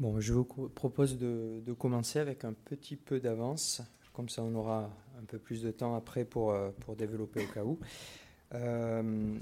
Bon, 0.00 0.18
je 0.18 0.32
vous 0.32 0.44
propose 0.44 1.18
de, 1.18 1.74
commencer 1.78 2.18
avec 2.20 2.46
un 2.46 2.54
petit 2.54 2.96
peu 2.96 3.20
d'avance, 3.20 3.82
comme 4.14 4.30
ça 4.30 4.42
on 4.42 4.54
aura 4.54 4.90
un 5.20 5.24
peu 5.26 5.38
plus 5.38 5.60
de 5.60 5.70
temps 5.70 5.94
après 5.94 6.24
pour, 6.24 6.52
euh, 6.52 6.70
pour 6.80 6.96
développer 6.96 7.44
au 7.44 7.52
cas 7.52 7.64
où. 7.64 7.78
Euh, 8.54 9.34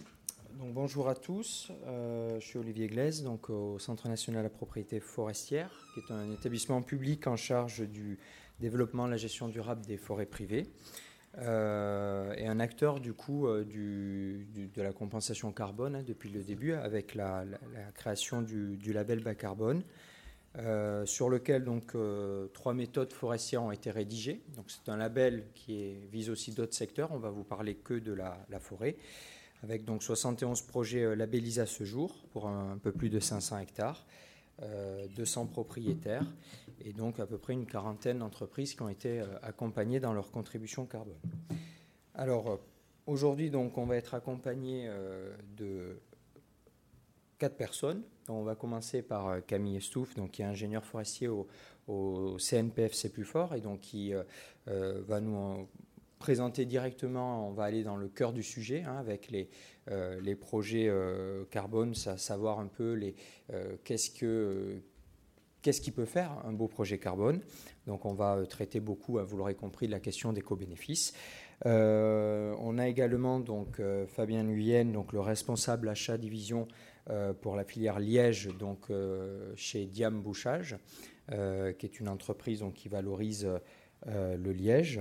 donc 0.58 0.74
bonjour 0.74 1.08
à 1.08 1.14
tous, 1.14 1.70
euh, 1.86 2.40
je 2.40 2.44
suis 2.44 2.58
Olivier 2.58 2.88
Glaise, 2.88 3.22
donc 3.22 3.50
au 3.50 3.78
Centre 3.78 4.08
national 4.08 4.42
la 4.42 4.50
propriété 4.50 4.98
forestière, 4.98 5.70
qui 5.94 6.00
est 6.00 6.12
un 6.12 6.28
établissement 6.32 6.82
public 6.82 7.28
en 7.28 7.36
charge 7.36 7.88
du 7.88 8.18
développement 8.58 9.06
la 9.06 9.16
gestion 9.16 9.46
durable 9.46 9.86
des 9.86 9.96
forêts 9.96 10.26
privées. 10.26 10.66
Et 11.36 12.46
un 12.48 12.58
acteur 12.58 12.98
du 12.98 13.12
coup 13.12 13.46
du, 13.62 14.48
de 14.74 14.82
la 14.82 14.92
compensation 14.92 15.52
carbone 15.52 15.94
hein, 15.94 16.02
depuis 16.04 16.30
le 16.30 16.42
début 16.42 16.72
avec 16.72 17.14
la, 17.14 17.44
création 17.94 18.42
du, 18.42 18.92
label 18.92 19.22
bas 19.22 19.36
carbone 19.36 19.84
euh, 20.58 21.06
sur 21.06 21.28
lequel 21.28 21.64
donc 21.64 21.96
trois 22.52 22.74
méthodes 22.74 23.12
forestières 23.12 23.62
ont 23.62 23.72
été 23.72 23.90
rédigées. 23.90 24.42
Donc 24.56 24.66
c'est 24.70 24.90
un 24.90 24.96
label 24.96 25.44
qui 25.54 25.94
vise 26.12 26.30
aussi 26.30 26.52
d'autres 26.52 26.74
secteurs. 26.74 27.10
On 27.12 27.18
va 27.18 27.30
vous 27.30 27.44
parler 27.44 27.74
que 27.74 27.94
de 27.94 28.12
la, 28.12 28.38
forêt 28.60 28.96
avec 29.62 29.84
donc 29.84 30.02
71 30.02 30.62
projets 30.62 31.16
labellisés 31.16 31.62
à 31.62 31.66
ce 31.66 31.84
jour 31.84 32.14
pour 32.32 32.46
un 32.46 32.78
peu 32.78 32.92
plus 32.92 33.10
de 33.10 33.18
500 33.18 33.58
hectares. 33.58 34.06
200 35.16 35.42
euh, 35.42 35.46
propriétaires 35.46 36.26
et 36.80 36.92
donc 36.92 37.20
à 37.20 37.26
peu 37.26 37.38
près 37.38 37.52
une 37.52 37.66
quarantaine 37.66 38.18
d'entreprises 38.18 38.74
qui 38.74 38.82
ont 38.82 38.88
été 38.88 39.20
euh, 39.20 39.26
accompagnées 39.42 40.00
dans 40.00 40.12
leur 40.12 40.30
contribution 40.30 40.86
carbone. 40.86 41.18
Alors 42.14 42.50
euh, 42.50 42.56
aujourd'hui 43.06 43.50
donc 43.50 43.78
on 43.78 43.86
va 43.86 43.96
être 43.96 44.14
accompagné 44.14 44.90
de 45.56 46.00
quatre 47.38 47.56
personnes. 47.56 48.02
on 48.28 48.42
va 48.42 48.54
commencer 48.54 49.02
par 49.02 49.44
Camille 49.46 49.76
Estouff, 49.76 50.14
donc 50.14 50.32
qui 50.32 50.42
est 50.42 50.46
ingénieur 50.46 50.84
forestier 50.84 51.28
au, 51.28 51.46
au 51.86 52.36
CNPF 52.38 53.10
plus 53.12 53.24
fort 53.24 53.54
et 53.54 53.60
donc 53.60 53.80
qui 53.80 54.12
va 54.66 55.20
nous 55.20 55.68
présenter 56.18 56.66
directement, 56.66 57.48
on 57.48 57.52
va 57.52 57.64
aller 57.64 57.82
dans 57.82 57.96
le 57.96 58.08
cœur 58.08 58.32
du 58.32 58.42
sujet 58.42 58.82
hein, 58.82 58.96
avec 58.98 59.30
les, 59.30 59.48
euh, 59.90 60.34
projets 60.36 60.88
euh, 60.88 61.44
carbone, 61.50 61.94
savoir 61.94 62.58
un 62.60 62.66
peu 62.66 62.92
les, 62.92 63.14
euh, 63.52 63.76
qu'est-ce, 63.84 64.10
que, 64.10 64.80
qu'est-ce 65.62 65.80
qui 65.80 65.90
peut 65.90 66.04
faire 66.04 66.32
un 66.44 66.52
beau 66.52 66.68
projet 66.68 66.98
carbone. 66.98 67.40
Donc 67.86 68.04
on 68.04 68.14
va 68.14 68.44
traiter 68.46 68.80
beaucoup, 68.80 69.18
hein, 69.18 69.24
vous 69.24 69.36
l'aurez 69.36 69.54
compris, 69.54 69.86
de 69.86 69.92
la 69.92 70.00
question 70.00 70.32
des 70.32 70.42
co-bénéfices. 70.42 71.14
On 71.64 72.78
a 72.78 72.88
également 72.88 73.40
donc 73.40 73.80
Fabien 74.08 74.44
Nuyen, 74.44 74.86
donc 74.86 75.12
le 75.12 75.20
responsable 75.20 75.88
achat 75.88 76.18
division 76.18 76.68
pour 77.40 77.56
la 77.56 77.64
filière 77.64 77.98
Liège, 77.98 78.48
donc 78.58 78.86
chez 79.56 79.86
Diam 79.86 80.20
Bouchage, 80.20 80.76
qui 81.28 81.86
est 81.86 82.00
une 82.00 82.08
entreprise 82.08 82.60
donc, 82.60 82.74
qui 82.74 82.88
valorise 82.88 83.48
le 84.06 84.52
liège. 84.52 85.00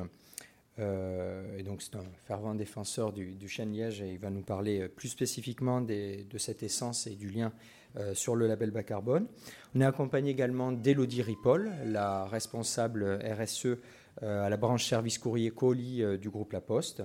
Euh, 0.79 1.57
et 1.57 1.63
donc 1.63 1.81
c'est 1.81 1.95
un 1.95 2.03
fervent 2.25 2.53
défenseur 2.53 3.11
du, 3.11 3.47
chêne 3.47 3.73
liège 3.73 4.01
et 4.01 4.11
il 4.11 4.19
va 4.19 4.29
nous 4.29 4.43
parler 4.43 4.81
euh, 4.81 4.87
plus 4.87 5.07
spécifiquement 5.09 5.81
de 5.81 6.37
cette 6.37 6.61
essence 6.61 7.07
et 7.07 7.15
du 7.15 7.29
lien 7.29 7.51
euh, 7.97 8.13
sur 8.13 8.35
le 8.35 8.47
label 8.47 8.71
bas 8.71 8.83
carbone. 8.83 9.27
On 9.75 9.81
est 9.81 9.85
accompagné 9.85 10.31
également 10.31 10.71
d'Elodie 10.71 11.23
Ripoll, 11.23 11.71
la 11.85 12.25
responsable 12.25 13.19
RSE 13.23 13.77
à 14.21 14.49
la 14.49 14.57
branche 14.57 14.85
service 14.85 15.17
courrier 15.17 15.51
colis 15.51 16.03
du 16.19 16.29
groupe 16.29 16.53
La 16.53 16.61
Poste. 16.61 17.03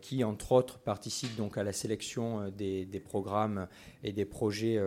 qui 0.00 0.24
entre 0.24 0.52
autres 0.52 0.78
participe 0.78 1.36
donc 1.36 1.58
à 1.58 1.62
la 1.62 1.72
sélection 1.72 2.48
des, 2.50 3.02
programmes 3.04 3.66
et 4.02 4.12
des 4.12 4.24
projets 4.24 4.80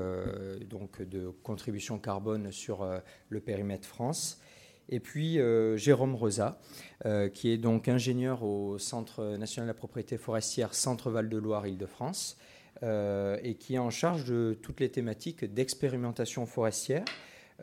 donc 0.69 1.01
de 1.01 1.29
contribution 1.43 1.99
carbone 1.99 2.51
sur 2.51 2.87
le 3.29 3.39
périmètre 3.39 3.87
France. 3.87 4.41
Et 4.89 4.99
puis 4.99 5.39
euh, 5.39 5.77
Jérôme 5.77 6.15
Rosa, 6.15 6.59
euh, 7.05 7.29
qui 7.29 7.49
est 7.49 7.57
donc 7.57 7.87
ingénieur 7.87 8.43
au 8.43 8.77
Centre 8.77 9.35
national 9.37 9.67
de 9.67 9.71
la 9.71 9.77
propriété 9.77 10.17
forestière 10.17 10.73
Centre 10.73 11.09
Val-de-Loire 11.09 11.67
Île-de-France, 11.67 12.37
euh, 12.83 13.37
et 13.43 13.55
qui 13.55 13.75
est 13.75 13.79
en 13.79 13.89
charge 13.89 14.25
de 14.25 14.57
toutes 14.61 14.79
les 14.79 14.89
thématiques 14.89 15.43
d'expérimentation 15.45 16.45
forestière, 16.45 17.03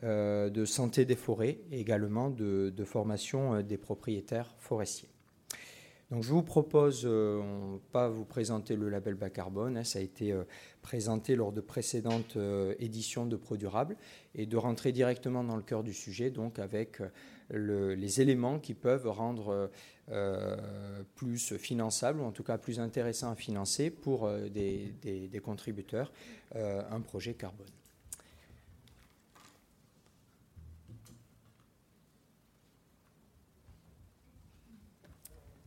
de 0.02 0.64
santé 0.64 1.04
des 1.04 1.16
forêts 1.16 1.58
et 1.70 1.80
également 1.80 2.28
de, 2.28 2.72
formation 2.84 3.62
des 3.62 3.78
propriétaires 3.78 4.54
forestiers. 4.58 5.08
Donc 6.10 6.22
je 6.22 6.28
vous 6.28 6.42
propose, 6.42 7.02
euh, 7.04 7.76
pas 7.90 8.08
vous 8.08 8.24
présenter 8.24 8.76
le 8.76 8.88
label 8.88 9.14
bas 9.14 9.30
carbone, 9.30 9.78
hein, 9.78 9.84
ça 9.84 9.98
a 9.98 10.02
été 10.02 10.32
euh, 10.32 10.44
présenté 10.82 11.34
lors 11.34 11.50
de 11.50 11.60
précédentes 11.60 12.36
euh, 12.36 12.74
éditions 12.78 13.26
de 13.26 13.36
Pro 13.36 13.56
Durable, 13.56 13.96
et 14.34 14.46
de 14.46 14.56
rentrer 14.56 14.92
directement 14.92 15.42
dans 15.42 15.56
le 15.56 15.62
cœur 15.62 15.82
du 15.82 15.94
sujet, 15.94 16.30
donc 16.30 16.58
avec 16.58 17.00
les 17.50 18.20
éléments 18.20 18.58
qui 18.58 18.74
peuvent 18.74 19.06
rendre 19.06 19.70
plus 21.14 21.56
finançable, 21.56 22.20
ou 22.20 22.24
en 22.24 22.32
tout 22.32 22.42
cas 22.42 22.58
plus 22.58 22.80
intéressant 22.80 23.30
à 23.30 23.36
financer 23.36 23.90
pour 23.90 24.28
des 24.50 25.40
contributeurs, 25.42 26.12
un 26.54 27.00
projet 27.00 27.34
carbone. 27.34 27.68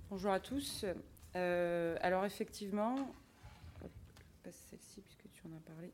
Bonjour 0.10 0.32
à 0.32 0.40
tous. 0.40 0.86
Euh, 1.36 1.98
alors 2.00 2.24
effectivement, 2.24 2.96
celle-ci 4.46 5.02
puisque 5.02 5.30
tu 5.34 5.42
en 5.46 5.58
as 5.58 5.60
parlé. 5.60 5.92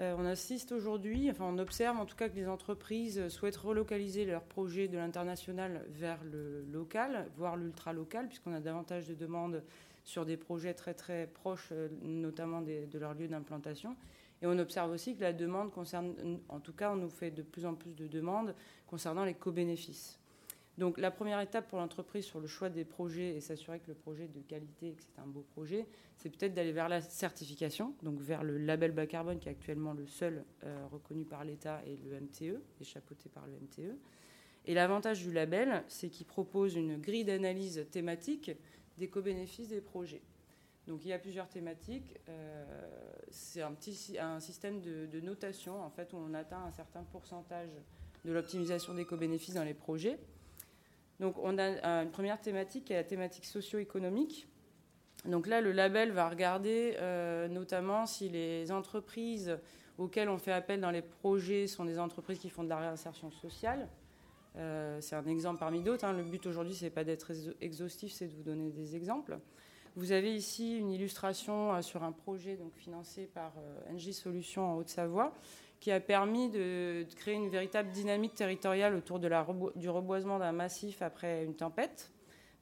Euh, 0.00 0.16
on 0.18 0.24
assiste 0.24 0.72
aujourd'hui, 0.72 1.30
enfin 1.30 1.44
on 1.44 1.58
observe 1.58 1.98
en 1.98 2.06
tout 2.06 2.16
cas 2.16 2.30
que 2.30 2.34
les 2.34 2.48
entreprises 2.48 3.28
souhaitent 3.28 3.58
relocaliser 3.58 4.24
leurs 4.24 4.44
projets 4.44 4.88
de 4.88 4.96
l'international 4.96 5.84
vers 5.90 6.24
le 6.24 6.64
local, 6.72 7.28
voire 7.36 7.58
l'ultra 7.58 7.92
local, 7.92 8.26
puisqu'on 8.26 8.54
a 8.54 8.60
davantage 8.60 9.06
de 9.06 9.14
demandes 9.14 9.62
sur 10.02 10.24
des 10.24 10.38
projets 10.38 10.72
très 10.72 10.94
très 10.94 11.26
proches, 11.26 11.68
euh, 11.72 11.90
notamment 12.00 12.62
de 12.62 12.98
leur 12.98 13.12
lieu 13.12 13.28
d'implantation. 13.28 13.96
Et 14.40 14.46
on 14.46 14.58
observe 14.58 14.90
aussi 14.90 15.14
que 15.14 15.20
la 15.20 15.34
demande 15.34 15.70
concerne, 15.72 16.14
en 16.48 16.58
tout 16.58 16.72
cas 16.72 16.90
on 16.90 16.96
nous 16.96 17.10
fait 17.10 17.30
de 17.30 17.42
plus 17.42 17.66
en 17.66 17.74
plus 17.74 17.92
de 17.92 18.06
demandes 18.06 18.54
concernant 18.86 19.26
les 19.26 19.34
co-bénéfices. 19.34 20.21
Donc 20.82 20.98
la 20.98 21.12
première 21.12 21.38
étape 21.38 21.68
pour 21.68 21.78
l'entreprise 21.78 22.24
sur 22.24 22.40
le 22.40 22.48
choix 22.48 22.68
des 22.68 22.84
projets 22.84 23.36
et 23.36 23.40
s'assurer 23.40 23.78
que 23.78 23.86
le 23.86 23.94
projet 23.94 24.24
est 24.24 24.36
de 24.36 24.40
qualité 24.40 24.88
et 24.88 24.92
que 24.94 25.02
c'est 25.04 25.20
un 25.20 25.28
beau 25.28 25.46
projet, 25.52 25.86
c'est 26.16 26.28
peut-être 26.28 26.54
d'aller 26.54 26.72
vers 26.72 26.88
la 26.88 27.00
certification, 27.00 27.94
donc 28.02 28.18
vers 28.18 28.42
le 28.42 28.58
label 28.58 28.90
bas 28.90 29.06
carbone 29.06 29.38
qui 29.38 29.48
est 29.48 29.52
actuellement 29.52 29.92
le 29.92 30.08
seul 30.08 30.44
euh, 30.64 30.84
reconnu 30.90 31.24
par 31.24 31.44
l'État 31.44 31.80
et 31.86 31.96
le 32.04 32.20
MTE, 32.20 32.60
et 32.80 33.28
par 33.32 33.46
le 33.46 33.52
MTE. 33.52 33.96
Et 34.66 34.74
l'avantage 34.74 35.22
du 35.22 35.30
label, 35.32 35.84
c'est 35.86 36.08
qu'il 36.08 36.26
propose 36.26 36.74
une 36.74 37.00
grille 37.00 37.24
d'analyse 37.24 37.86
thématique 37.92 38.50
des 38.98 39.06
co-bénéfices 39.06 39.68
des 39.68 39.80
projets. 39.80 40.22
Donc 40.88 41.04
il 41.04 41.10
y 41.10 41.12
a 41.12 41.18
plusieurs 41.20 41.48
thématiques. 41.48 42.18
Euh, 42.28 42.64
c'est 43.30 43.62
un, 43.62 43.76
un 44.18 44.40
système 44.40 44.80
de, 44.80 45.06
de, 45.06 45.20
notation 45.20 45.80
en 45.80 45.90
fait, 45.90 46.12
où 46.12 46.16
on 46.16 46.34
atteint 46.34 46.64
un 46.64 46.72
certain 46.72 47.04
pourcentage 47.04 47.70
de 48.24 48.32
l'optimisation 48.32 48.94
des 48.94 49.04
co-bénéfices 49.04 49.54
dans 49.54 49.62
les 49.62 49.74
projets. 49.74 50.18
Donc 51.20 51.36
on 51.38 51.58
a 51.58 52.02
une 52.02 52.10
première 52.10 52.40
thématique 52.40 52.86
qui 52.86 52.92
est 52.92 52.96
la 52.96 53.04
thématique 53.04 53.44
socio-économique. 53.44 54.48
Donc 55.24 55.46
là, 55.46 55.60
le 55.60 55.70
label 55.70 56.10
va 56.10 56.28
regarder 56.28 56.96
euh, 56.98 57.46
notamment 57.48 58.06
si 58.06 58.28
les 58.28 58.72
entreprises 58.72 59.56
auxquelles 59.98 60.28
on 60.28 60.38
fait 60.38 60.52
appel 60.52 60.80
dans 60.80 60.90
les 60.90 61.02
projets 61.02 61.66
sont 61.66 61.84
des 61.84 61.98
entreprises 61.98 62.38
qui 62.38 62.50
font 62.50 62.64
de 62.64 62.68
la 62.68 62.78
réinsertion 62.78 63.30
sociale. 63.30 63.88
Euh, 64.56 65.00
c'est 65.00 65.14
un 65.14 65.26
exemple 65.26 65.60
parmi 65.60 65.80
d'autres. 65.80 66.04
Hein. 66.04 66.12
Le 66.12 66.24
but 66.24 66.44
aujourd'hui, 66.46 66.74
ce 66.74 66.84
n'est 66.84 66.90
pas 66.90 67.04
d'être 67.04 67.30
exhaustif, 67.60 68.12
c'est 68.12 68.26
de 68.26 68.32
vous 68.32 68.42
donner 68.42 68.70
des 68.70 68.96
exemples. 68.96 69.38
Vous 69.94 70.10
avez 70.10 70.34
ici 70.34 70.78
une 70.78 70.90
illustration 70.90 71.72
euh, 71.74 71.82
sur 71.82 72.02
un 72.02 72.12
projet 72.12 72.56
donc, 72.56 72.74
financé 72.74 73.26
par 73.26 73.52
NG 73.92 74.12
Solutions 74.12 74.72
en 74.72 74.76
Haute-Savoie 74.76 75.32
qui 75.82 75.90
a 75.90 75.98
permis 75.98 76.48
de, 76.48 77.04
créer 77.16 77.34
une 77.34 77.48
véritable 77.48 77.90
dynamique 77.90 78.34
territoriale 78.34 78.94
autour 78.94 79.18
de 79.18 79.26
la, 79.26 79.44
du 79.74 79.90
reboisement 79.90 80.38
d'un 80.38 80.52
massif 80.52 81.02
après 81.02 81.44
une 81.44 81.56
tempête. 81.56 82.12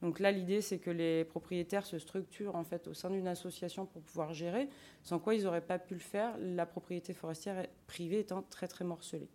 Donc 0.01 0.21
là, 0.21 0.33
l'idée, 0.33 0.63
c'est 0.63 0.79
que 0.79 0.91
les 0.91 1.27
propriétaires 1.27 1.85
se 1.85 1.99
structurent 1.99 2.57
en 2.57 2.65
fait 2.65 2.89
au 2.89 2.95
sein 2.95 3.11
d'une 3.11 3.29
association 3.29 3.85
pour 3.85 4.01
pouvoir 4.01 4.33
gérer, 4.33 4.71
sans 5.03 5.19
quoi 5.19 5.35
ils 5.35 5.45
n'auraient 5.45 5.61
pas 5.61 5.79
pu 5.79 5.93
le 5.93 6.01
faire, 6.01 6.35
la 6.39 6.65
propriété 6.65 7.13
forestière 7.13 7.67
privée 7.87 8.21
étant 8.21 8.41
très 8.41 8.69
très 8.69 8.87
morcelée. 8.87 9.29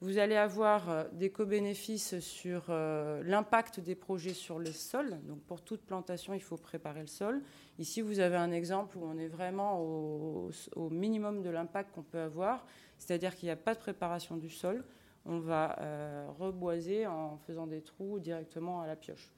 Vous 0.00 0.18
allez 0.18 0.36
avoir 0.36 0.90
euh, 0.90 1.04
des 1.12 1.30
co-bénéfices 1.30 2.20
sur 2.20 2.66
euh, 2.68 3.20
l'impact 3.24 3.80
des 3.80 3.96
projets 3.96 4.32
sur 4.32 4.60
le 4.60 4.70
sol. 4.70 5.18
Donc 5.24 5.40
pour 5.42 5.60
toute 5.60 5.80
plantation, 5.80 6.34
il 6.34 6.42
faut 6.42 6.56
préparer 6.56 7.00
le 7.00 7.08
sol. 7.08 7.42
Ici, 7.80 8.00
vous 8.00 8.20
avez 8.20 8.36
un 8.36 8.52
exemple 8.52 8.96
où 8.96 9.04
on 9.04 9.18
est 9.18 9.26
vraiment 9.26 9.80
au, 9.80 10.50
minimum 10.90 11.42
de 11.42 11.50
l'impact 11.50 11.92
qu'on 11.92 12.04
peut 12.04 12.20
avoir, 12.20 12.64
c'est-à-dire 12.96 13.34
qu'il 13.34 13.48
n'y 13.48 13.52
a 13.52 13.56
pas 13.56 13.74
de 13.74 13.80
préparation 13.80 14.36
du 14.36 14.50
sol. 14.50 14.84
On 15.24 15.40
va 15.40 15.76
euh, 15.80 16.28
reboiser 16.38 17.06
en 17.08 17.36
faisant 17.38 17.66
des 17.66 17.82
trous 17.82 18.20
directement 18.20 18.80
à 18.80 18.86
la 18.86 18.94
pioche. 18.94 19.32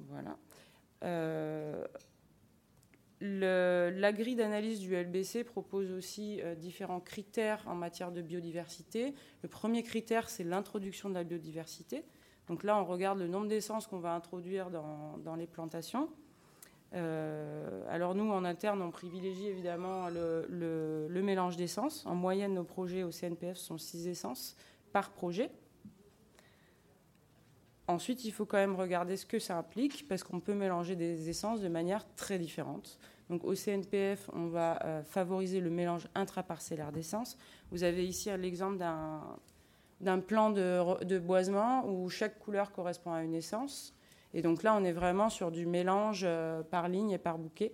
Voilà. 0.00 0.36
La 3.20 4.12
grille 4.12 4.36
d'analyse 4.36 4.80
du 4.80 4.94
LBC 4.94 5.44
propose 5.44 5.90
aussi 5.92 6.40
différents 6.58 7.00
critères 7.00 7.62
en 7.66 7.74
matière 7.74 8.12
de 8.12 8.20
biodiversité. 8.20 9.14
Le 9.42 9.48
premier 9.48 9.82
critère, 9.82 10.28
c'est 10.28 10.44
l'introduction 10.44 11.08
de 11.08 11.14
la 11.14 11.24
biodiversité. 11.24 12.04
Donc 12.48 12.62
là, 12.62 12.78
on 12.78 12.84
regarde 12.84 13.18
le 13.18 13.26
nombre 13.26 13.48
d'essences 13.48 13.86
qu'on 13.86 13.98
va 13.98 14.14
introduire 14.14 14.70
dans, 14.70 15.36
les 15.36 15.46
plantations. 15.46 16.10
alors 16.92 18.14
nous, 18.14 18.30
en 18.30 18.44
interne, 18.44 18.82
on 18.82 18.90
privilégie 18.90 19.46
évidemment 19.46 20.08
le, 20.08 21.06
le 21.08 21.22
mélange 21.22 21.56
d'essences. 21.56 22.04
En 22.06 22.14
moyenne, 22.14 22.54
nos 22.54 22.64
projets 22.64 23.02
au 23.02 23.10
CNPF 23.10 23.56
sont 23.56 23.78
6 23.78 24.08
essences 24.08 24.56
par 24.92 25.10
projet. 25.10 25.50
Ensuite, 27.88 28.24
il 28.24 28.32
faut 28.32 28.46
quand 28.46 28.56
même 28.56 28.74
regarder 28.74 29.16
ce 29.16 29.26
que 29.26 29.38
ça 29.38 29.56
implique, 29.58 30.08
parce 30.08 30.24
qu'on 30.24 30.40
peut 30.40 30.54
mélanger 30.54 30.96
des 30.96 31.28
essences 31.28 31.60
de 31.60 31.68
manière 31.68 32.04
très 32.16 32.38
différente. 32.38 32.98
Donc 33.30 33.44
au 33.44 33.54
CNPF, 33.54 34.28
on 34.32 34.46
va 34.46 34.78
euh, 34.84 35.02
favoriser 35.02 35.60
le 35.60 35.70
mélange 35.70 36.08
intraparcellaire 36.14 36.92
d'essences. 36.92 37.36
Vous 37.70 37.84
avez 37.84 38.06
ici 38.06 38.28
l'exemple 38.38 38.78
d'un 38.78 40.18
plan 40.20 40.50
de, 40.50 41.18
boisement 41.18 41.88
où 41.88 42.08
chaque 42.08 42.38
couleur 42.38 42.72
correspond 42.72 43.12
à 43.12 43.22
une 43.22 43.34
essence. 43.34 43.94
Et 44.34 44.42
donc 44.42 44.62
là, 44.62 44.76
on 44.76 44.84
est 44.84 44.92
vraiment 44.92 45.28
sur 45.28 45.50
du 45.50 45.66
mélange 45.66 46.22
euh, 46.24 46.62
par 46.62 46.88
ligne 46.88 47.10
et 47.10 47.18
par 47.18 47.38
bouquet. 47.38 47.72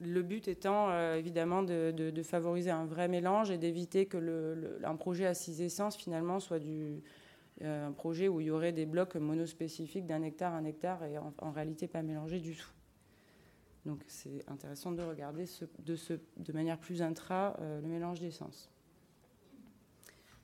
Le 0.00 0.22
but 0.22 0.48
étant 0.48 0.90
euh, 0.90 1.16
évidemment 1.16 1.62
de, 1.62 2.22
favoriser 2.24 2.70
un 2.70 2.86
vrai 2.86 3.06
mélange 3.06 3.50
et 3.50 3.58
d'éviter 3.58 4.06
que 4.06 4.80
un 4.84 4.96
projet 4.96 5.26
à 5.26 5.34
six 5.34 5.60
essences 5.60 5.96
finalement 5.96 6.40
soit 6.40 6.58
du, 6.58 7.02
un 7.60 7.92
projet 7.92 8.28
où 8.28 8.40
il 8.40 8.46
y 8.46 8.50
aurait 8.50 8.72
des 8.72 8.86
blocs 8.86 9.14
monospécifiques 9.14 10.06
d'un 10.06 10.22
hectare 10.22 10.54
à 10.54 10.56
un 10.56 10.64
hectare 10.64 11.04
et 11.04 11.18
en, 11.18 11.52
réalité 11.52 11.86
pas 11.86 12.02
mélangés 12.02 12.40
du 12.40 12.56
tout. 12.56 12.70
Donc 13.84 14.02
c'est 14.06 14.48
intéressant 14.48 14.92
de 14.92 15.02
regarder 15.02 15.44
de, 15.80 16.52
manière 16.52 16.78
plus 16.78 17.02
intra 17.02 17.56
euh, 17.60 17.80
le 17.80 17.88
mélange 17.88 18.20
d'essence. 18.20 18.70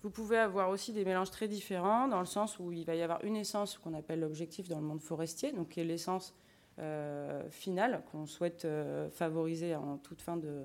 Vous 0.03 0.11
pouvez 0.11 0.39
avoir 0.39 0.71
aussi 0.71 0.93
des 0.93 1.05
mélanges 1.05 1.31
très 1.31 1.49
différents 1.49 2.09
dans 2.09 2.21
le 2.21 2.27
sens 2.27 2.59
où 2.59 2.73
il 2.73 2.85
va 2.85 2.95
y 2.95 3.03
avoir 3.03 3.25
une 3.25 3.37
essence 3.37 3.79
qu'on 3.79 3.95
appelle 3.95 4.21
l'objectif 4.21 4.69
dans 4.69 4.79
le 4.79 4.87
monde 4.87 5.01
forestier, 5.01 5.53
donc 5.53 5.71
qui 5.71 5.81
est 5.81 5.85
l'essence 5.85 6.37
euh, 6.79 7.49
finale 7.51 8.05
qu'on 8.11 8.27
souhaite 8.27 8.67
favoriser 9.11 9.75
en 9.75 9.99
toute 9.99 10.21
fin 10.21 10.37
de, 10.37 10.63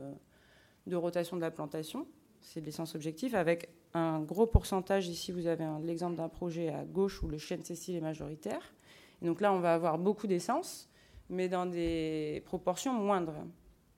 de 0.87 0.95
rotation 0.95 1.35
de 1.35 1.41
la 1.41 1.51
plantation. 1.51 2.07
C'est 2.41 2.61
l'essence 2.61 2.95
objectif 2.95 3.33
avec 3.33 3.69
un 3.93 4.21
gros 4.21 4.47
pourcentage. 4.47 5.07
Ici, 5.07 5.31
vous 5.31 5.47
avez 5.47 5.65
l'exemple 5.83 6.15
d'un 6.15 6.29
projet 6.29 6.69
à 6.69 6.83
gauche 6.83 7.21
où 7.23 7.27
le 7.27 7.37
chêne 7.37 7.63
Cécile 7.63 7.95
est 7.95 8.01
majoritaire. 8.01 8.73
donc 9.21 9.41
là, 9.41 9.53
on 9.53 9.59
va 9.59 9.73
avoir 9.73 9.97
beaucoup 9.97 10.27
d'essence, 10.27 10.89
mais 11.29 11.47
dans 11.47 11.65
des 11.65 12.43
proportions 12.45 12.93
moindres. 12.93 13.45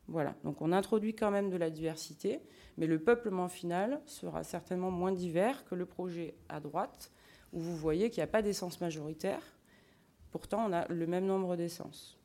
Voilà, 0.08 0.36
donc 0.44 0.62
on 0.62 0.72
introduit 0.72 1.16
quand 1.16 1.32
même 1.32 1.50
de 1.50 1.58
la 1.58 1.72
diversité, 1.72 2.40
mais 2.78 2.86
le 2.86 3.00
peuplement 3.00 3.48
final 3.48 4.02
sera 4.06 4.44
certainement 4.44 4.92
moins 4.92 5.12
divers 5.12 5.66
que 5.66 5.74
le 5.74 5.88
projet 5.88 6.36
à 6.48 6.60
droite, 6.60 7.12
où 7.54 7.60
vous 7.60 7.76
voyez 7.76 8.12
qu'il 8.12 8.22
n'y 8.22 8.26
a 8.26 8.32
pas 8.32 8.44
d'essence 8.44 8.80
majoritaire. 8.82 9.42
Pourtant, 10.30 10.66
on 10.68 10.74
a 10.74 10.88
le 10.90 11.08
même 11.08 11.26
nombre 11.26 11.56
d'essences. 11.56 12.20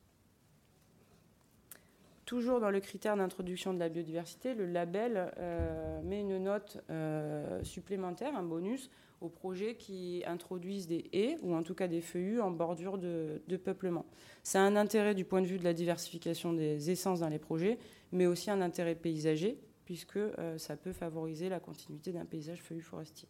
Toujours 2.31 2.61
dans 2.61 2.71
le 2.71 2.79
critère 2.79 3.17
d'introduction 3.17 3.75
de 3.75 3.81
la 3.81 3.89
biodiversité, 3.89 4.55
le 4.55 4.65
label 4.65 5.33
euh, 5.39 6.01
met 6.03 6.21
une 6.21 6.39
note 6.39 6.79
euh, 6.89 7.61
supplémentaire, 7.65 8.37
un 8.37 8.45
bonus, 8.45 8.89
aux 9.21 9.29
projets 9.29 9.75
qui 9.75 10.23
introduisent 10.25 10.87
des 10.87 11.11
haies 11.13 11.39
ou 11.43 11.57
en 11.57 11.65
tout 11.65 11.75
cas 11.75 11.89
des 11.89 12.01
feuillus 12.01 12.41
en 12.41 12.53
bordure 12.53 12.99
de, 12.99 13.43
peuplement. 13.57 14.07
A 14.55 14.61
un 14.61 14.77
intérêt 14.77 15.17
du 15.17 15.25
point 15.25 15.43
de 15.43 15.49
vue 15.49 15.59
de 15.59 15.65
la 15.65 15.75
diversification 15.75 16.53
des 16.53 16.93
essences 16.93 17.19
dans 17.19 17.29
les 17.29 17.41
projets, 17.41 17.81
mais 18.13 18.27
aussi 18.27 18.49
un 18.49 18.61
intérêt 18.61 18.95
paysager, 18.95 19.59
puisque 19.85 20.19
euh, 20.19 20.57
ça 20.57 20.77
peut 20.77 20.93
favoriser 20.93 21.49
la 21.49 21.59
continuité 21.59 22.13
d'un 22.13 22.27
paysage 22.27 22.63
feuillu 22.63 22.81
forestier. 22.81 23.29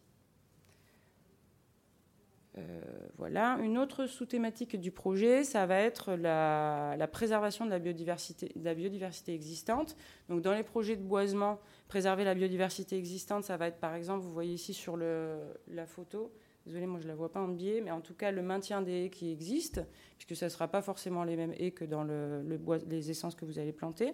Euh, 2.57 2.81
voilà. 3.17 3.57
Une 3.61 3.77
autre 3.77 4.07
sous-thématique 4.07 4.75
du 4.79 4.91
projet, 4.91 5.43
ça 5.43 5.65
va 5.65 5.79
être 5.79 6.13
la, 6.13 7.07
préservation 7.11 7.65
de 7.65 7.71
la, 7.71 7.79
biodiversité, 7.79 9.33
existante. 9.33 9.95
Donc, 10.27 10.41
dans 10.41 10.53
les 10.53 10.63
projets 10.63 10.97
de 10.97 11.03
boisement, 11.03 11.59
préserver 11.87 12.23
la 12.23 12.33
biodiversité 12.33 12.97
existante, 12.97 13.43
ça 13.43 13.57
va 13.57 13.67
être 13.67 13.79
par 13.79 13.95
exemple, 13.95 14.23
vous 14.23 14.33
voyez 14.33 14.53
ici 14.53 14.73
sur 14.73 14.97
la 14.97 15.85
photo, 15.85 16.31
désolé, 16.65 16.85
moi 16.87 16.99
je 16.99 17.05
ne 17.05 17.09
la 17.09 17.15
vois 17.15 17.31
pas 17.31 17.41
en 17.41 17.47
biais, 17.47 17.81
mais 17.81 17.91
en 17.91 18.01
tout 18.01 18.13
cas 18.13 18.31
le 18.31 18.41
maintien 18.41 18.81
des 18.81 19.05
haies 19.05 19.09
qui 19.09 19.31
existent, 19.31 19.81
puisque 20.17 20.35
ce 20.35 20.45
ne 20.45 20.49
sera 20.49 20.67
pas 20.67 20.81
forcément 20.81 21.23
les 21.23 21.35
mêmes 21.35 21.53
haies 21.57 21.71
que 21.71 21.85
dans 21.85 22.05
bois, 22.57 22.77
les 22.89 23.11
essences 23.11 23.35
que 23.35 23.45
vous 23.45 23.59
allez 23.59 23.71
planter. 23.73 24.13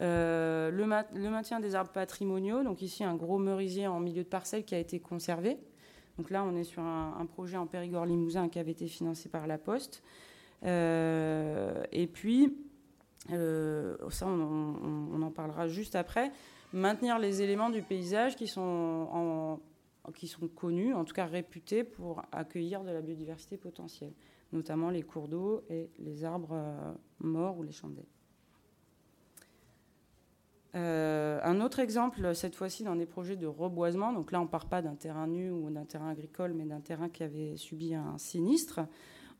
Euh, 0.00 0.70
le, 0.70 0.84
le, 1.14 1.30
maintien 1.30 1.60
des 1.60 1.76
arbres 1.76 1.92
patrimoniaux, 1.92 2.64
donc 2.64 2.82
ici 2.82 3.04
un 3.04 3.14
gros 3.14 3.38
merisier 3.38 3.86
en 3.86 4.00
milieu 4.00 4.24
de 4.24 4.28
parcelle 4.28 4.64
qui 4.64 4.74
a 4.74 4.78
été 4.78 4.98
conservé. 4.98 5.56
Donc 6.18 6.30
là, 6.30 6.44
on 6.44 6.54
est 6.56 6.64
sur 6.64 6.82
un, 6.82 7.26
projet 7.26 7.56
en 7.56 7.66
Périgord-Limousin 7.66 8.48
qui 8.48 8.58
avait 8.58 8.70
été 8.70 8.86
financé 8.86 9.28
par 9.28 9.46
la 9.46 9.58
Poste. 9.58 10.02
Euh, 10.64 11.82
et 11.90 12.06
puis, 12.06 12.56
euh, 13.32 13.96
ça, 14.10 14.26
on, 14.26 15.20
en 15.20 15.30
parlera 15.30 15.66
juste 15.66 15.96
après. 15.96 16.30
Maintenir 16.72 17.18
les 17.18 17.42
éléments 17.42 17.70
du 17.70 17.82
paysage 17.82 18.36
qui 18.36 18.46
sont, 18.46 19.60
connus, 20.54 20.94
en 20.94 21.04
tout 21.04 21.14
cas 21.14 21.26
réputés 21.26 21.84
pour 21.84 22.22
accueillir 22.32 22.84
de 22.84 22.90
la 22.90 23.00
biodiversité 23.00 23.56
potentielle, 23.56 24.12
notamment 24.52 24.90
les 24.90 25.02
cours 25.02 25.28
d'eau 25.28 25.62
et 25.68 25.90
les 25.98 26.24
arbres 26.24 26.52
euh, 26.52 26.92
morts 27.20 27.58
ou 27.58 27.62
les 27.62 27.72
chandelles. 27.72 28.04
Euh, 30.74 31.40
un 31.42 31.60
autre 31.60 31.78
exemple, 31.78 32.34
cette 32.34 32.56
fois-ci 32.56 32.82
dans 32.82 32.96
des 32.96 33.06
projets 33.06 33.36
de 33.36 33.46
reboisement. 33.46 34.12
Donc 34.12 34.32
là, 34.32 34.40
on 34.40 34.44
ne 34.44 34.48
part 34.48 34.66
pas 34.66 34.82
d'un 34.82 34.94
terrain 34.94 35.26
nu 35.26 35.50
ou 35.50 35.70
d'un 35.70 35.84
terrain 35.84 36.10
agricole, 36.10 36.52
mais 36.54 36.64
d'un 36.64 36.80
terrain 36.80 37.08
qui 37.08 37.22
avait 37.22 37.56
subi 37.56 37.94
un 37.94 38.18
sinistre. 38.18 38.80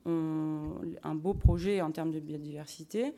un 0.06 1.14
beau 1.14 1.34
projet 1.34 1.80
en 1.80 1.90
termes 1.90 2.12
de 2.12 2.20
biodiversité 2.20 3.14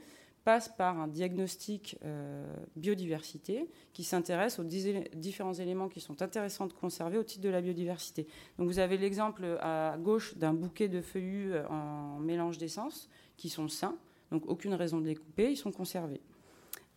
passe 0.47 0.69
par 0.69 1.01
un 1.01 1.09
diagnostic 1.09 1.99
euh, 2.05 2.47
biodiversité 2.77 3.69
qui 3.93 4.05
s'intéresse 4.05 4.61
aux 4.61 4.65
différents 4.65 5.53
éléments 5.53 5.89
qui 5.89 5.99
sont 5.99 6.23
intéressants 6.23 6.69
de 6.69 6.73
conserver 6.73 7.19
au 7.19 7.25
titre 7.25 7.43
de 7.43 7.49
la 7.49 7.61
biodiversité. 7.61 8.29
Donc 8.57 8.69
vous 8.69 8.79
avez 8.79 8.97
l'exemple 8.97 9.59
à 9.61 9.97
gauche 9.99 10.37
d'un 10.37 10.55
bouquet 10.55 10.87
de 10.87 11.01
feuillus 11.01 11.53
en 11.69 12.21
mélange 12.21 12.59
d'essence 12.59 13.11
qui 13.37 13.49
sont 13.49 13.67
sains, 13.67 13.97
donc 14.31 14.45
aucune 14.47 14.75
raison 14.75 15.01
de 15.01 15.07
les 15.07 15.17
couper, 15.17 15.51
ils 15.51 15.57
sont 15.57 15.73
conservés 15.73 16.21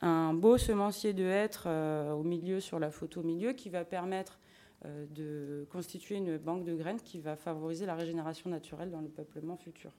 un 0.02 0.34
beau 0.34 0.58
semencier 0.58 1.14
de 1.14 1.24
hêtre 1.24 1.64
euh, 1.68 2.14
au 2.14 2.24
milieu, 2.24 2.60
sur 2.60 2.80
la 2.80 2.92
photo 2.92 3.22
au 3.22 3.24
milieu, 3.24 3.54
qui 3.54 3.70
va 3.70 3.84
permettre 3.84 4.40
euh, 4.86 5.06
de 5.12 5.68
constituer 5.70 6.16
une 6.16 6.38
banque 6.38 6.64
de 6.64 6.76
graines 6.76 7.02
qui 7.02 7.20
va 7.20 7.36
favoriser 7.36 7.86
la 7.86 7.96
régénération 7.96 8.50
naturelle 8.50 8.92
dans 8.92 9.02
le 9.02 9.10
peuplement 9.10 9.58
futur. 9.58 9.92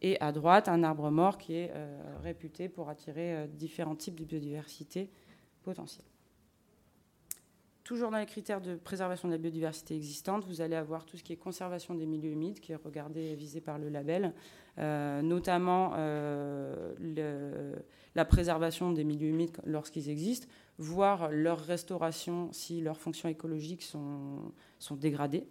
Et 0.00 0.20
à 0.20 0.30
droite, 0.30 0.68
un 0.68 0.82
arbre 0.82 1.10
mort 1.10 1.38
qui 1.38 1.54
est 1.54 1.72
euh, 1.74 2.16
réputé 2.22 2.68
pour 2.68 2.88
attirer 2.88 3.48
différents 3.48 3.96
types 3.96 4.14
de 4.14 4.24
biodiversité 4.24 5.10
potentielle. 5.62 6.06
Toujours 7.88 8.10
dans 8.10 8.18
les 8.18 8.26
critères 8.26 8.60
de 8.60 8.76
préservation 8.76 9.28
de 9.28 9.32
la 9.32 9.38
biodiversité 9.38 9.96
existante, 9.96 10.44
vous 10.44 10.60
allez 10.60 10.76
avoir 10.76 11.06
tout 11.06 11.16
ce 11.16 11.22
qui 11.22 11.32
est 11.32 11.36
conservation 11.36 11.94
des 11.94 12.04
milieux 12.04 12.32
humides, 12.32 12.60
qui 12.60 12.72
est 12.72 12.76
regardé 12.76 13.30
et 13.30 13.34
visé 13.34 13.62
par 13.62 13.78
le 13.78 13.88
label, 13.88 14.34
notamment 14.76 15.94
le, 15.96 17.72
la 18.14 18.24
préservation 18.26 18.92
des 18.92 19.04
milieux 19.04 19.28
humides 19.28 19.56
lorsqu'ils 19.64 20.10
existent, 20.10 20.46
voire 20.76 21.30
leur 21.30 21.60
restauration 21.60 22.50
si 22.52 22.82
leurs 22.82 23.00
fonctions 23.00 23.30
écologiques 23.30 23.84
sont 23.84 24.52
dégradées. 24.90 25.46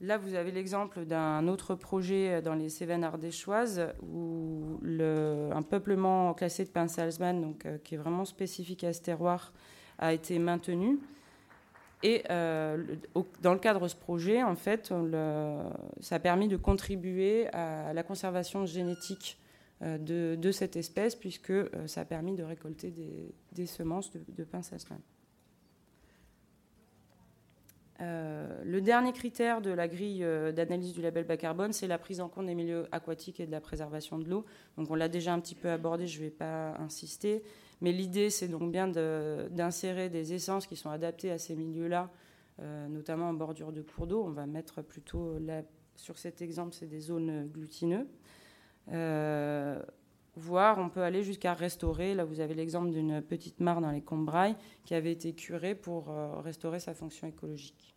Là, 0.00 0.16
vous 0.16 0.34
avez 0.34 0.52
l'exemple 0.52 1.04
d'un 1.04 1.48
autre 1.48 1.74
projet 1.74 2.40
dans 2.40 2.54
les 2.54 2.68
Cévennes 2.68 3.02
ardéchoises 3.02 3.88
où 4.02 4.78
un 4.84 5.62
peuplement 5.62 6.34
classé 6.34 6.64
de 6.64 6.70
pin 6.70 6.86
salzman, 6.86 7.40
donc, 7.40 7.66
euh, 7.66 7.78
qui 7.78 7.96
est 7.96 7.98
vraiment 7.98 8.24
spécifique 8.24 8.84
à 8.84 8.92
ce 8.92 9.02
terroir, 9.02 9.52
a 9.98 10.12
été 10.12 10.38
maintenu. 10.38 10.98
Et 12.04 12.22
euh, 12.30 12.94
dans 13.42 13.52
le 13.52 13.58
cadre 13.58 13.80
de 13.82 13.88
ce 13.88 13.96
projet, 13.96 14.42
en 14.42 14.54
fait, 14.54 14.92
ça 16.00 16.14
a 16.14 16.18
permis 16.20 16.46
de 16.46 16.56
contribuer 16.56 17.48
à 17.48 17.92
la 17.92 18.04
conservation 18.04 18.66
génétique 18.66 19.38
euh, 19.82 20.36
de, 20.36 20.50
cette 20.50 20.74
espèce, 20.74 21.14
puisque 21.14 21.50
euh, 21.50 21.68
ça 21.86 22.00
a 22.00 22.04
permis 22.04 22.34
de 22.34 22.42
récolter 22.42 22.92
des, 23.52 23.66
semences 23.66 24.10
de, 24.10 24.20
de 24.36 24.44
pin 27.98 28.04
le 28.64 28.80
dernier 28.80 29.12
critère 29.12 29.60
de 29.60 29.70
la 29.70 29.88
grille 29.88 30.20
d'analyse 30.54 30.92
du 30.92 31.02
label 31.02 31.24
bas 31.24 31.36
carbone, 31.36 31.72
c'est 31.72 31.86
la 31.86 31.98
prise 31.98 32.20
en 32.20 32.28
compte 32.28 32.46
des 32.46 32.54
milieux 32.54 32.86
aquatiques 32.92 33.40
et 33.40 33.46
de 33.46 33.50
la 33.50 33.60
préservation 33.60 34.18
de 34.18 34.28
l'eau. 34.28 34.44
Donc 34.76 34.90
on 34.90 34.94
l'a 34.94 35.08
déjà 35.08 35.32
un 35.32 35.40
petit 35.40 35.54
peu 35.54 35.68
abordé, 35.70 36.06
je 36.06 36.18
ne 36.18 36.24
vais 36.24 36.30
pas 36.30 36.76
insister. 36.78 37.42
Mais 37.80 37.92
l'idée, 37.92 38.30
c'est 38.30 38.48
donc 38.48 38.72
bien 38.72 38.88
d'insérer 38.88 40.08
des 40.08 40.32
essences 40.32 40.66
qui 40.66 40.76
sont 40.76 40.90
adaptées 40.90 41.30
à 41.30 41.38
ces 41.38 41.54
milieux-là, 41.54 42.10
euh, 42.60 42.88
notamment 42.88 43.28
en 43.28 43.34
bordure 43.34 43.72
de 43.72 43.82
cours 43.82 44.06
d'eau. 44.06 44.24
On 44.24 44.30
va 44.30 44.46
mettre 44.46 44.82
plutôt, 44.82 45.38
sur 45.94 46.18
cet 46.18 46.42
exemple, 46.42 46.74
c'est 46.74 46.88
des 46.88 47.00
zones 47.00 47.48
glutineuses. 47.48 48.06
Voire 50.36 50.78
on 50.78 50.88
peut 50.88 51.02
aller 51.02 51.22
jusqu'à 51.22 51.54
restaurer. 51.54 52.14
Là, 52.14 52.24
vous 52.24 52.40
avez 52.40 52.54
l'exemple 52.54 52.90
d'une 52.90 53.22
petite 53.22 53.60
mare 53.60 53.80
dans 53.80 53.90
les 53.90 54.02
Combrailles 54.02 54.56
qui 54.84 54.94
avait 54.94 55.12
été 55.12 55.32
curée 55.32 55.74
pour 55.74 56.08
restaurer 56.42 56.80
sa 56.80 56.94
fonction 56.94 57.26
écologique. 57.26 57.94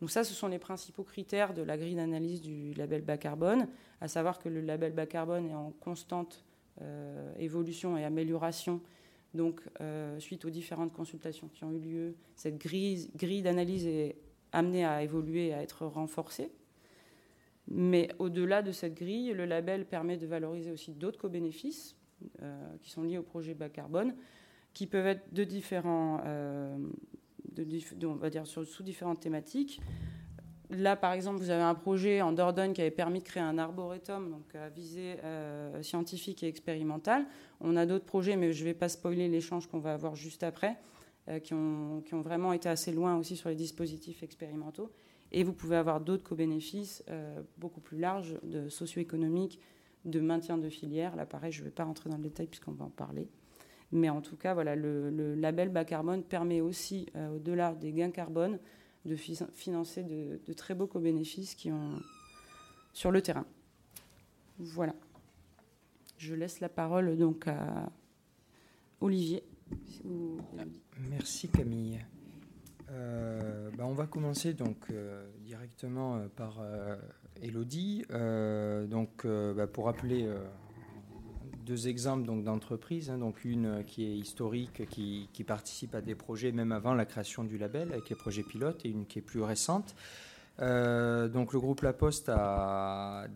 Donc 0.00 0.10
ça, 0.10 0.24
ce 0.24 0.32
sont 0.32 0.48
les 0.48 0.58
principaux 0.58 1.04
critères 1.04 1.52
de 1.52 1.62
la 1.62 1.76
grille 1.76 1.94
d'analyse 1.94 2.40
du 2.40 2.72
label 2.74 3.02
bas 3.02 3.18
carbone, 3.18 3.68
à 4.00 4.08
savoir 4.08 4.38
que 4.38 4.48
le 4.48 4.60
label 4.60 4.92
bas 4.92 5.06
carbone 5.06 5.48
est 5.48 5.54
en 5.54 5.72
constante 5.80 6.44
euh, 6.80 7.34
évolution 7.38 7.98
et 7.98 8.04
amélioration. 8.04 8.80
Donc, 9.34 9.60
euh, 9.80 10.18
suite 10.18 10.44
aux 10.44 10.50
différentes 10.50 10.92
consultations 10.92 11.48
qui 11.48 11.64
ont 11.64 11.72
eu 11.72 11.78
lieu, 11.78 12.14
cette 12.34 12.58
grille, 12.58 13.10
grille 13.14 13.42
d'analyse 13.42 13.86
est 13.86 14.16
amenée 14.52 14.84
à 14.84 15.02
évoluer 15.02 15.48
et 15.48 15.54
à 15.54 15.62
être 15.62 15.84
renforcée. 15.84 16.50
Mais 17.70 18.08
au-delà 18.18 18.62
de 18.62 18.72
cette 18.72 18.94
grille, 18.94 19.32
le 19.32 19.44
label 19.44 19.86
permet 19.86 20.16
de 20.16 20.26
valoriser 20.26 20.72
aussi 20.72 20.92
d'autres 20.92 21.18
co-bénéfices 21.18 21.96
euh, 22.42 22.76
qui 22.82 22.90
sont 22.90 23.02
liés 23.02 23.18
au 23.18 23.22
projet 23.22 23.54
bas 23.54 23.68
carbone, 23.68 24.14
qui 24.74 24.86
peuvent 24.86 25.06
être 25.06 25.32
de 25.32 25.44
différents, 25.44 26.22
de, 27.52 28.06
on 28.06 28.14
va 28.14 28.30
dire 28.30 28.46
sous 28.46 28.82
différentes 28.82 29.20
thématiques. 29.20 29.80
Là, 30.70 30.94
par 30.94 31.12
exemple, 31.12 31.40
vous 31.40 31.50
avez 31.50 31.62
un 31.62 31.74
projet 31.74 32.22
en 32.22 32.30
Dordogne 32.32 32.72
qui 32.72 32.80
avait 32.80 32.92
permis 32.92 33.18
de 33.18 33.24
créer 33.24 33.42
un 33.42 33.58
arboretum, 33.58 34.30
donc 34.30 34.54
à 34.54 34.68
visée 34.68 35.16
euh, 35.24 35.82
scientifique 35.82 36.44
et 36.44 36.46
expérimentale. 36.46 37.26
On 37.60 37.76
a 37.76 37.86
d'autres 37.86 38.04
projets, 38.04 38.36
mais 38.36 38.52
je 38.52 38.60
ne 38.60 38.68
vais 38.68 38.74
pas 38.74 38.88
spoiler 38.88 39.28
l'échange 39.28 39.66
qu'on 39.66 39.80
va 39.80 39.94
avoir 39.94 40.14
juste 40.14 40.44
après, 40.44 40.76
euh, 41.28 41.40
qui, 41.40 41.54
ont, 41.54 42.02
vraiment 42.12 42.52
été 42.52 42.68
assez 42.68 42.92
loin 42.92 43.16
aussi 43.16 43.36
sur 43.36 43.48
les 43.48 43.56
dispositifs 43.56 44.22
expérimentaux. 44.22 44.92
Et 45.32 45.44
vous 45.44 45.52
pouvez 45.52 45.76
avoir 45.76 46.00
d'autres 46.00 46.24
co-bénéfices 46.24 47.04
euh, 47.08 47.42
beaucoup 47.58 47.80
plus 47.80 47.98
larges, 47.98 48.38
de 48.42 48.68
socio-économiques, 48.68 49.60
de 50.04 50.20
maintien 50.20 50.58
de 50.58 50.68
filières. 50.68 51.14
Là, 51.16 51.26
pareil, 51.26 51.52
je 51.52 51.60
ne 51.60 51.66
vais 51.66 51.70
pas 51.70 51.84
rentrer 51.84 52.10
dans 52.10 52.16
le 52.16 52.22
détail 52.22 52.46
puisqu'on 52.46 52.72
va 52.72 52.84
en 52.84 52.90
parler. 52.90 53.28
Mais 53.92 54.08
en 54.08 54.20
tout 54.20 54.36
cas, 54.36 54.54
voilà, 54.54 54.76
le, 54.76 55.34
label 55.34 55.68
bas 55.68 55.84
carbone 55.84 56.22
permet 56.22 56.60
aussi, 56.60 57.06
euh, 57.16 57.36
au-delà 57.36 57.74
des 57.74 57.92
gains 57.92 58.10
carbone, 58.10 58.58
de 59.04 59.16
financer 59.16 60.02
de, 60.02 60.52
très 60.52 60.74
beaux 60.74 60.86
co-bénéfices 60.86 61.54
qui 61.54 61.72
ont 61.72 62.00
sur 62.92 63.10
le 63.10 63.22
terrain. 63.22 63.46
Voilà. 64.58 64.94
Je 66.18 66.34
laisse 66.34 66.60
la 66.60 66.68
parole 66.68 67.16
donc 67.16 67.48
à 67.48 67.90
Olivier. 69.00 69.42
Merci 71.08 71.48
Camille. 71.48 72.04
Euh, 72.90 73.70
bah, 73.76 73.84
on 73.86 73.94
va 73.94 74.06
commencer 74.06 74.52
donc 74.52 74.76
euh, 74.90 75.24
directement 75.40 76.20
par 76.36 76.60
Elodie. 77.42 78.04
donc, 78.88 79.26
bah, 79.26 79.66
pour 79.66 79.86
rappeler 79.86 80.28
deux 81.70 81.86
exemples 81.86 82.26
donc 82.26 82.42
d'entreprises, 82.42 83.10
hein, 83.10 83.18
donc 83.18 83.44
une 83.44 83.66
euh, 83.66 83.82
qui 83.82 84.04
est 84.04 84.16
historique, 84.16 84.86
qui, 84.88 85.28
participe 85.46 85.94
à 85.94 86.00
des 86.00 86.14
projets 86.14 86.52
même 86.52 86.72
avant 86.72 86.94
la 86.94 87.06
création 87.06 87.44
du 87.44 87.58
label 87.58 87.92
avec 87.92 88.10
les 88.10 88.16
projets 88.16 88.42
pilotes, 88.42 88.84
et 88.84 88.88
une 88.88 89.06
qui 89.06 89.20
est 89.20 89.22
plus 89.22 89.42
récente. 89.42 89.94
Euh, 90.60 91.28
donc 91.28 91.52
le 91.52 91.60
groupe 91.60 91.82
La 91.82 91.92
Poste 91.92 92.28
a 92.28 93.26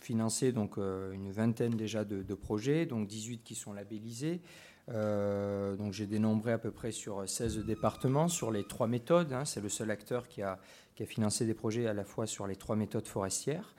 financé 0.00 0.50
donc 0.52 0.76
euh, 0.76 1.12
une 1.12 1.30
vingtaine 1.30 1.76
déjà 1.76 2.04
de, 2.04 2.34
projets, 2.34 2.84
donc 2.84 3.06
18 3.06 3.42
qui 3.44 3.54
sont 3.54 3.72
labellisés. 3.72 4.40
Donc 4.88 5.92
j'ai 5.92 6.06
dénombré 6.06 6.52
à 6.52 6.58
peu 6.58 6.70
près 6.70 6.92
sur 6.92 7.28
16 7.28 7.64
départements 7.64 8.28
sur 8.28 8.50
les 8.50 8.64
trois 8.64 8.86
méthodes. 8.86 9.32
Hein. 9.32 9.44
c'est 9.44 9.60
le 9.60 9.68
seul 9.68 9.90
acteur 9.90 10.28
qui 10.28 10.42
a, 10.42 10.58
financé 11.06 11.46
des 11.46 11.54
projets 11.54 11.86
à 11.86 11.94
la 11.94 12.04
fois 12.04 12.26
sur 12.26 12.46
les 12.46 12.56
trois 12.56 12.76
méthodes 12.76 13.08
forestières. 13.08 13.74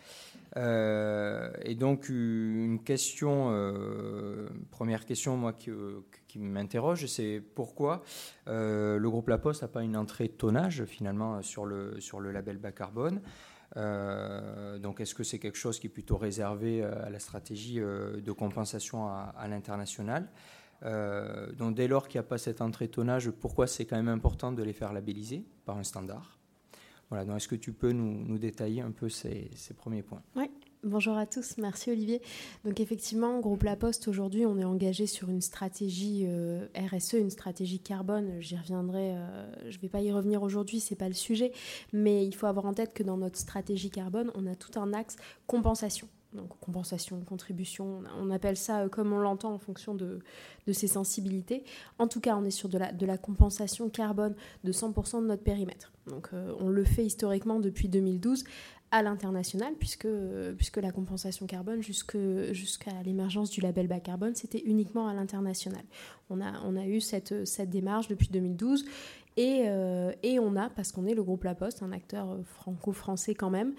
Euh, 0.55 1.51
et 1.63 1.75
donc 1.75 2.09
une 2.09 2.83
question, 2.83 3.49
euh, 3.51 4.49
première 4.71 5.05
question 5.05 5.35
moi 5.35 5.53
qui, 5.53 5.71
m'interroge, 6.35 7.05
c'est 7.07 7.41
pourquoi 7.55 8.03
euh, 8.47 8.97
le 8.97 9.09
groupe 9.09 9.29
La 9.29 9.37
Poste 9.37 9.61
n'a 9.61 9.67
pas 9.67 9.83
une 9.83 9.97
entrée 9.97 10.29
tonnage 10.29 10.85
finalement 10.85 11.41
sur 11.41 11.65
le, 11.65 11.99
sur 11.99 12.19
le 12.19 12.31
label 12.31 12.57
bas 12.57 12.71
carbone? 12.71 13.21
donc 13.75 14.99
est-ce 14.99 15.15
que 15.15 15.23
c'est 15.23 15.39
quelque 15.39 15.57
chose 15.57 15.79
qui 15.79 15.87
est 15.87 15.89
plutôt 15.89 16.15
réservé 16.15 16.83
à 16.83 17.09
la 17.09 17.17
stratégie 17.17 17.79
de 17.79 18.31
compensation 18.31 19.07
à 19.07 19.47
l'international? 19.47 20.29
Donc 20.83 21.75
dès 21.75 21.87
lors 21.87 22.07
qu'il 22.07 22.19
n'y 22.19 22.25
a 22.25 22.27
pas 22.27 22.37
cette 22.37 22.61
entrée 22.61 22.87
tonnage, 22.87 23.31
pourquoi 23.31 23.67
c'est 23.67 23.85
quand 23.85 23.95
même 23.95 24.09
important 24.09 24.51
de 24.51 24.63
les 24.63 24.73
faire 24.73 24.93
labelliser 24.93 25.45
par 25.65 25.77
un 25.77 25.83
standard? 25.83 26.39
Voilà, 27.13 27.35
est-ce 27.35 27.47
que 27.47 27.55
tu 27.55 27.73
peux 27.73 27.91
nous, 27.91 28.37
détailler 28.39 28.81
un 28.81 28.89
peu 28.89 29.07
ces, 29.07 29.51
premiers 29.77 30.01
points? 30.01 30.23
Oui, 30.35 30.45
bonjour 30.83 31.15
à 31.15 31.27
tous, 31.27 31.57
merci 31.57 31.91
Olivier. 31.91 32.23
Donc 32.65 32.79
effectivement, 32.79 33.39
Groupe 33.39 33.61
La 33.61 33.75
Poste, 33.75 34.07
aujourd'hui, 34.07 34.47
on 34.47 34.57
est 34.57 34.63
engagé 34.63 35.05
sur 35.05 35.29
une 35.29 35.41
stratégie 35.41 36.25
euh, 36.25 36.65
RSE, 36.75 37.13
une 37.13 37.29
stratégie 37.29 37.79
carbone. 37.79 38.31
J'y 38.39 38.57
reviendrai, 38.57 39.15
euh, 39.15 39.69
je 39.69 39.77
ne 39.77 39.81
vais 39.81 39.89
pas 39.89 40.01
y 40.01 40.11
revenir 40.11 40.41
aujourd'hui, 40.41 40.79
ce 40.79 40.93
n'est 40.93 40.97
pas 40.97 41.07
le 41.07 41.13
sujet, 41.13 41.51
mais 41.91 42.25
il 42.25 42.33
faut 42.33 42.47
avoir 42.47 42.65
en 42.65 42.73
tête 42.73 42.95
que 42.95 43.03
dans 43.03 43.17
notre 43.17 43.37
stratégie 43.37 43.91
carbone, 43.91 44.31
on 44.33 44.47
a 44.47 44.55
tout 44.55 44.79
un 44.79 44.91
axe 44.91 45.17
compensation 45.45 46.07
donc 46.35 46.57
compensation, 46.59 47.19
contribution, 47.21 48.01
on 48.19 48.29
appelle 48.29 48.57
ça 48.57 48.81
euh, 48.81 48.89
comme 48.89 49.13
on 49.13 49.19
l'entend 49.19 49.53
en 49.53 49.59
fonction 49.59 49.95
de, 49.95 50.19
de, 50.67 50.73
ses 50.73 50.87
sensibilités. 50.87 51.63
En 51.99 52.07
tout 52.07 52.19
cas, 52.19 52.35
on 52.35 52.43
est 52.43 52.51
sur 52.51 52.69
de 52.69 52.77
la, 52.77 52.91
de 52.91 53.05
la 53.05 53.17
compensation 53.17 53.89
carbone 53.89 54.35
de 54.63 54.71
100% 54.71 55.21
de 55.21 55.27
notre 55.27 55.43
périmètre. 55.43 55.91
Donc 56.07 56.29
euh, 56.33 56.53
on 56.59 56.69
le 56.69 56.83
fait 56.83 57.05
historiquement 57.05 57.59
depuis 57.59 57.87
2012 57.87 58.43
à 58.91 59.01
l'international, 59.01 59.73
puisque, 59.79 60.07
puisque 60.55 60.77
la 60.77 60.91
compensation 60.91 61.47
carbone, 61.47 61.81
jusqu'à 61.81 63.01
l'émergence 63.03 63.49
du 63.49 63.59
label 63.59 63.87
bas 63.87 63.99
carbone, 63.99 64.35
c'était 64.35 64.61
uniquement 64.65 65.07
à 65.07 65.15
l'international. 65.15 65.81
On 66.29 66.39
a, 66.39 66.61
on 66.63 66.75
a 66.75 66.85
eu 66.85 67.01
cette, 67.01 67.47
cette 67.47 67.71
démarche 67.71 68.07
depuis 68.07 68.27
2012 68.27 68.85
et, 69.35 69.63
euh, 69.65 70.11
et, 70.21 70.39
on 70.39 70.55
a, 70.55 70.69
parce 70.69 70.91
qu'on 70.91 71.05
est 71.05 71.15
le 71.15 71.23
groupe 71.23 71.43
La 71.43 71.55
Poste, 71.55 71.81
un 71.81 71.91
acteur 71.91 72.37
franco-français 72.45 73.33
quand 73.33 73.49
même, 73.49 73.73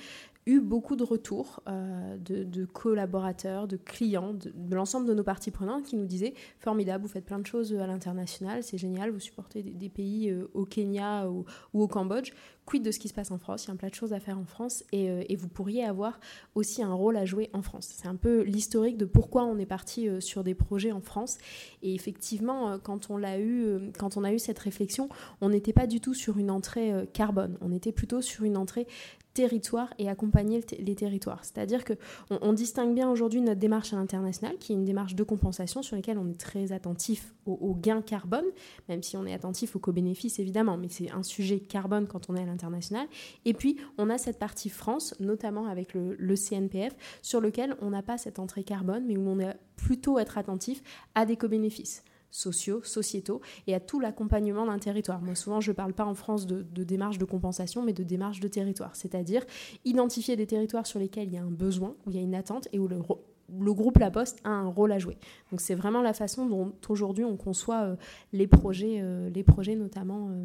eu 0.46 0.60
beaucoup 0.60 0.94
de 0.96 1.04
retours 1.04 1.62
euh, 1.68 2.18
de, 2.18 2.64
collaborateurs, 2.66 3.66
de 3.66 3.76
clients, 3.76 4.34
de, 4.34 4.52
l'ensemble 4.74 5.06
de 5.06 5.14
nos 5.14 5.24
parties 5.24 5.50
prenantes 5.50 5.84
qui 5.84 5.96
nous 5.96 6.04
disaient 6.04 6.34
formidable, 6.58 7.02
vous 7.02 7.10
faites 7.10 7.24
plein 7.24 7.38
de 7.38 7.46
choses 7.46 7.74
à 7.74 7.86
l'international, 7.86 8.62
c'est 8.62 8.76
génial, 8.76 9.10
vous 9.10 9.20
supportez 9.20 9.62
des, 9.62 9.88
pays 9.88 10.30
euh, 10.30 10.50
au 10.54 10.64
Kenya 10.64 11.30
ou, 11.30 11.44
au 11.72 11.88
Cambodge. 11.88 12.32
Quid 12.66 12.82
de 12.82 12.90
ce 12.90 12.98
qui 12.98 13.08
se 13.08 13.14
passe 13.14 13.30
en 13.30 13.38
France? 13.38 13.64
Il 13.64 13.68
y 13.68 13.70
a 13.70 13.74
un 13.74 13.76
plein 13.76 13.90
de 13.90 13.94
choses 13.94 14.14
à 14.14 14.20
faire 14.20 14.38
en 14.38 14.46
France 14.46 14.84
et, 14.90 15.10
euh, 15.10 15.22
et 15.28 15.36
vous 15.36 15.48
pourriez 15.48 15.84
avoir 15.84 16.18
aussi 16.54 16.82
un 16.82 16.94
rôle 16.94 17.16
à 17.16 17.24
jouer 17.24 17.50
en 17.52 17.62
France. 17.62 17.90
C'est 17.94 18.08
un 18.08 18.16
peu 18.16 18.42
l'historique 18.42 18.96
de 18.96 19.04
pourquoi 19.04 19.44
on 19.44 19.58
est 19.58 19.66
parti 19.66 20.08
sur 20.20 20.44
des 20.44 20.54
projets 20.54 20.92
en 20.92 21.00
France. 21.00 21.38
Et 21.82 21.94
effectivement, 21.94 22.78
quand 22.78 23.10
on 23.10 23.18
l'a 23.18 23.38
eu, 23.38 23.92
quand 23.98 24.16
on 24.16 24.24
a 24.24 24.32
eu 24.32 24.38
cette 24.38 24.58
réflexion, 24.58 25.08
on 25.42 25.50
n'était 25.50 25.74
pas 25.74 25.86
du 25.86 26.00
tout 26.00 26.14
sur 26.14 26.38
une 26.38 26.50
entrée 26.50 26.92
carbone. 27.12 27.58
On 27.60 27.70
était 27.70 27.92
plutôt 27.92 28.22
sur 28.22 28.44
une 28.44 28.56
entrée 28.56 28.86
territoire 29.34 29.92
et 29.98 30.08
accompagner 30.08 30.64
les 30.78 30.94
territoires. 30.94 31.44
C'est-à-dire 31.44 31.84
que 31.84 31.94
on, 32.30 32.52
distingue 32.52 32.94
bien 32.94 33.10
aujourd'hui 33.10 33.40
notre 33.40 33.58
démarche 33.58 33.92
à 33.92 33.96
l'international, 33.96 34.56
qui 34.58 34.72
est 34.72 34.76
une 34.76 34.84
démarche 34.84 35.16
de 35.16 35.24
compensation 35.24 35.82
sur 35.82 35.96
laquelle 35.96 36.18
on 36.18 36.28
est 36.28 36.38
très 36.38 36.70
attentif 36.70 37.34
aux, 37.44 37.74
gains 37.74 38.00
carbone, 38.00 38.44
même 38.88 39.02
si 39.02 39.16
on 39.16 39.26
est 39.26 39.34
attentif 39.34 39.74
aux 39.74 39.80
co-bénéfices 39.80 40.38
évidemment, 40.38 40.76
mais 40.76 40.88
c'est 40.88 41.10
un 41.10 41.24
sujet 41.24 41.58
carbone 41.58 42.06
quand 42.06 42.30
on 42.30 42.36
est 42.36 42.42
à 42.42 42.46
l'international. 42.46 43.08
Et 43.44 43.54
puis 43.54 43.76
on 43.98 44.08
a 44.08 44.18
cette 44.18 44.38
partie 44.38 44.70
France, 44.70 45.14
notamment 45.18 45.66
avec 45.66 45.94
le, 45.94 46.14
le 46.14 46.36
CNPF, 46.36 46.94
sur 47.20 47.40
lequel 47.40 47.76
on 47.82 47.90
n'a 47.90 48.02
pas 48.02 48.16
cette 48.16 48.38
entrée 48.38 48.62
carbone, 48.62 49.04
mais 49.04 49.16
où 49.16 49.28
on 49.28 49.40
est 49.40 49.56
plutôt 49.76 50.20
être 50.20 50.38
attentif 50.38 50.80
à 51.16 51.26
des 51.26 51.36
co-bénéfices 51.36 52.04
sociaux, 52.34 52.82
sociétaux 52.82 53.40
et 53.68 53.74
à 53.74 53.80
tout 53.80 54.00
l'accompagnement 54.00 54.66
d'un 54.66 54.78
territoire. 54.78 55.22
Moi, 55.22 55.36
souvent, 55.36 55.60
je 55.60 55.70
ne 55.70 55.76
parle 55.76 55.92
pas 55.92 56.04
en 56.04 56.14
France 56.14 56.46
de, 56.46 56.62
démarche 56.82 57.18
de 57.18 57.24
compensation, 57.24 57.82
mais 57.82 57.92
de 57.92 58.02
démarche 58.02 58.40
de 58.40 58.48
territoire, 58.48 58.96
c'est-à-dire 58.96 59.44
identifier 59.84 60.34
des 60.34 60.46
territoires 60.46 60.86
sur 60.86 60.98
lesquels 60.98 61.28
il 61.28 61.34
y 61.34 61.38
a 61.38 61.42
un 61.42 61.50
besoin, 61.50 61.94
où 62.04 62.10
il 62.10 62.16
y 62.16 62.18
a 62.18 62.22
une 62.22 62.34
attente 62.34 62.66
et 62.72 62.80
où 62.80 62.88
le, 62.88 63.72
groupe 63.72 63.98
La 63.98 64.10
Poste 64.10 64.40
a 64.42 64.50
un 64.50 64.66
rôle 64.66 64.90
à 64.90 64.98
jouer. 64.98 65.16
Donc, 65.52 65.60
c'est 65.60 65.76
vraiment 65.76 66.02
la 66.02 66.12
façon 66.12 66.46
dont 66.46 66.72
aujourd'hui 66.88 67.24
on 67.24 67.36
conçoit 67.36 67.82
euh, 67.84 67.96
les, 68.32 68.48
projets, 68.48 68.98
euh, 69.00 69.30
les 69.30 69.44
projets, 69.44 69.76
notamment 69.76 70.30
euh, 70.30 70.44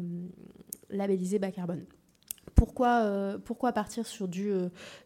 labellisés 0.90 1.40
bas 1.40 1.50
carbone. 1.50 1.84
Pourquoi, 2.54 3.38
pourquoi 3.46 3.72
partir 3.72 4.06
sur 4.06 4.28
du, 4.28 4.52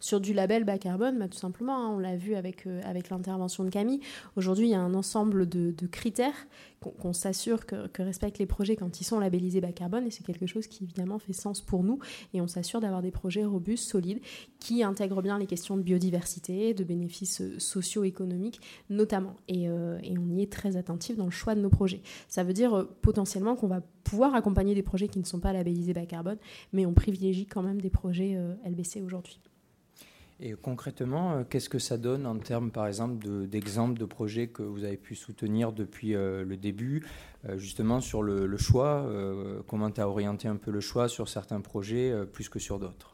sur 0.01 0.21
du 0.21 0.33
label 0.33 0.65
bas 0.65 0.77
carbone? 0.77 1.21
Bah, 1.21 1.29
Tout 1.29 1.39
simplement, 1.39 1.77
hein, 1.77 1.91
on 1.95 1.99
l'a 2.01 2.17
vu 2.17 2.35
avec, 2.35 2.67
avec 2.83 3.11
l'intervention 3.11 3.63
de 3.63 3.71
Camille. 3.71 4.01
Aujourd'hui, 4.35 4.67
il 4.67 4.71
y 4.71 4.75
a 4.75 4.81
un 4.81 4.93
ensemble 4.93 5.49
de, 5.49 5.71
de 5.71 5.87
critères 5.87 6.49
qu'on 6.93 7.13
s'assure 7.13 7.67
que, 7.67 8.03
respectent 8.03 8.39
les 8.39 8.47
projets 8.47 8.77
quand 8.77 9.01
ils 9.01 9.05
sont 9.05 9.19
labellisés 9.19 9.61
bas 9.61 9.73
carbone, 9.73 10.07
et 10.07 10.11
c'est 10.11 10.25
quelque 10.25 10.47
chose 10.47 10.67
qui 10.67 10.85
évidemment 10.85 11.19
fait 11.19 11.33
sens 11.33 11.61
pour 11.61 11.85
nous, 11.85 11.99
et 12.33 12.41
on 12.41 12.47
s'assure 12.47 12.81
d'avoir 12.81 13.03
des 13.03 13.11
projets 13.11 13.45
robustes, 13.45 13.89
solides, 13.89 14.21
qui 14.59 14.83
intègrent 14.83 15.23
bien 15.23 15.39
les 15.39 15.47
questions 15.47 15.77
de 15.77 15.83
biodiversité, 15.83 16.75
de 16.75 16.85
bénéfices 16.85 17.41
euh, 17.41 17.59
socio-économiques 17.59 18.61
notamment, 18.91 19.37
euh, 19.51 19.99
et, 20.03 20.19
on 20.19 20.29
y 20.29 20.43
est 20.43 20.53
très 20.53 20.77
attentif 20.77 21.17
dans 21.17 21.25
le 21.25 21.31
choix 21.31 21.55
de 21.55 21.61
nos 21.61 21.71
projets. 21.71 22.03
Ça 22.29 22.45
veut 22.45 22.53
dire 22.53 22.75
euh, 22.75 22.97
potentiellement 23.03 23.57
qu'on 23.57 23.69
va 23.69 23.81
pouvoir 24.05 24.35
accompagner 24.35 24.75
des 24.75 24.83
projets 24.83 25.09
qui 25.09 25.19
ne 25.19 25.25
sont 25.25 25.41
pas 25.41 25.53
labellisés 25.53 25.95
bas 25.95 26.07
carbone, 26.07 26.39
mais 26.73 26.87
on 26.87 26.93
privilégie 26.93 27.47
quand 27.47 27.63
même 27.63 27.81
des 27.81 27.91
projets 27.91 28.39
LBC 28.67 29.01
aujourd'hui. 29.01 29.41
Et 30.47 30.53
concrètement, 30.61 31.43
qu'est-ce 31.49 31.71
que 31.71 31.79
ça 31.79 31.97
donne 31.97 32.27
en 32.27 32.39
termes, 32.39 32.71
par 32.71 32.87
exemple, 32.87 33.27
d'exemples 33.47 33.99
de, 33.99 34.05
projets 34.05 34.49
que 34.49 34.63
vous 34.63 34.85
avez 34.85 34.99
pu 34.99 35.15
soutenir 35.15 35.73
depuis 35.73 36.13
le 36.13 36.57
début, 36.59 37.03
justement 37.57 38.03
sur 38.03 38.23
le, 38.23 38.55
choix 38.59 39.11
Comment 39.67 39.91
tu 39.91 40.03
as 40.03 40.09
orienté 40.09 40.47
un 40.47 40.57
peu 40.57 40.71
le 40.71 40.81
choix 40.81 41.09
sur 41.09 41.31
certains 41.31 41.63
projets 41.63 42.15
plus 42.31 42.51
que 42.51 42.59
sur 42.59 42.79
d'autres? 42.79 43.14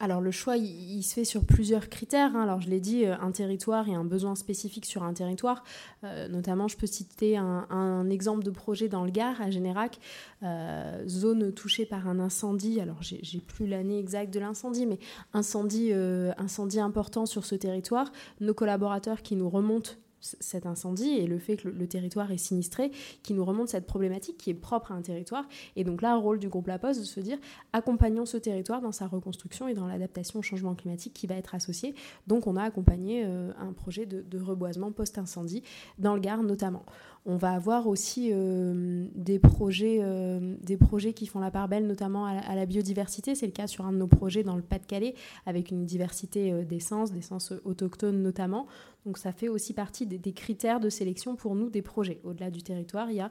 Alors 0.00 0.22
le 0.22 0.30
choix, 0.30 0.56
il, 0.56 1.02
se 1.02 1.12
fait 1.12 1.26
sur 1.26 1.44
plusieurs 1.44 1.90
critères. 1.90 2.34
Hein. 2.34 2.42
Alors 2.42 2.62
je 2.62 2.70
l'ai 2.70 2.80
dit, 2.80 3.04
euh, 3.04 3.14
un 3.20 3.30
territoire 3.30 3.86
et 3.86 3.94
un 3.94 4.04
besoin 4.04 4.34
spécifique 4.34 4.86
sur 4.86 5.02
un 5.02 5.12
territoire. 5.12 5.62
Euh, 6.04 6.26
notamment, 6.26 6.68
je 6.68 6.78
peux 6.78 6.86
citer 6.86 7.36
un, 7.36 8.08
exemple 8.08 8.42
de 8.42 8.50
projet 8.50 8.88
dans 8.88 9.04
le 9.04 9.10
Gard, 9.10 9.40
à 9.42 9.50
Générac, 9.50 9.98
euh, 10.42 11.06
zone 11.06 11.52
touchée 11.52 11.84
par 11.84 12.08
un 12.08 12.18
incendie. 12.18 12.80
Alors 12.80 13.02
j'ai 13.02 13.40
plus 13.40 13.66
l'année 13.66 13.98
exacte 13.98 14.32
de 14.32 14.40
l'incendie, 14.40 14.86
mais 14.86 14.98
incendie, 15.34 15.92
incendie 16.38 16.80
important 16.80 17.26
sur 17.26 17.44
ce 17.44 17.54
territoire. 17.54 18.10
Nos 18.40 18.54
collaborateurs 18.54 19.20
qui 19.20 19.36
nous 19.36 19.50
remontent 19.50 19.92
cet 20.20 20.66
incendie 20.66 21.10
et 21.10 21.26
le 21.26 21.38
fait 21.38 21.56
que 21.56 21.68
le, 21.68 21.86
territoire 21.86 22.30
est 22.30 22.38
sinistré 22.38 22.90
qui 23.22 23.34
nous 23.34 23.44
remonte 23.44 23.68
cette 23.68 23.86
problématique 23.86 24.36
qui 24.38 24.50
est 24.50 24.54
propre 24.54 24.92
à 24.92 24.94
un 24.94 25.02
territoire. 25.02 25.44
Et 25.76 25.84
donc 25.84 26.02
là, 26.02 26.12
le 26.12 26.18
rôle 26.18 26.38
du 26.38 26.48
groupe 26.48 26.66
La 26.66 26.78
Poste 26.78 27.00
de 27.00 27.04
se 27.04 27.20
dire 27.20 27.38
accompagnons 27.72 28.26
ce 28.26 28.36
territoire 28.36 28.80
dans 28.80 28.92
sa 28.92 29.06
reconstruction 29.06 29.68
et 29.68 29.74
dans 29.74 29.86
l'adaptation 29.86 30.40
au 30.40 30.42
changement 30.42 30.74
climatique 30.74 31.14
qui 31.14 31.26
va 31.26 31.36
être 31.36 31.54
associé. 31.54 31.94
Donc 32.26 32.46
on 32.46 32.56
a 32.56 32.62
accompagné 32.62 33.24
euh, 33.24 33.52
un 33.58 33.72
projet 33.72 34.06
de, 34.06 34.22
de 34.22 34.38
reboisement 34.40 34.92
post-incendie 34.92 35.62
dans 35.98 36.14
le 36.14 36.20
Gard 36.20 36.42
notamment. 36.42 36.84
On 37.26 37.36
va 37.36 37.52
avoir 37.52 37.86
aussi 37.86 38.30
euh, 38.32 39.06
des, 39.14 39.38
projets, 39.38 39.98
euh, 40.00 40.56
des 40.62 40.78
projets 40.78 41.12
qui 41.12 41.26
font 41.26 41.38
la 41.38 41.50
part 41.50 41.68
belle, 41.68 41.86
notamment 41.86 42.24
à 42.24 42.54
la, 42.54 42.66
biodiversité. 42.66 43.34
C'est 43.34 43.46
le 43.46 43.52
cas 43.52 43.66
sur 43.66 43.84
un 43.84 43.92
de 43.92 43.98
nos 43.98 44.06
projets 44.06 44.42
dans 44.42 44.56
le 44.56 44.62
Pas-de-Calais, 44.62 45.14
avec 45.44 45.70
une 45.70 45.84
diversité 45.84 46.50
euh, 46.50 46.64
d'essences, 46.64 47.12
d'essences 47.12 47.52
autochtones 47.64 48.22
notamment. 48.22 48.66
Donc 49.04 49.18
ça 49.18 49.32
fait 49.32 49.48
aussi 49.48 49.74
partie 49.74 50.06
des, 50.06 50.32
critères 50.32 50.80
de 50.80 50.88
sélection 50.88 51.36
pour 51.36 51.54
nous 51.54 51.68
des 51.68 51.82
projets. 51.82 52.20
Au-delà 52.24 52.50
du 52.50 52.62
territoire, 52.62 53.10
il 53.10 53.16
y 53.16 53.20
a 53.20 53.30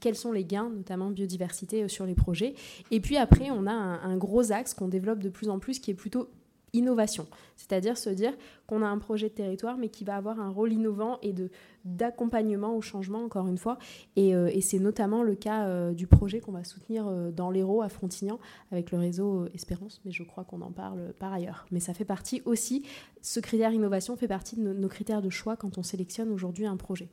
quels 0.00 0.16
sont 0.16 0.32
les 0.32 0.44
gains, 0.44 0.70
notamment 0.70 1.10
biodiversité, 1.10 1.88
sur 1.88 2.06
les 2.06 2.14
projets. 2.14 2.54
Et 2.90 3.00
puis 3.00 3.16
après, 3.16 3.50
on 3.50 3.66
a 3.66 3.72
un 3.72 4.16
gros 4.16 4.50
axe 4.50 4.72
qu'on 4.72 4.88
développe 4.88 5.18
de 5.18 5.28
plus 5.28 5.50
en 5.50 5.58
plus 5.58 5.78
qui 5.78 5.90
est 5.90 5.94
plutôt 5.94 6.28
innovation, 6.74 7.26
c'est-à-dire 7.56 7.96
se 7.96 8.10
dire 8.10 8.34
qu'on 8.66 8.82
a 8.82 8.86
un 8.86 8.98
projet 8.98 9.28
de 9.28 9.34
territoire 9.34 9.78
mais 9.78 9.88
qui 9.88 10.04
va 10.04 10.16
avoir 10.16 10.40
un 10.40 10.50
rôle 10.50 10.72
innovant 10.72 11.18
et 11.22 11.32
de 11.32 11.50
d'accompagnement 11.84 12.74
au 12.74 12.80
changement 12.80 13.22
encore 13.24 13.46
une 13.46 13.58
fois. 13.58 13.78
Et, 14.16 14.34
euh, 14.34 14.50
c'est 14.62 14.78
notamment 14.78 15.22
le 15.22 15.34
cas 15.34 15.66
euh, 15.66 15.92
du 15.92 16.06
projet 16.06 16.40
qu'on 16.40 16.52
va 16.52 16.64
soutenir 16.64 17.06
euh, 17.06 17.30
dans 17.30 17.50
l'Hérault 17.50 17.82
à 17.82 17.90
Frontignan 17.90 18.38
avec 18.72 18.90
le 18.90 18.98
réseau 18.98 19.46
Espérance. 19.54 20.00
Mais 20.04 20.10
je 20.10 20.22
crois 20.22 20.44
qu'on 20.44 20.62
en 20.62 20.72
parle 20.72 21.12
par 21.18 21.32
ailleurs. 21.32 21.66
Mais 21.70 21.80
ça 21.80 21.92
fait 21.92 22.06
partie 22.06 22.40
aussi 22.46 22.86
ce 23.20 23.40
critère 23.40 23.72
innovation 23.72 24.16
fait 24.16 24.28
partie 24.28 24.56
de 24.56 24.72
nos 24.72 24.88
critères 24.88 25.22
de 25.22 25.30
choix 25.30 25.56
quand 25.56 25.78
on 25.78 25.82
sélectionne 25.82 26.30
aujourd'hui 26.30 26.66
un 26.66 26.76
projet. 26.76 27.08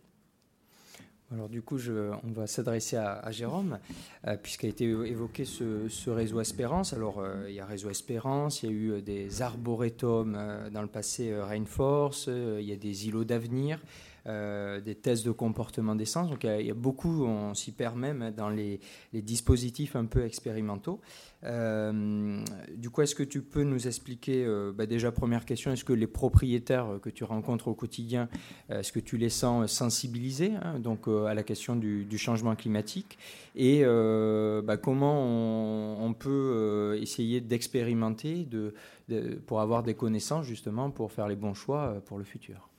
Alors 1.34 1.48
du 1.48 1.62
coup, 1.62 1.78
on 2.24 2.32
va 2.34 2.46
s'adresser 2.46 2.98
à, 2.98 3.32
Jérôme, 3.32 3.80
euh, 4.28 4.36
puisqu'a 4.36 4.68
été 4.68 4.84
évoqué 4.84 5.46
ce, 5.46 6.10
réseau 6.10 6.42
Espérance. 6.42 6.92
Alors 6.92 7.20
euh, 7.20 7.46
il 7.48 7.56
y 7.56 7.62
a 7.62 7.66
réseau 7.66 7.90
Espérance, 7.90 8.64
il 8.64 8.66
y 8.66 8.70
a 8.70 8.76
eu 8.76 8.92
euh, 8.92 9.02
des 9.02 9.42
arboretums 9.42 10.38
dans 10.74 10.82
le 10.82 10.90
passé 10.90 11.34
Rainforce, 11.42 12.28
il 12.28 12.66
y 12.66 12.74
a 12.74 12.76
des 12.76 13.08
îlots 13.08 13.24
d'avenir. 13.24 13.80
Euh, 14.28 14.80
des 14.82 14.94
tests 14.94 15.26
de 15.26 15.32
comportement 15.32 15.96
d'essence. 15.96 16.30
Donc 16.30 16.44
il 16.44 16.68
y, 16.68 16.70
a, 16.70 16.76
beaucoup, 16.76 17.26
on 17.26 17.56
s'y 17.56 17.72
perd 17.72 17.98
même 17.98 18.32
dans 18.38 18.50
les, 18.50 18.80
dispositifs 19.14 19.96
un 19.96 20.06
peu 20.06 20.24
expérimentaux. 20.24 21.02
Euh, 21.44 22.44
du 22.76 22.92
coup, 22.92 23.02
est-ce 23.02 23.16
que 23.16 23.24
tu 23.24 23.42
peux 23.42 23.64
nous 23.64 23.88
expliquer, 23.88 24.46
euh, 24.46 24.72
bah, 24.72 24.86
déjà 24.86 25.12
première 25.12 25.44
question, 25.44 25.72
est-ce 25.72 25.84
que 25.84 25.94
les 25.94 26.06
propriétaires 26.06 27.00
que 27.02 27.10
tu 27.10 27.24
rencontres 27.24 27.68
au 27.68 27.74
quotidien, 27.74 28.30
est-ce 28.70 28.92
que 28.92 29.00
tu 29.00 29.18
les 29.18 29.30
sens 29.30 29.72
sensibilisés 29.72 30.52
hein, 30.62 30.78
donc, 30.78 31.08
à 31.08 31.34
la 31.34 31.42
question 31.42 31.76
du, 31.76 32.06
changement 32.20 32.56
climatique 32.56 33.18
et 33.56 33.84
bah, 33.84 34.78
comment 34.78 36.06
on, 36.06 36.14
peut 36.14 36.96
essayer 37.02 37.42
d'expérimenter 37.42 38.46
de, 38.46 38.76
pour 39.48 39.62
avoir 39.62 39.82
des 39.82 39.96
connaissances 39.96 40.46
justement 40.46 40.92
pour 40.92 41.12
faire 41.12 41.28
les 41.28 41.36
bons 41.36 41.56
choix 41.56 42.04
pour 42.06 42.20
le 42.20 42.24
futur? 42.24 42.71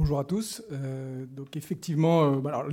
Bonjour 0.00 0.18
à 0.18 0.24
tous. 0.24 0.62
Euh, 0.72 1.26
donc 1.26 1.58
effectivement, 1.58 2.24
euh, 2.24 2.40
bah, 2.40 2.66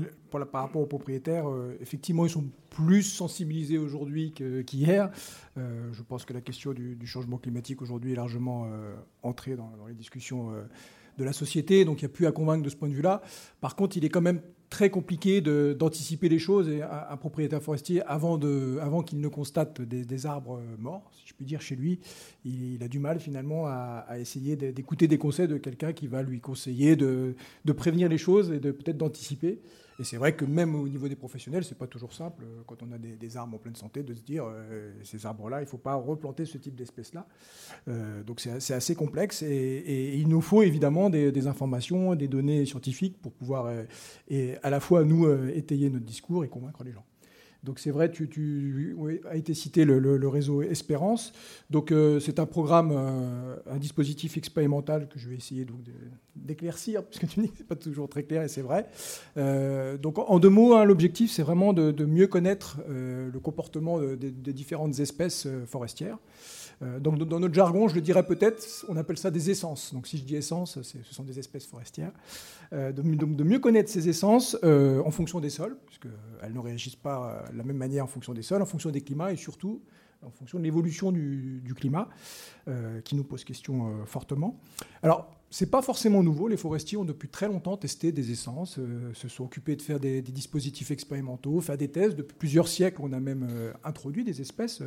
par 0.45 0.61
rapport 0.61 0.81
aux 0.81 0.85
propriétaires, 0.85 1.49
euh, 1.49 1.77
effectivement, 1.81 2.25
ils 2.25 2.29
sont 2.29 2.45
plus 2.69 3.03
sensibilisés 3.03 3.77
aujourd'hui 3.77 4.31
qu'hier. 4.31 5.11
je 5.57 6.01
pense 6.03 6.23
que 6.23 6.31
la 6.31 6.39
question 6.39 6.71
du, 6.71 7.05
changement 7.05 7.37
climatique 7.37 7.81
aujourd'hui 7.81 8.13
est 8.13 8.15
largement 8.15 8.69
entrée 9.23 9.57
dans, 9.57 9.69
dans, 9.77 9.87
les 9.87 9.93
discussions 9.93 10.53
de 11.17 11.23
la 11.25 11.33
société, 11.33 11.83
donc 11.83 12.01
il 12.01 12.05
n'y 12.05 12.11
a 12.11 12.13
plus 12.13 12.27
à 12.27 12.31
convaincre 12.31 12.63
de 12.63 12.69
ce 12.69 12.77
point 12.77 12.87
de 12.87 12.93
vue-là. 12.93 13.21
Par 13.59 13.75
contre, 13.75 13.97
il 13.97 14.05
est 14.05 14.09
quand 14.09 14.21
même 14.21 14.39
très 14.69 14.89
compliqué 14.89 15.41
d'anticiper 15.41 16.29
les 16.29 16.39
choses 16.39 16.67
et 16.67 16.81
un, 16.81 17.17
propriétaire 17.17 17.61
forestier, 17.61 18.01
avant, 18.03 18.37
qu'il 19.03 19.19
ne 19.19 19.27
constate 19.27 19.81
des, 19.81 20.25
arbres 20.25 20.61
morts, 20.77 21.09
si 21.13 21.27
je 21.27 21.33
puis 21.33 21.45
dire, 21.45 21.61
chez 21.61 21.75
lui, 21.75 21.99
il, 22.43 22.81
a 22.83 22.87
du 22.87 22.99
mal 22.99 23.19
finalement 23.19 23.65
à, 23.67 24.05
essayer 24.19 24.55
d'écouter 24.55 25.07
des 25.07 25.17
conseils 25.17 25.47
de 25.47 25.57
quelqu'un 25.57 25.93
qui 25.93 26.07
va 26.07 26.21
lui 26.21 26.39
conseiller 26.39 26.95
de, 26.95 27.35
prévenir 27.75 28.09
les 28.09 28.17
choses 28.17 28.51
et 28.51 28.59
peut-être 28.59 28.97
d'anticiper. 28.97 29.59
Et 29.99 30.03
c'est 30.03 30.17
vrai 30.17 30.35
que 30.35 30.45
même 30.45 30.75
au 30.75 30.87
niveau 30.87 31.07
des 31.07 31.15
professionnels, 31.15 31.63
c'est 31.63 31.77
pas 31.77 31.87
toujours 31.87 32.13
simple 32.13 32.43
euh, 32.43 32.61
quand 32.67 32.83
on 32.83 32.91
a 32.91 32.97
des, 32.97 33.37
arbres 33.37 33.55
en 33.55 33.59
pleine 33.59 33.75
santé 33.75 34.03
de 34.03 34.13
se 34.13 34.21
dire 34.21 34.45
euh, 34.45 34.93
ces 35.03 35.25
arbres-là, 35.25 35.59
il 35.59 35.63
ne 35.63 35.69
faut 35.69 35.77
pas 35.77 35.95
replanter 35.95 36.45
ce 36.45 36.57
type 36.57 36.75
d'espèces-là. 36.75 37.25
Euh, 37.87 38.23
donc 38.23 38.39
c'est 38.39 38.73
assez 38.73 38.95
complexe 38.95 39.41
et, 39.41 40.17
il 40.17 40.27
nous 40.27 40.41
faut 40.41 40.61
évidemment 40.61 41.09
des, 41.09 41.47
informations, 41.47 42.15
des 42.15 42.27
données 42.27 42.65
scientifiques 42.65 43.19
pour 43.21 43.31
pouvoir 43.31 43.71
à 44.63 44.69
la 44.69 44.79
fois 44.79 45.03
nous 45.03 45.27
étayer 45.49 45.89
notre 45.89 46.05
discours 46.05 46.43
et 46.43 46.49
convaincre 46.49 46.83
les 46.83 46.91
gens. 46.91 47.05
Donc 47.67 47.79
c'est 47.79 47.91
vrai, 47.91 48.09
tu, 48.09 48.29
tu 48.29 48.95
a 49.29 49.35
été 49.35 49.53
cité 49.53 49.83
le, 49.83 50.27
réseau 50.29 50.61
Espérance. 50.61 51.33
Donc 51.69 51.91
euh, 51.91 52.17
c'est 52.21 52.39
un 52.39 52.45
programme, 52.45 52.93
euh, 52.93 53.57
un 53.69 53.77
dispositif 53.77 54.37
expérimental 54.37 55.09
que 55.09 55.19
je 55.19 55.27
vais 55.27 55.35
essayer 55.35 55.67
d'éclaircir, 56.33 57.03
puisque 57.03 57.27
tu 57.27 57.41
dis 57.41 57.49
que 57.49 57.57
c'est 57.57 57.67
pas 57.67 57.75
toujours 57.75 58.07
très 58.07 58.23
clair 58.23 58.41
et 58.41 58.47
c'est 58.47 58.61
vrai. 58.61 58.87
Euh, 59.35 59.97
donc 59.97 60.17
en 60.17 60.39
deux 60.39 60.49
mots, 60.49 60.75
hein, 60.75 60.85
l'objectif 60.85 61.29
c'est 61.29 61.43
vraiment 61.43 61.73
de, 61.73 62.05
mieux 62.05 62.27
connaître 62.27 62.77
le 62.87 63.39
comportement 63.39 63.99
des 63.99 64.53
différentes 64.53 64.99
espèces 65.01 65.45
forestières. 65.65 66.19
Euh, 66.83 66.99
dans 66.99 67.11
notre 67.39 67.53
jargon, 67.53 67.87
je 67.87 67.95
le 67.95 68.01
dirais 68.01 68.25
peut-être, 68.25 68.85
on 68.87 68.97
appelle 68.97 69.17
ça 69.17 69.31
des 69.31 69.49
essences. 69.49 69.93
Donc 69.93 70.07
si 70.07 70.17
je 70.17 70.23
dis 70.23 70.35
essences, 70.35 70.81
ce 70.81 70.97
sont 71.11 71.23
des 71.23 71.39
espèces 71.39 71.65
forestières. 71.65 72.11
Euh, 72.73 72.91
de 72.91 73.43
mieux 73.43 73.59
connaître 73.59 73.89
ces 73.89 74.09
essences 74.09 74.57
euh, 74.63 75.01
en 75.03 75.11
fonction 75.11 75.39
des 75.39 75.49
sols, 75.49 75.77
puisqu'elles 75.85 76.53
ne 76.53 76.59
réagissent 76.59 76.95
pas 76.95 77.45
de 77.51 77.57
la 77.57 77.63
même 77.63 77.77
manière 77.77 78.03
en 78.03 78.07
fonction 78.07 78.33
des 78.33 78.43
sols, 78.43 78.61
en 78.61 78.65
fonction 78.65 78.91
des 78.91 79.01
climats 79.01 79.31
et 79.31 79.37
surtout 79.37 79.81
en 80.25 80.31
fonction 80.31 80.57
de 80.57 80.63
l'évolution 80.63 81.11
du, 81.11 81.73
climat, 81.75 82.09
qui 83.05 83.15
nous 83.15 83.23
pose 83.23 83.43
question 83.43 84.03
fortement. 84.07 84.59
Alors, 85.03 85.31
ce 85.51 85.63
n'est 85.63 85.69
pas 85.69 85.83
forcément 85.83 86.23
nouveau. 86.23 86.47
Les 86.47 86.57
forestiers 86.57 86.97
ont 86.97 87.05
depuis 87.05 87.29
très 87.29 87.47
longtemps 87.47 87.77
testé 87.77 88.11
des 88.11 88.31
essences, 88.31 88.79
se 89.13 89.27
sont 89.27 89.43
occupés 89.43 89.75
de 89.75 89.81
faire 89.83 89.99
des, 89.99 90.23
des, 90.23 90.31
dispositifs 90.31 90.89
expérimentaux, 90.89 91.61
faire 91.61 91.77
des 91.77 91.89
tests. 91.89 92.15
Depuis 92.15 92.35
plusieurs 92.35 92.67
siècles, 92.67 92.99
on 93.03 93.13
a 93.13 93.19
même 93.19 93.47
introduit 93.83 94.23
des 94.23 94.41
espèces 94.41 94.81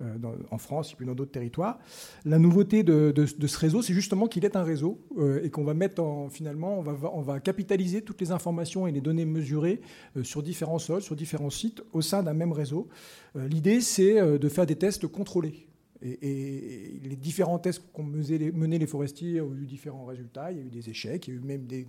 euh, 0.00 0.16
en 0.50 0.58
France 0.58 0.92
et 0.92 0.96
puis 0.96 1.06
dans 1.06 1.14
d'autres 1.14 1.30
territoires. 1.32 1.78
La 2.24 2.38
nouveauté 2.38 2.82
de, 2.82 3.12
ce 3.26 3.58
réseau, 3.58 3.82
c'est 3.82 3.92
justement 3.92 4.26
qu'il 4.26 4.44
est 4.44 4.56
un 4.56 4.62
réseau 4.62 4.98
euh, 5.18 5.44
et 5.44 5.50
qu'on 5.50 5.64
va 5.64 5.74
mettre 5.74 6.02
en, 6.02 6.28
finalement, 6.28 6.78
on 6.78 7.22
va, 7.22 7.40
capitaliser 7.40 8.02
toutes 8.02 8.20
les 8.20 8.32
informations 8.32 8.86
et 8.86 8.92
les 8.92 9.00
données 9.00 9.26
mesurées 9.26 9.80
euh, 10.16 10.24
sur 10.24 10.42
différents 10.42 10.78
sols, 10.78 11.02
sur 11.02 11.14
différents 11.14 11.50
sites 11.50 11.82
au 11.92 12.00
sein 12.00 12.22
d'un 12.22 12.32
même 12.32 12.52
réseau. 12.52 12.88
L'idée, 13.34 13.80
c'est 13.80 14.20
de 14.38 14.48
faire 14.48 14.66
des 14.66 14.76
tests 14.76 15.06
contrôlés. 15.06 15.66
Et, 16.02 17.00
les 17.02 17.16
différents 17.16 17.58
tests 17.58 17.82
qu'ont 17.92 18.02
menés 18.02 18.78
les 18.78 18.86
forestiers 18.86 19.40
ont 19.40 19.54
eu 19.54 19.66
différents 19.66 20.04
résultats. 20.04 20.52
Il 20.52 20.58
y 20.58 20.60
a 20.60 20.64
eu 20.64 20.70
des 20.70 20.90
échecs, 20.90 21.28
il 21.28 21.34
y 21.34 21.36
a 21.36 21.40
eu 21.40 21.42
même 21.42 21.66
des, 21.66 21.86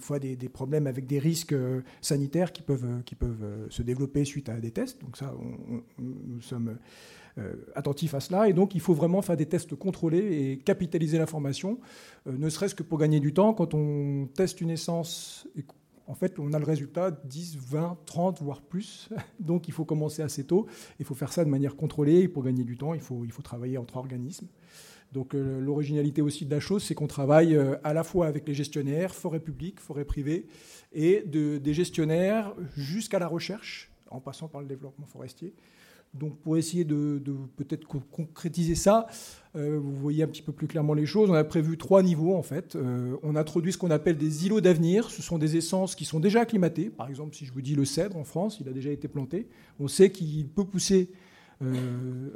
fois 0.00 0.18
des, 0.18 0.36
problèmes 0.48 0.86
avec 0.86 1.06
des 1.06 1.18
risques 1.18 1.54
sanitaires 2.00 2.52
qui 2.52 2.62
peuvent, 2.62 2.86
se 3.70 3.82
développer 3.82 4.24
suite 4.24 4.48
à 4.48 4.60
des 4.60 4.70
tests. 4.70 5.00
Donc 5.00 5.16
ça, 5.16 5.34
nous 5.98 6.40
sommes 6.42 6.76
attentif 7.74 8.14
à 8.14 8.20
cela. 8.20 8.48
Et 8.48 8.52
donc, 8.52 8.74
il 8.74 8.80
faut 8.80 8.94
vraiment 8.94 9.22
faire 9.22 9.36
des 9.36 9.46
tests 9.46 9.74
contrôlés 9.74 10.18
et 10.18 10.58
capitaliser 10.58 11.18
l'information, 11.18 11.78
euh, 12.26 12.36
ne 12.36 12.48
serait-ce 12.48 12.74
que 12.74 12.82
pour 12.82 12.98
gagner 12.98 13.20
du 13.20 13.32
temps. 13.32 13.54
Quand 13.54 13.74
on 13.74 14.26
teste 14.34 14.60
une 14.60 14.70
essence, 14.70 15.48
en 16.06 16.14
fait, 16.14 16.38
on 16.38 16.52
a 16.52 16.58
le 16.58 16.64
résultat 16.64 17.10
10, 17.10 17.56
20, 17.56 17.98
30, 18.04 18.42
voire 18.42 18.60
plus. 18.60 19.08
Donc, 19.40 19.68
il 19.68 19.72
faut 19.72 19.84
commencer 19.84 20.22
assez 20.22 20.44
tôt. 20.44 20.66
Il 20.98 21.06
faut 21.06 21.14
faire 21.14 21.32
ça 21.32 21.44
de 21.44 21.50
manière 21.50 21.76
contrôlée. 21.76 22.20
Et 22.20 22.28
pour 22.28 22.42
gagner 22.42 22.64
du 22.64 22.76
temps, 22.76 22.94
il 22.94 23.00
faut, 23.00 23.24
il 23.24 23.32
faut 23.32 23.42
travailler 23.42 23.78
entre 23.78 23.96
organismes. 23.96 24.48
Donc 25.12 25.34
euh, 25.34 25.60
l'originalité 25.60 26.22
aussi 26.22 26.46
de 26.46 26.50
la 26.50 26.58
chose, 26.58 26.82
c'est 26.82 26.94
qu'on 26.94 27.06
travaille 27.06 27.54
à 27.84 27.92
la 27.92 28.02
fois 28.02 28.26
avec 28.26 28.48
les 28.48 28.54
gestionnaires, 28.54 29.14
forêts 29.14 29.40
publiques, 29.40 29.78
forêts 29.78 30.06
privées, 30.06 30.46
et 30.94 31.22
de, 31.26 31.58
des 31.58 31.74
gestionnaires 31.74 32.54
jusqu'à 32.78 33.18
la 33.18 33.26
recherche, 33.26 33.90
en 34.10 34.20
passant 34.20 34.48
par 34.48 34.62
le 34.62 34.66
développement 34.66 35.04
forestier, 35.04 35.52
Donc 36.14 36.38
pour 36.40 36.58
essayer 36.58 36.84
de, 36.84 37.22
peut-être 37.56 37.86
concrétiser 37.86 38.74
ça, 38.74 39.06
euh, 39.56 39.78
vous 39.78 39.94
voyez 39.94 40.22
un 40.22 40.26
petit 40.26 40.42
peu 40.42 40.52
plus 40.52 40.66
clairement 40.66 40.92
les 40.92 41.06
choses. 41.06 41.30
On 41.30 41.34
a 41.34 41.44
prévu 41.44 41.78
trois 41.78 42.02
niveaux 42.02 42.34
en 42.34 42.42
fait. 42.42 42.76
Euh, 42.76 43.16
on 43.22 43.34
introduit 43.34 43.72
ce 43.72 43.78
qu'on 43.78 43.90
appelle 43.90 44.18
des 44.18 44.44
îlots 44.44 44.60
d'avenir. 44.60 45.10
Ce 45.10 45.22
sont 45.22 45.38
des 45.38 45.56
essences 45.56 45.94
qui 45.94 46.04
sont 46.04 46.20
déjà 46.20 46.42
acclimatées. 46.42 46.90
Par 46.90 47.08
exemple, 47.08 47.34
si 47.34 47.46
je 47.46 47.52
vous 47.52 47.62
dis 47.62 47.74
le 47.74 47.86
cèdre 47.86 48.18
en 48.18 48.24
France, 48.24 48.58
il 48.60 48.68
a 48.68 48.72
déjà 48.72 48.90
été 48.90 49.08
planté. 49.08 49.48
On 49.80 49.88
sait 49.88 50.10
qu'il 50.10 50.46
peut 50.48 50.64
pousser 50.64 51.10
euh, 51.62 52.28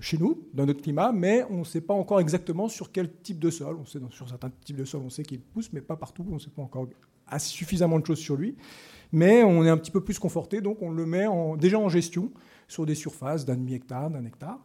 chez 0.00 0.18
nous, 0.18 0.46
dans 0.54 0.66
notre 0.66 0.82
climat, 0.82 1.10
mais 1.10 1.44
on 1.50 1.60
ne 1.60 1.64
sait 1.64 1.80
pas 1.80 1.94
encore 1.94 2.20
exactement 2.20 2.68
sur 2.68 2.92
quel 2.92 3.10
type 3.10 3.40
de 3.40 3.50
sol. 3.50 3.76
On 3.80 3.86
sait 3.86 3.98
sur 4.10 4.28
certains 4.28 4.50
types 4.64 4.76
de 4.76 4.84
sols, 4.84 5.02
on 5.04 5.10
sait 5.10 5.24
qu'il 5.24 5.40
pousse, 5.40 5.72
mais 5.72 5.80
pas 5.80 5.96
partout. 5.96 6.24
On 6.30 6.34
ne 6.34 6.38
sait 6.38 6.50
pas 6.50 6.62
encore 6.62 6.86
suffisamment 7.38 7.98
de 7.98 8.06
choses 8.06 8.18
sur 8.18 8.36
lui. 8.36 8.54
Mais 9.12 9.42
on 9.42 9.64
est 9.64 9.70
un 9.70 9.76
petit 9.76 9.90
peu 9.90 10.02
plus 10.02 10.18
conforté, 10.18 10.60
donc 10.60 10.82
on 10.82 10.90
le 10.90 11.06
met 11.06 11.26
déjà 11.58 11.78
en 11.78 11.88
gestion 11.88 12.30
sur 12.68 12.86
des 12.86 12.94
surfaces 12.94 13.44
d'un 13.44 13.56
demi-hectare, 13.56 14.10
d'un 14.10 14.24
hectare, 14.24 14.58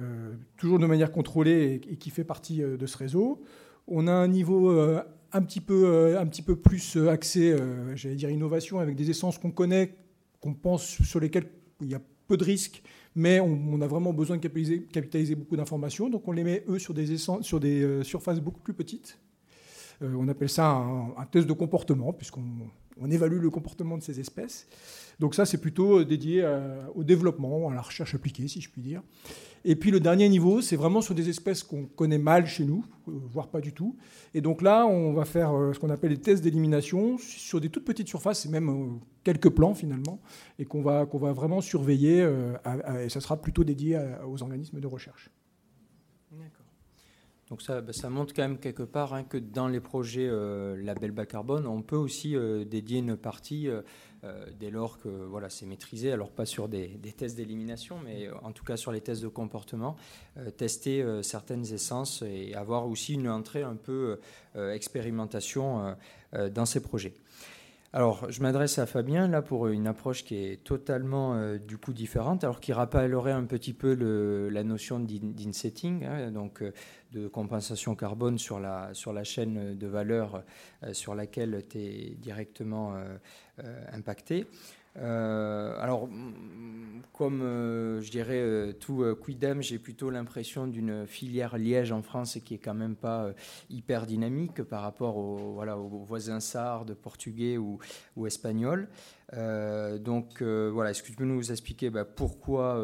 euh, 0.00 0.34
toujours 0.56 0.80
de 0.80 0.86
manière 0.86 1.12
contrôlée 1.12 1.80
et, 1.88 1.96
qui 1.96 2.10
fait 2.10 2.24
partie 2.24 2.62
euh, 2.62 2.76
de 2.76 2.86
ce 2.86 2.96
réseau. 2.96 3.42
On 3.86 4.08
a 4.08 4.12
un 4.12 4.26
niveau 4.26 4.70
euh, 4.70 5.00
un, 5.32 5.42
petit 5.42 5.60
peu, 5.60 6.18
un 6.18 6.26
petit 6.26 6.42
peu 6.42 6.56
plus 6.56 6.96
axé, 6.96 7.56
j'allais 7.94 8.16
dire 8.16 8.30
innovation, 8.30 8.78
avec 8.78 8.96
des 8.96 9.10
essences 9.10 9.38
qu'on 9.38 9.50
connaît, 9.50 9.94
qu'on 10.40 10.54
pense 10.54 11.02
sur 11.02 11.20
lesquelles 11.20 11.46
il 11.80 11.88
y 11.88 11.94
a 11.94 12.00
peu 12.26 12.36
de 12.36 12.44
risques, 12.44 12.82
mais 13.14 13.40
on, 13.40 13.80
a 13.80 13.86
vraiment 13.86 14.12
besoin 14.12 14.38
de 14.38 14.42
capitaliser, 14.42 15.34
beaucoup 15.34 15.56
d'informations. 15.56 16.08
Donc 16.08 16.26
on 16.26 16.32
les 16.32 16.44
met, 16.44 16.64
eux, 16.68 16.78
sur 16.78 16.94
des, 16.94 17.18
sur 17.18 17.60
des 17.60 18.02
surfaces 18.04 18.40
beaucoup 18.40 18.60
plus 18.60 18.74
petites. 18.74 19.18
on 20.00 20.26
appelle 20.28 20.48
ça 20.48 20.70
un, 20.70 21.14
un, 21.16 21.26
test 21.30 21.46
de 21.46 21.52
comportement, 21.52 22.12
puisqu'on 22.12 22.42
on 23.00 23.10
évalue 23.10 23.40
le 23.40 23.50
comportement 23.50 23.98
de 23.98 24.02
ces 24.02 24.20
espèces. 24.20 24.66
Donc 25.20 25.34
ça, 25.34 25.44
c'est 25.46 25.58
plutôt 25.58 26.00
euh, 26.00 26.04
dédié 26.04 26.42
euh, 26.42 26.80
au 26.94 27.04
développement, 27.04 27.68
à 27.68 27.74
la 27.74 27.80
recherche 27.80 28.14
appliquée, 28.14 28.48
si 28.48 28.60
je 28.60 28.70
puis 28.70 28.82
dire. 28.82 29.02
Et 29.64 29.76
puis 29.76 29.90
le 29.90 30.00
dernier 30.00 30.28
niveau, 30.28 30.60
c'est 30.60 30.76
vraiment 30.76 31.00
sur 31.00 31.14
des 31.14 31.28
espèces 31.28 31.62
qu'on 31.62 31.86
connaît 31.86 32.18
mal 32.18 32.46
chez 32.46 32.64
nous, 32.64 32.84
euh, 33.08 33.12
voire 33.30 33.48
pas 33.48 33.60
du 33.60 33.72
tout. 33.72 33.96
Et 34.34 34.40
donc 34.40 34.60
là, 34.60 34.86
on 34.86 35.12
va 35.12 35.24
faire 35.24 35.52
ce 35.72 35.78
qu'on 35.78 35.90
appelle 35.90 36.10
des 36.10 36.20
tests 36.20 36.42
d'élimination 36.42 37.16
sur 37.18 37.60
des 37.60 37.70
toutes 37.70 37.84
petites 37.84 38.08
surfaces, 38.08 38.44
et 38.46 38.48
même 38.48 38.98
quelques 39.22 39.50
plans 39.50 39.74
finalement, 39.74 40.20
et 40.58 40.64
qu'on 40.64 40.82
va, 40.82 41.06
qu'on 41.06 41.18
va 41.18 41.32
vraiment 41.32 41.60
surveiller, 41.60 42.28
et 43.00 43.08
ça 43.08 43.20
sera 43.20 43.40
plutôt 43.40 43.64
dédié 43.64 43.98
aux 44.28 44.42
organismes 44.42 44.80
de 44.80 44.86
recherche. 44.86 45.30
Donc 47.54 47.62
ça, 47.62 47.80
bah, 47.80 47.92
ça, 47.92 48.10
montre 48.10 48.34
quand 48.34 48.42
même 48.42 48.58
quelque 48.58 48.82
part 48.82 49.14
hein, 49.14 49.22
que 49.22 49.38
dans 49.38 49.68
les 49.68 49.78
projets 49.78 50.26
euh, 50.28 50.74
label 50.76 51.12
bas 51.12 51.24
carbone, 51.24 51.68
on 51.68 51.82
peut 51.82 51.94
aussi 51.94 52.34
euh, 52.34 52.64
dédier 52.64 52.98
une 52.98 53.16
partie 53.16 53.68
euh, 53.68 53.82
dès 54.58 54.72
lors 54.72 54.98
que 54.98 55.08
voilà, 55.08 55.48
c'est 55.50 55.64
maîtrisé, 55.64 56.10
alors 56.10 56.32
pas 56.32 56.46
sur 56.46 56.68
des 56.68 56.98
tests 57.16 57.36
d'élimination, 57.36 58.00
mais 58.04 58.28
en 58.42 58.50
tout 58.50 58.64
cas 58.64 58.76
sur 58.76 58.90
les 58.90 59.00
tests 59.00 59.22
de 59.22 59.28
comportement, 59.28 59.94
tester 60.56 61.04
certaines 61.22 61.72
essences 61.72 62.22
et 62.22 62.54
avoir 62.56 62.88
aussi 62.88 63.14
une 63.14 63.28
entrée 63.28 63.62
un 63.62 63.76
peu 63.76 64.18
expérimentation 64.56 65.94
dans 66.32 66.64
ces 66.64 66.80
projets. 66.80 67.12
Alors, 67.96 68.28
je 68.28 68.42
m'adresse 68.42 68.80
à 68.80 68.86
Fabien 68.86 69.28
là 69.28 69.40
pour 69.40 69.68
une 69.68 69.86
approche 69.86 70.24
qui 70.24 70.34
est 70.34 70.64
totalement 70.64 71.36
euh, 71.36 71.58
du 71.58 71.78
coup 71.78 71.92
différente, 71.92 72.42
alors 72.42 72.58
qui 72.58 72.72
rappellerait 72.72 73.30
un 73.30 73.44
petit 73.44 73.72
peu 73.72 73.94
la 74.50 74.64
notion 74.64 74.98
d'insetting, 74.98 76.04
hein, 76.04 76.32
donc 76.32 76.60
euh, 76.60 76.72
de 77.12 77.28
compensation 77.28 77.94
carbone 77.94 78.36
sur 78.36 78.58
la, 78.58 78.90
chaîne 79.22 79.78
de 79.78 79.86
valeur 79.86 80.42
euh, 80.82 80.92
sur 80.92 81.14
laquelle 81.14 81.62
tu 81.70 81.78
es 81.78 82.16
directement 82.18 82.96
impacté. 83.92 84.48
Euh, 84.96 85.76
alors, 85.80 86.08
comme 87.12 87.42
euh, 87.42 88.00
je 88.00 88.10
dirais 88.10 88.40
euh, 88.40 88.72
tout 88.72 89.04
Quidem, 89.24 89.62
j'ai 89.62 89.78
plutôt 89.78 90.10
l'impression 90.10 90.66
d'une 90.66 91.06
filière 91.06 91.58
Liège 91.58 91.92
en 91.92 92.02
France 92.02 92.38
qui 92.44 92.54
est 92.54 92.58
quand 92.58 92.74
même 92.74 92.96
pas 92.96 93.30
hyper 93.70 94.06
dynamique 94.06 94.62
par 94.62 94.82
rapport 94.82 95.16
aux, 95.16 95.54
voilà, 95.54 95.76
voisins 95.76 96.40
sardes, 96.40 96.94
portugais 96.94 97.58
ou, 97.58 97.78
ou 98.16 98.26
espagnols. 98.26 98.88
Donc 99.32 100.42
voilà, 100.42 100.90
est-ce 100.90 101.02
que 101.02 101.08
tu 101.08 101.16
peux 101.16 101.24
nous 101.24 101.50
expliquer 101.50 101.90
bah, 101.90 102.04
pourquoi 102.04 102.80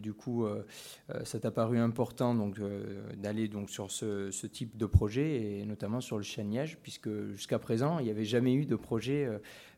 du 0.00 0.14
coup 0.14 0.46
ça 1.24 1.40
t'a 1.40 1.50
paru 1.50 1.78
important 1.78 2.34
donc 2.34 2.60
d'aller 3.16 3.48
donc 3.48 3.70
sur 3.70 3.90
ce, 3.90 4.46
type 4.46 4.76
de 4.76 4.86
projet 4.86 5.58
et 5.58 5.64
notamment 5.64 6.00
sur 6.00 6.16
le 6.16 6.22
chêne 6.22 6.50
Liège 6.50 6.78
puisque 6.82 7.10
jusqu'à 7.32 7.58
présent 7.58 7.98
il 7.98 8.04
n'y 8.04 8.10
avait 8.10 8.24
jamais 8.24 8.54
eu 8.54 8.66
de 8.66 8.76
projet 8.76 9.28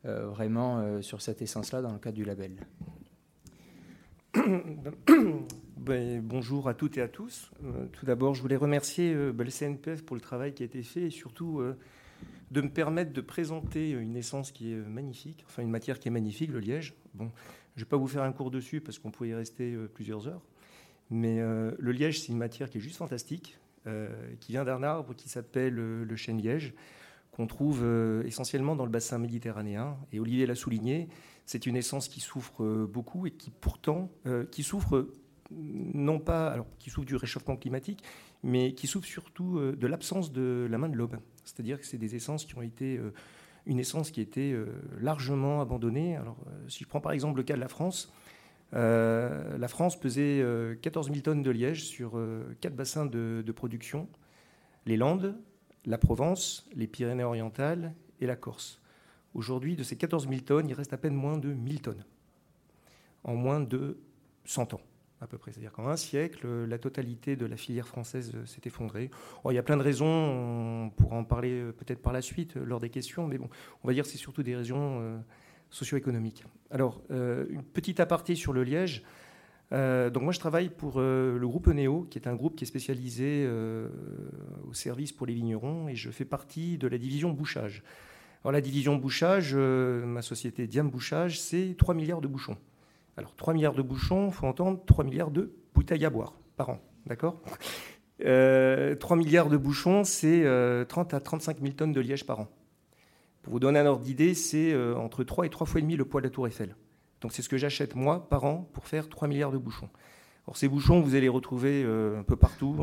euh, 0.05 0.27
vraiment 0.27 0.81
euh, 0.81 1.01
sur 1.01 1.22
cette 1.22 1.42
essence-là 1.42 1.81
dans 1.81 1.92
le 1.92 1.98
cadre 1.98 2.16
du 2.16 2.25
label. 2.25 2.57
Ben, 5.77 6.20
bonjour 6.22 6.68
à 6.68 6.75
toutes 6.75 6.96
et 6.96 7.03
à 7.03 7.09
tous. 7.09 7.51
Euh, 7.64 7.87
tout 7.90 8.07
d'abord, 8.07 8.37
je 8.37 8.40
voulais 8.40 8.55
remercier 8.55 9.12
ben, 9.33 9.42
le 9.42 9.51
CNPF 9.51 10.05
pour 10.05 10.14
le 10.14 10.22
travail 10.22 10.55
qui 10.55 10.62
a 10.62 10.66
été 10.66 10.81
fait 10.81 11.03
et 11.03 11.11
surtout 11.11 11.61
de 12.53 12.61
me 12.61 12.71
permettre 12.71 13.12
de 13.12 13.21
présenter 13.21 13.91
une 13.91 14.17
essence 14.17 14.53
qui 14.53 14.73
est 14.73 14.77
magnifique, 14.77 15.45
enfin 15.49 15.62
une 15.62 15.71
matière 15.71 15.99
qui 15.99 16.09
est 16.09 16.12
magnifique, 16.12 16.51
le 16.51 16.61
liège. 16.61 16.95
Bon, 17.15 17.31
je 17.75 17.81
ne 17.81 17.85
vais 17.85 17.88
pas 17.88 17.97
vous 17.97 18.07
faire 18.07 18.23
un 18.23 18.33
cours 18.33 18.51
dessus 18.51 18.81
parce 18.81 18.99
qu'on 18.99 19.11
pourrait 19.11 19.31
y 19.31 19.35
rester 19.35 19.75
plusieurs 19.95 20.29
heures. 20.29 20.43
Mais 21.11 21.41
le 21.41 21.93
liège, 21.93 22.21
c'est 22.21 22.29
une 22.29 22.38
matière 22.38 22.71
qui 22.71 22.79
est 22.79 22.81
juste 22.81 22.97
fantastique, 22.97 23.59
qui 24.41 24.53
vient 24.53 24.65
d'un 24.65 24.83
arbre 24.83 25.15
qui 25.15 25.29
s'appelle 25.29 25.75
le 25.75 26.17
chêne 26.17 26.41
liège 26.41 26.75
qu'on 27.33 27.47
trouve 27.47 27.81
euh, 27.83 28.23
essentiellement 28.25 28.77
dans 28.77 28.85
le 28.85 28.91
bassin 28.91 29.19
méditerranéen. 29.19 29.97
Et 30.12 30.21
Olivier 30.21 30.47
l'a 30.47 30.55
souligné, 30.55 31.09
c'est 31.47 31.67
une 31.67 31.77
essence 31.77 32.09
qui 32.09 32.21
souffre 32.21 32.62
euh, 32.62 32.87
beaucoup 32.87 33.27
et 33.27 33.31
qui 33.31 33.51
pourtant, 33.51 34.11
euh, 34.27 34.45
qui 34.45 34.62
souffre 34.62 35.09
non 35.95 36.19
pas, 36.19 36.49
alors 36.49 36.67
qui 36.79 36.91
souffre 36.91 37.07
du 37.07 37.17
réchauffement 37.17 37.57
climatique, 37.57 38.03
mais 38.43 38.75
qui 38.75 38.87
souffre 38.87 39.07
surtout 39.07 39.61
de 39.61 39.87
l'absence 39.87 40.33
de 40.33 40.67
la 40.71 40.79
main 40.79 40.88
de 40.88 40.97
l'homme. 40.97 41.19
C'est-à-dire 41.45 41.81
que 41.81 41.87
c'est 41.87 41.99
des 41.99 42.15
essences 42.15 42.45
qui 42.45 42.57
ont 42.57 42.62
été 42.62 43.01
une 43.67 43.79
essence 43.79 44.11
qui 44.11 44.21
a 44.21 44.23
été 44.23 44.57
largement 45.01 45.61
abandonnée. 45.61 46.17
Alors, 46.17 46.38
si 46.69 46.85
je 46.85 46.88
prends 46.88 47.01
par 47.01 47.12
exemple 47.12 47.38
le 47.38 47.45
cas 47.45 47.55
de 47.55 47.61
la 47.61 47.69
France, 47.69 48.12
la 48.73 49.69
France 49.69 49.99
pesait 49.99 50.45
14 50.83 51.09
000 51.09 51.21
tonnes 51.21 51.43
de 51.43 51.51
liège 51.51 51.85
sur 51.85 52.21
quatre 52.61 52.75
bassins 52.75 53.07
de, 53.07 53.43
de 53.47 53.53
production 53.53 54.09
les 54.87 54.97
Landes, 54.97 55.37
la 55.85 55.99
Provence, 55.99 56.69
les 56.75 56.87
Pyrénées-Orientales 56.87 57.95
et 58.21 58.27
la 58.27 58.37
Corse. 58.37 58.81
Aujourd'hui, 59.35 59.77
de 59.77 59.83
ces 59.83 59.97
14 59.97 60.29
000 60.29 60.41
tonnes, 60.43 60.69
il 60.69 60.75
reste 60.75 60.93
à 60.93 60.99
peine 60.99 61.15
moins 61.15 61.38
de 61.38 61.53
1000 61.53 61.81
tonnes, 61.81 62.05
en 63.25 63.35
moins 63.35 63.61
de 63.61 63.99
100 64.45 64.75
ans 64.75 64.81
à 65.23 65.27
peu 65.27 65.39
près. 65.39 65.53
C'est-à-dire 65.53 65.73
qu'en 65.73 65.89
un 65.89 65.97
siècle, 65.97 66.47
la 66.65 66.79
totalité 66.79 67.37
de 67.37 67.47
la 67.47 67.57
filière 67.57 67.87
française 67.87 68.33
s'est 68.45 68.61
effondrée. 68.65 69.11
il 69.49 69.55
y 69.55 69.59
a 69.59 69.63
plein 69.63 69.77
de 69.77 69.83
raisons, 69.83 70.07
on 70.07 70.91
pourra 70.91 71.17
en 71.17 71.25
parler 71.25 71.61
euh, 71.61 71.73
peut-être 71.73 72.03
par 72.03 72.13
la 72.13 72.23
suite 72.23 72.57
euh, 72.57 72.65
lors 72.65 72.81
des 72.81 72.91
questions, 72.91 73.27
mais 73.27 73.39
bon, 73.39 73.49
on 73.83 73.89
va 73.89 73.95
dire 73.95 74.05
que 74.05 74.11
c'est 74.11 74.19
surtout 74.19 74.43
des 74.43 74.57
raisons 74.57 75.01
euh, 75.01 75.19
socio-économiques. 75.71 76.45
Alors, 76.71 77.03
une 77.11 77.63
petite 77.63 78.01
aparté 78.01 78.35
sur 78.35 78.53
le 78.53 78.63
liège. 78.65 79.03
Euh, 79.73 80.11
donc 80.11 80.23
moi 80.25 80.33
je 80.33 80.39
travaille 80.39 80.69
pour 80.69 80.95
euh, 80.97 81.39
le 81.39 81.49
groupe 81.49 81.67
Neo, 81.69 82.07
qui 82.11 82.19
est 82.19 82.29
un 82.29 82.35
groupe 82.35 82.57
qui 82.57 82.65
est 82.65 82.67
spécialisé 82.67 83.45
euh, 83.47 83.89
au 84.69 84.75
service 84.75 85.13
pour 85.13 85.27
les 85.27 85.35
vignerons, 85.35 85.89
et 85.89 85.97
je 85.97 86.11
fais 86.11 86.27
partie 86.27 86.77
de 86.77 86.89
la 86.89 86.99
division 86.99 87.31
bouchage. 87.31 87.83
Alors 88.45 88.53
la 88.53 88.61
division 88.61 88.97
bouchage, 88.97 89.55
ma 89.55 90.21
société 90.21 90.67
Diam 90.67 90.91
Bouchage, 90.91 91.41
c'est 91.41 91.77
3 91.79 91.95
milliards 91.95 92.21
de 92.21 92.27
bouchons. 92.27 92.57
Alors 93.16 93.35
3 93.37 93.55
milliards 93.55 93.75
de 93.75 93.83
bouchons, 93.83 94.29
il 94.29 94.33
faut 94.33 94.46
entendre 94.46 94.81
3 94.87 95.05
milliards 95.05 95.31
de 95.31 95.53
bouteilles 95.75 96.05
à 96.05 96.11
boire 96.11 96.35
par 96.57 96.70
an, 96.70 96.81
d'accord? 97.07 97.40
3 98.18 99.16
milliards 99.16 99.48
de 99.48 99.57
bouchons, 99.57 100.05
c'est 100.05 100.46
30 100.88 101.14
à 101.14 101.20
35 101.20 101.61
000 101.61 101.72
tonnes 101.72 101.92
de 101.92 102.01
liège 102.01 102.25
par 102.25 102.40
an. 102.40 102.48
Pour 103.42 103.55
vous 103.55 103.61
donner 103.61 103.81
un 103.81 103.87
ordre 103.87 104.05
d'idée, 104.05 104.35
c'est 104.35 104.75
entre 104.94 105.25
3 105.25 105.46
et 105.46 105.51
3 105.51 105.66
fois 105.66 105.81
et 105.81 105.83
demi 105.83 105.96
le 105.96 106.05
poids 106.05 106.20
de 106.20 106.27
la 106.27 106.31
tour 106.31 106.46
Eiffel. 106.46 106.77
Donc 107.22 107.33
c'est 107.33 107.42
ce 107.42 107.48
que 107.48 107.57
j'achète 107.57 107.94
moi 107.94 108.29
par 108.29 108.44
an 108.44 108.68
pour 108.72 108.87
faire 108.87 109.09
3 109.09 109.29
milliards 109.29 109.53
de 109.53 109.59
bouchons. 109.59 109.88
Alors 110.46 110.57
ces 110.57 110.68
bouchons, 110.68 111.01
vous 111.01 111.12
allez 111.12 111.22
les 111.22 111.29
retrouver 111.29 111.85
euh, 111.85 112.18
un 112.18 112.25
peu 112.25 112.37
partout, 112.37 112.77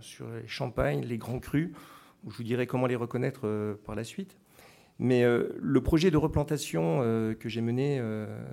sur 0.00 0.26
les 0.30 0.46
champagnes, 0.46 1.02
les 1.04 1.16
grands 1.16 1.40
crus. 1.40 1.72
je 2.28 2.36
vous 2.36 2.42
dirai 2.42 2.66
comment 2.66 2.86
les 2.86 2.96
reconnaître 2.96 3.40
euh, 3.44 3.74
par 3.86 3.94
la 3.94 4.04
suite. 4.04 4.36
Mais 4.98 5.22
euh, 5.22 5.56
le 5.60 5.80
projet 5.80 6.10
de 6.10 6.16
replantation 6.16 7.00
que 7.38 7.48
j'ai 7.48 7.60
mené, 7.60 8.02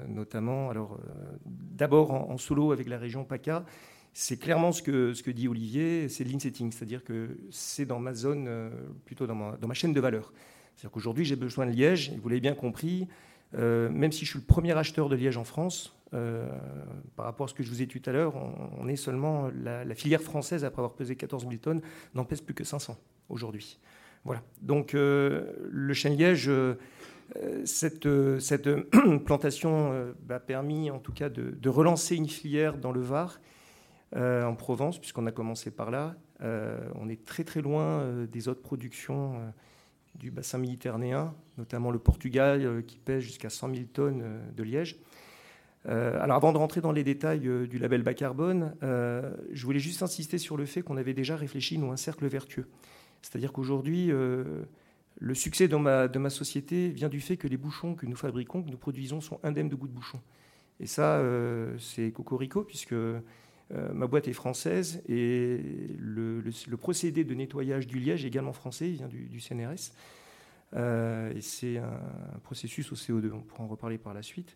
notamment, 0.07 0.69
alors 0.69 0.99
d'abord 1.45 2.11
en, 2.11 2.37
solo 2.37 2.71
avec 2.71 2.87
la 2.87 2.97
région 2.97 3.23
PACA, 3.23 3.65
c'est 4.13 4.37
clairement 4.37 4.71
ce 4.71 4.81
que, 4.81 5.31
dit 5.31 5.47
Olivier, 5.47 6.07
c'est 6.07 6.23
l'insetting, 6.23 6.71
c'est-à-dire 6.71 7.03
que 7.03 7.37
c'est 7.51 7.85
dans 7.85 7.99
ma 7.99 8.13
zone, 8.13 8.49
plutôt 9.05 9.27
dans 9.27 9.35
ma, 9.35 9.73
chaîne 9.73 9.93
de 9.93 9.99
valeur. 9.99 10.33
C'est-à-dire 10.75 10.91
qu'aujourd'hui, 10.91 11.25
j'ai 11.25 11.35
besoin 11.35 11.65
de 11.65 11.71
liège, 11.71 12.09
et 12.09 12.17
vous 12.17 12.29
l'avez 12.29 12.41
bien 12.41 12.53
compris, 12.53 13.07
euh, 13.57 13.89
même 13.89 14.11
si 14.11 14.25
je 14.25 14.31
suis 14.31 14.39
le 14.39 14.45
premier 14.45 14.77
acheteur 14.77 15.09
de 15.09 15.15
liège 15.15 15.37
en 15.37 15.43
France, 15.43 15.95
euh, 16.13 16.47
par 17.15 17.25
rapport 17.25 17.45
à 17.45 17.47
ce 17.47 17.53
que 17.53 17.63
je 17.63 17.69
vous 17.69 17.81
ai 17.81 17.85
dit 17.85 17.99
tout 17.99 18.09
à 18.09 18.13
l'heure, 18.13 18.35
on, 18.77 18.87
est 18.87 18.95
seulement 18.95 19.49
la, 19.63 19.95
filière 19.95 20.21
française, 20.21 20.65
après 20.65 20.79
avoir 20.79 20.93
pesé 20.93 21.15
14 21.15 21.43
000 21.43 21.55
tonnes, 21.57 21.81
n'en 22.13 22.25
pèse 22.25 22.41
plus 22.41 22.53
que 22.53 22.63
500 22.63 22.97
aujourd'hui. 23.29 23.79
Voilà. 24.25 24.41
Donc 24.61 24.93
euh, 24.93 25.53
le 25.69 25.93
chêne 25.93 26.17
liège, 26.17 26.51
cette, 27.63 28.07
cette 28.39 28.69
plantation 29.25 30.13
a 30.29 30.39
permis 30.39 30.91
en 30.91 30.99
tout 30.99 31.13
cas 31.13 31.29
de, 31.29 31.69
relancer 31.69 32.15
une 32.15 32.27
filière 32.27 32.77
dans 32.77 32.91
le 32.91 33.01
Var, 33.01 33.39
en 34.15 34.55
Provence, 34.55 34.99
puisqu'on 34.99 35.25
a 35.25 35.31
commencé 35.31 35.71
par 35.71 35.91
là. 35.91 36.15
on 36.41 37.09
est 37.09 37.25
très 37.25 37.43
très 37.43 37.61
loin 37.61 38.25
des 38.31 38.47
autres 38.47 38.61
productions 38.61 39.41
du 40.15 40.31
bassin 40.31 40.57
méditerranéen, 40.57 41.33
notamment 41.57 41.91
le 41.91 41.99
Portugal 41.99 42.83
qui 42.85 42.97
pèse 42.97 43.23
jusqu'à 43.23 43.49
100 43.49 43.73
000 43.73 43.85
tonnes 43.93 44.23
de 44.55 44.63
liège. 44.63 44.99
Euh, 45.87 46.17
alors 46.19 46.37
avant 46.37 46.51
de 46.51 46.57
rentrer 46.57 46.81
dans 46.81 46.91
les 46.91 47.03
détails 47.03 47.47
euh, 47.47 47.67
du 47.67 47.77
label 47.77 48.01
bas 48.01 48.13
carbone, 48.13 48.75
euh, 48.81 49.31
je 49.51 49.65
voulais 49.65 49.79
juste 49.79 50.01
insister 50.01 50.37
sur 50.37 50.57
le 50.57 50.65
fait 50.65 50.81
qu'on 50.81 50.97
avait 50.97 51.13
déjà 51.13 51.35
réfléchi, 51.35 51.77
nous, 51.77 51.91
un 51.91 51.97
cercle 51.97 52.25
vertueux. 52.27 52.67
C'est-à-dire 53.25 53.51
qu'aujourd'hui, 53.51 54.07
le 54.07 55.33
succès 55.33 55.67
de 55.67 55.75
ma, 55.75 56.29
société 56.29 56.89
vient 56.89 57.09
du 57.09 57.19
fait 57.21 57.37
que 57.37 57.47
les 57.47 57.57
bouchons 57.57 57.95
que 57.95 58.05
nous 58.05 58.15
fabriquons, 58.15 58.61
que 58.61 58.69
nous 58.69 58.77
produisons, 58.77 59.19
sont 59.19 59.39
indemnes 59.41 59.67
de 59.67 59.75
goût 59.75 59.87
de 59.87 59.93
bouchon. 59.93 60.21
Et 60.79 60.85
ça, 60.85 61.23
c'est 61.79 62.11
cocorico, 62.11 62.63
puisque 62.63 62.93
ma 63.71 64.05
boîte 64.05 64.27
est 64.27 64.33
française 64.33 65.01
et 65.09 65.59
le, 65.97 66.43
procédé 66.77 67.23
de 67.23 67.33
nettoyage 67.33 67.87
du 67.87 67.97
liège 67.97 68.25
est 68.25 68.27
également 68.27 68.53
français, 68.53 68.89
il 68.89 68.97
vient 68.97 69.07
du, 69.07 69.39
CNRS. 69.39 69.91
et 70.75 71.41
c'est 71.41 71.79
un, 71.79 72.39
processus 72.43 72.91
au 72.91 72.95
CO2, 72.95 73.31
on 73.31 73.41
pourra 73.41 73.63
en 73.63 73.67
reparler 73.67 73.97
par 73.97 74.13
la 74.13 74.21
suite. 74.21 74.55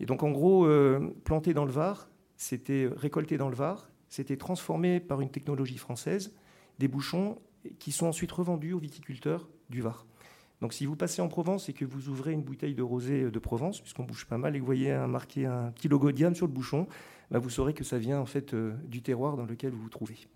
Et 0.00 0.06
donc 0.06 0.22
en 0.22 0.30
gros, 0.30 0.66
euh, 0.66 1.14
planté 1.24 1.54
dans 1.54 1.64
le 1.64 1.70
Var, 1.70 2.08
c'était 2.36 2.88
récolté 2.96 3.36
dans 3.36 3.48
le 3.48 3.54
Var, 3.54 3.88
c'était 4.08 4.36
transformé 4.36 5.00
par 5.00 5.20
une 5.20 5.30
technologie 5.30 5.78
française, 5.78 6.34
des 6.78 6.88
bouchons 6.88 7.38
qui 7.78 7.92
sont 7.92 8.06
ensuite 8.06 8.32
revendus 8.32 8.72
aux 8.72 8.78
viticulteurs 8.78 9.48
du 9.70 9.80
Var. 9.80 10.06
Donc 10.60 10.72
si 10.72 10.86
vous 10.86 10.96
passez 10.96 11.20
en 11.20 11.28
Provence 11.28 11.68
et 11.68 11.72
que 11.72 11.84
vous 11.84 12.08
ouvrez 12.08 12.32
une 12.32 12.42
bouteille 12.42 12.74
de 12.74 12.82
rosé 12.82 13.30
de 13.30 13.38
Provence, 13.38 13.80
puisqu'on 13.80 14.04
bouge 14.04 14.26
pas 14.26 14.38
mal, 14.38 14.56
et 14.56 14.60
vous 14.60 14.66
voyez 14.66 14.92
un, 14.92 15.06
marqué 15.06 15.46
un 15.46 15.70
petit 15.72 15.88
logo 15.88 16.12
Diane 16.12 16.34
sur 16.34 16.46
le 16.46 16.52
bouchon, 16.52 16.86
bah, 17.30 17.38
vous 17.38 17.50
saurez 17.50 17.74
que 17.74 17.84
ça 17.84 17.98
vient 17.98 18.20
en 18.20 18.26
fait 18.26 18.54
euh, 18.54 18.72
du 18.86 19.02
terroir 19.02 19.36
dans 19.36 19.44
lequel 19.44 19.72
vous 19.72 19.82
vous 19.82 19.88
trouvez. 19.88 20.26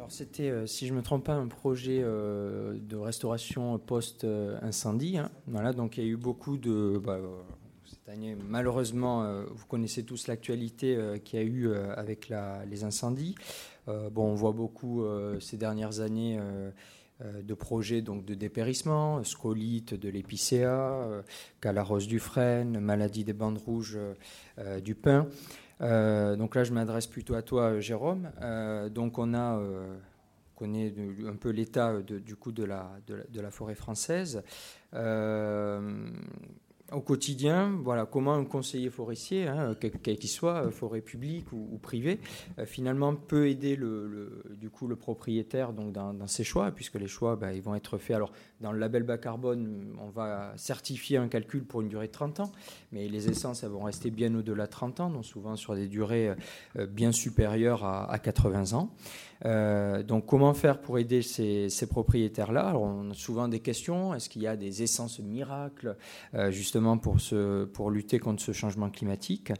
Alors 0.00 0.10
c'était, 0.10 0.48
euh, 0.48 0.64
si 0.64 0.86
je 0.86 0.94
ne 0.94 0.96
me 0.96 1.02
trompe 1.02 1.26
pas, 1.26 1.34
un 1.34 1.46
projet 1.46 2.00
euh, 2.02 2.78
de 2.80 2.96
restauration 2.96 3.78
post-incendie. 3.78 5.18
Hein. 5.18 5.30
Voilà, 5.46 5.74
donc 5.74 5.98
il 5.98 6.04
y 6.04 6.06
a 6.06 6.08
eu 6.08 6.16
beaucoup 6.16 6.56
de... 6.56 6.98
Bah, 7.04 7.16
euh, 7.16 7.42
cette 7.84 8.08
année, 8.08 8.34
malheureusement, 8.48 9.44
vous 9.50 9.66
connaissez 9.66 10.02
tous 10.02 10.26
l'actualité 10.26 10.96
qu'il 11.22 11.38
y 11.38 11.42
a 11.42 11.44
eu 11.44 11.74
avec 11.74 12.32
les 12.68 12.84
incendies. 12.84 13.34
Bon, 13.86 14.24
on 14.24 14.34
voit 14.34 14.52
beaucoup 14.52 15.04
ces 15.40 15.56
dernières 15.56 16.00
années 16.00 16.38
de 17.20 17.54
projets 17.54 18.02
donc, 18.02 18.24
de 18.24 18.34
dépérissement, 18.34 19.22
scolite 19.24 19.94
de 19.94 20.08
l'épicéa, 20.08 21.22
calarose 21.60 22.06
du 22.06 22.18
frêne, 22.18 22.80
maladie 22.80 23.24
des 23.24 23.32
bandes 23.32 23.58
rouges 23.58 23.98
du. 24.82 24.94
Euh, 25.80 26.36
donc 26.36 26.54
là, 26.54 26.64
je 26.64 26.72
m'adresse 26.72 27.06
plutôt 27.06 27.34
à 27.34 27.42
toi, 27.42 27.80
Jérôme. 27.80 28.30
Euh, 28.42 28.88
donc 28.88 29.18
on 29.18 29.34
a 29.34 29.58
euh, 29.58 29.96
connaît 30.56 30.92
un 31.26 31.36
peu 31.36 31.50
l'état 31.50 32.00
du 32.02 32.36
coup 32.36 32.52
de 32.52 32.64
la, 32.64 32.90
forêt 33.50 33.74
française 33.74 34.42
au 36.92 37.00
quotidien, 37.00 37.78
voilà, 37.82 38.06
comment 38.06 38.34
un 38.34 38.44
conseiller 38.44 38.90
forestier, 38.90 39.46
hein, 39.46 39.74
quel 39.80 40.18
qu'il 40.18 40.28
soit, 40.28 40.66
euh, 40.66 40.70
forêt 40.70 41.00
publique 41.00 41.52
ou, 41.52 41.78
privée, 41.78 42.20
euh, 42.58 42.66
finalement 42.66 43.14
peut 43.14 43.48
aider 43.48 43.76
le, 43.76 44.42
du 44.58 44.70
coup, 44.70 44.86
le 44.86 44.96
propriétaire 44.96 45.72
dans, 45.72 46.26
ses 46.26 46.44
choix, 46.44 46.70
puisque 46.70 46.96
les 46.96 47.08
choix 47.08 47.36
bah, 47.36 47.48
vont 47.60 47.74
être 47.74 47.98
faits. 47.98 48.18
Dans 48.60 48.72
le 48.72 48.78
label 48.78 49.02
bas 49.02 49.18
carbone, 49.18 49.96
on 50.00 50.10
va 50.10 50.52
certifier 50.56 51.16
un 51.16 51.28
calcul 51.28 51.64
pour 51.64 51.80
une 51.80 51.88
durée 51.88 52.08
de 52.08 52.12
30 52.12 52.40
ans, 52.40 52.52
mais 52.92 53.08
les 53.08 53.28
essences 53.28 53.62
elles 53.62 53.70
vont 53.70 53.84
rester 53.84 54.10
bien 54.10 54.34
au-delà 54.34 54.66
de 54.66 54.70
30 54.70 55.00
ans, 55.00 55.10
donc 55.10 55.24
souvent 55.24 55.56
sur 55.56 55.74
des 55.74 55.86
durées 55.86 56.34
euh, 56.76 56.86
bien 56.86 57.12
supérieures 57.12 57.84
à, 57.84 58.10
à 58.10 58.18
80 58.18 58.74
ans. 58.74 58.90
Euh, 59.46 60.02
donc 60.02 60.26
comment 60.26 60.52
faire 60.54 60.80
pour 60.80 60.98
aider 60.98 61.22
ces, 61.22 61.68
propriétaires-là? 61.88 62.76
On 62.76 63.10
a 63.10 63.14
souvent 63.14 63.48
des 63.48 63.60
questions. 63.60 64.14
Est-ce 64.14 64.28
qu'il 64.28 64.42
y 64.42 64.46
a 64.46 64.56
des 64.56 64.82
essences 64.82 65.18
miracles 65.20 65.96
euh, 66.34 66.50
justement 66.50 66.98
pour, 66.98 67.16
pour 67.72 67.90
lutter 67.90 68.18
contre 68.18 68.42
ce 68.42 68.52
changement 68.52 68.90
climatique? 68.90 69.52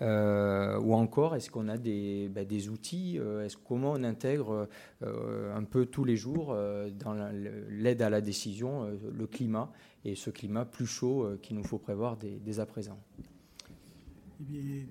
Ou 0.00 0.94
encore, 0.94 1.36
est-ce 1.36 1.50
qu'on 1.50 1.68
a 1.68 1.76
des, 1.76 2.30
bah, 2.30 2.46
des 2.46 2.70
outils 2.70 3.18
est-ce, 3.44 3.58
Comment 3.58 3.92
on 3.92 4.02
intègre 4.02 4.66
un 5.02 5.64
peu 5.64 5.84
tous 5.84 6.04
les 6.04 6.16
jours 6.16 6.56
dans 6.98 7.30
l'aide 7.68 8.00
à 8.00 8.08
la 8.08 8.22
décision 8.22 8.39
le 8.46 9.26
climat 9.26 9.72
et 10.04 10.14
ce 10.14 10.30
climat 10.30 10.64
plus 10.64 10.86
chaud 10.86 11.36
qu'il 11.42 11.56
nous 11.56 11.64
faut 11.64 11.78
prévoir 11.78 12.16
dès, 12.16 12.60
à 12.60 12.66
présent 12.66 12.98
eh 14.52 14.86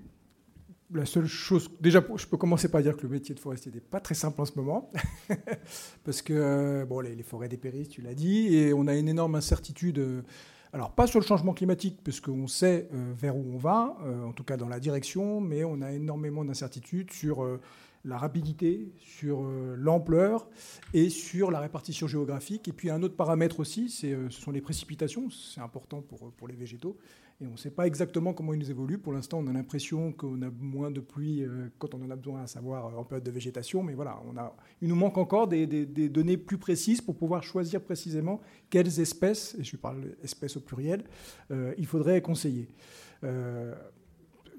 la 0.92 1.06
seule 1.06 1.26
chose, 1.26 1.70
déjà, 1.80 2.02
je 2.16 2.26
peux 2.26 2.36
commencer 2.36 2.68
par 2.68 2.82
dire 2.82 2.96
que 2.96 3.02
le 3.02 3.08
métier 3.08 3.34
de 3.34 3.40
forestier 3.40 3.70
n'est 3.72 3.80
pas 3.80 4.00
très 4.00 4.14
simple 4.14 4.40
en 4.40 4.44
ce 4.44 4.52
moment, 4.56 4.90
parce 6.04 6.22
que 6.22 6.32
euh, 6.32 6.84
bon, 6.84 7.00
les, 7.00 7.22
forêts 7.22 7.48
dépérissent, 7.48 7.90
tu 7.90 8.02
l'as 8.02 8.14
dit, 8.14 8.54
et 8.54 8.72
on 8.72 8.86
a 8.86 8.96
une 8.96 9.08
énorme 9.08 9.36
incertitude. 9.36 9.98
Euh, 9.98 10.22
alors 10.72 10.92
pas 10.92 11.06
sur 11.06 11.18
le 11.18 11.24
changement 11.24 11.52
climatique, 11.52 12.00
parce 12.04 12.20
qu'on 12.20 12.46
sait 12.46 12.88
euh, 12.92 13.12
vers 13.16 13.36
où 13.36 13.44
on 13.52 13.58
va, 13.58 13.96
en 14.24 14.32
tout 14.32 14.44
cas 14.44 14.56
dans 14.56 14.68
la 14.68 14.78
direction, 14.78 15.40
mais 15.40 15.64
on 15.64 15.80
a 15.82 15.92
énormément 15.92 16.44
d'incertitudes 16.44 17.12
sur 17.12 17.44
la 18.04 18.16
rapidité, 18.16 18.92
sur 18.98 19.42
l'ampleur 19.76 20.48
et 20.94 21.10
sur 21.10 21.50
la 21.50 21.60
répartition 21.60 22.06
géographique. 22.06 22.68
Et 22.68 22.72
puis 22.72 22.90
un 22.90 23.02
autre 23.02 23.16
paramètre 23.16 23.60
aussi, 23.60 23.88
ce 23.88 24.28
sont 24.30 24.50
les 24.50 24.60
précipitations, 24.60 25.28
c'est 25.30 25.60
important 25.60 26.00
pour, 26.00 26.32
pour 26.32 26.48
les 26.48 26.56
végétaux. 26.56 26.96
Et 27.42 27.46
on 27.46 27.52
ne 27.52 27.56
sait 27.56 27.70
pas 27.70 27.86
exactement 27.86 28.34
comment 28.34 28.52
ils 28.52 28.70
évoluent. 28.70 28.98
Pour 28.98 29.14
l'instant, 29.14 29.38
on 29.38 29.46
a 29.46 29.52
l'impression 29.52 30.12
qu'on 30.12 30.42
a 30.42 30.50
moins 30.60 30.90
de 30.90 31.00
pluie 31.00 31.42
euh, 31.42 31.70
quand 31.78 31.94
on 31.94 32.02
en 32.02 32.10
a 32.10 32.16
besoin, 32.16 32.42
à 32.42 32.46
savoir 32.46 32.86
euh, 32.86 32.98
en 32.98 33.04
période 33.04 33.24
de 33.24 33.30
végétation. 33.30 33.82
Mais 33.82 33.94
voilà, 33.94 34.20
on 34.30 34.36
a, 34.36 34.54
il 34.82 34.88
nous 34.88 34.94
manque 34.94 35.16
encore 35.16 35.48
des, 35.48 35.66
données 35.86 36.36
plus 36.36 36.58
précises 36.58 37.00
pour 37.00 37.16
pouvoir 37.16 37.42
choisir 37.42 37.80
précisément 37.80 38.42
quelles 38.68 39.00
espèces, 39.00 39.56
et 39.58 39.64
je 39.64 39.76
parle 39.76 40.02
d'espèces 40.20 40.58
au 40.58 40.60
pluriel, 40.60 41.04
euh, 41.50 41.72
il 41.78 41.86
faudrait 41.86 42.20
conseiller. 42.20 42.68